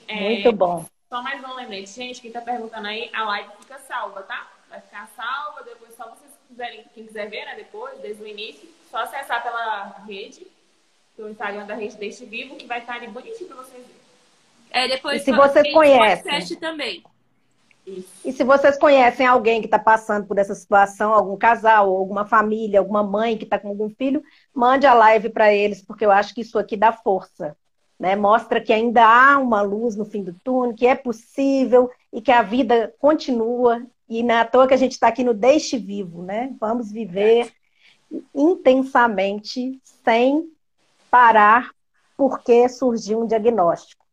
É... 0.07 0.19
Muito 0.19 0.51
bom. 0.51 0.85
Só 1.09 1.23
mais 1.23 1.43
um 1.43 1.55
lembrete, 1.55 1.89
gente, 1.89 2.21
quem 2.21 2.29
está 2.29 2.41
perguntando 2.41 2.87
aí, 2.87 3.09
a 3.11 3.23
live 3.23 3.49
fica 3.59 3.79
salva, 3.79 4.21
tá? 4.21 4.47
Vai 4.69 4.79
ficar 4.81 5.07
salva, 5.15 5.63
depois 5.63 5.95
só 5.95 6.07
vocês 6.07 6.31
quiserem, 6.47 6.85
quem 6.93 7.07
quiser 7.07 7.27
ver, 7.27 7.45
né, 7.45 7.55
depois, 7.55 7.99
desde 8.01 8.21
o 8.21 8.27
início, 8.27 8.69
só 8.91 8.97
acessar 8.97 9.41
pela 9.41 10.03
rede, 10.05 10.45
pelo 11.15 11.31
Instagram 11.31 11.65
da 11.65 11.73
rede 11.73 11.97
Deixe 11.97 12.23
Vivo, 12.23 12.55
que 12.55 12.67
vai 12.67 12.81
estar 12.81 12.93
ali 12.93 13.07
bonitinho 13.07 13.47
para 13.47 13.63
vocês 13.63 13.83
verem. 13.83 13.99
É, 14.69 14.87
depois 14.87 15.23
e 15.23 15.25
se 15.25 15.31
vocês 15.31 15.73
conhecem 15.73 16.59
também. 16.59 17.03
E 18.23 18.31
se 18.31 18.43
vocês 18.43 18.77
conhecem 18.77 19.25
alguém 19.25 19.61
que 19.61 19.67
está 19.67 19.79
passando 19.79 20.25
por 20.27 20.37
essa 20.37 20.53
situação, 20.53 21.13
algum 21.13 21.37
casal, 21.37 21.89
alguma 21.89 22.25
família, 22.25 22.79
alguma 22.79 23.03
mãe 23.03 23.37
que 23.37 23.43
está 23.43 23.57
com 23.57 23.69
algum 23.69 23.89
filho, 23.89 24.23
mande 24.53 24.85
a 24.85 24.93
live 24.93 25.29
para 25.29 25.53
eles, 25.53 25.81
porque 25.81 26.05
eu 26.05 26.11
acho 26.11 26.33
que 26.33 26.41
isso 26.41 26.59
aqui 26.59 26.77
dá 26.77 26.91
força. 26.91 27.55
Né? 27.99 28.15
Mostra 28.15 28.61
que 28.61 28.71
ainda 28.71 29.05
há 29.05 29.37
uma 29.37 29.61
luz 29.61 29.95
no 29.95 30.05
fim 30.05 30.23
do 30.23 30.33
túnel, 30.43 30.73
que 30.73 30.87
é 30.87 30.95
possível 30.95 31.89
e 32.13 32.21
que 32.21 32.31
a 32.31 32.41
vida 32.41 32.93
continua. 32.99 33.85
E 34.07 34.23
não 34.23 34.35
é 34.35 34.45
toa 34.45 34.67
que 34.67 34.73
a 34.73 34.77
gente 34.77 34.93
está 34.93 35.07
aqui 35.07 35.23
no 35.23 35.33
Deixe 35.33 35.77
Vivo, 35.77 36.23
né? 36.23 36.51
Vamos 36.59 36.91
viver 36.91 37.51
intensamente, 38.33 39.79
sem 40.03 40.51
parar, 41.11 41.69
porque 42.17 42.67
surgiu 42.69 43.21
um 43.21 43.27
diagnóstico. 43.27 44.03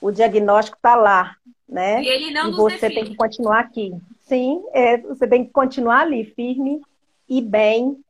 O 0.00 0.10
diagnóstico 0.10 0.76
está 0.76 0.94
lá, 0.94 1.36
né? 1.68 2.02
E 2.02 2.08
ele 2.08 2.30
não 2.30 2.50
e 2.50 2.52
você 2.52 2.88
define. 2.88 2.94
tem 2.94 3.04
que 3.10 3.16
continuar 3.16 3.60
aqui. 3.60 3.94
Sim, 4.22 4.62
é, 4.72 4.98
você 4.98 5.26
tem 5.26 5.44
que 5.44 5.50
continuar 5.50 6.00
ali, 6.00 6.24
firme 6.24 6.80
e 7.28 7.40
bem, 7.40 8.02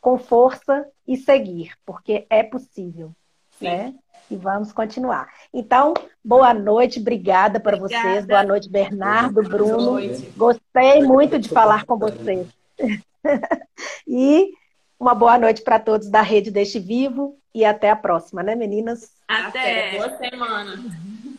com 0.00 0.18
força 0.18 0.86
e 1.06 1.16
seguir, 1.16 1.72
porque 1.84 2.26
é 2.30 2.42
possível, 2.42 3.12
Sim. 3.58 3.66
né? 3.66 3.94
E 4.30 4.36
vamos 4.36 4.72
continuar. 4.72 5.28
Então, 5.52 5.92
boa 6.24 6.54
noite, 6.54 7.00
obrigada 7.00 7.58
para 7.58 7.76
vocês. 7.76 8.24
Boa 8.24 8.44
noite, 8.44 8.68
Bernardo, 8.70 9.42
Bruno. 9.42 9.92
Noite. 9.92 10.32
Gostei 10.36 11.02
muito 11.02 11.36
de 11.36 11.48
falar 11.48 11.84
com 11.84 11.98
vocês. 11.98 12.46
e 14.06 14.52
uma 14.98 15.14
boa 15.14 15.36
noite 15.36 15.62
para 15.62 15.80
todos 15.80 16.08
da 16.08 16.22
Rede 16.22 16.50
Deixe 16.50 16.78
Vivo 16.78 17.36
e 17.52 17.64
até 17.64 17.90
a 17.90 17.96
próxima, 17.96 18.40
né, 18.42 18.54
meninas? 18.54 19.12
Até. 19.26 19.88
até. 19.88 19.98
Boa 19.98 20.18
semana. 20.18 20.76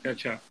Tchau, 0.03 0.15
tchau. 0.15 0.50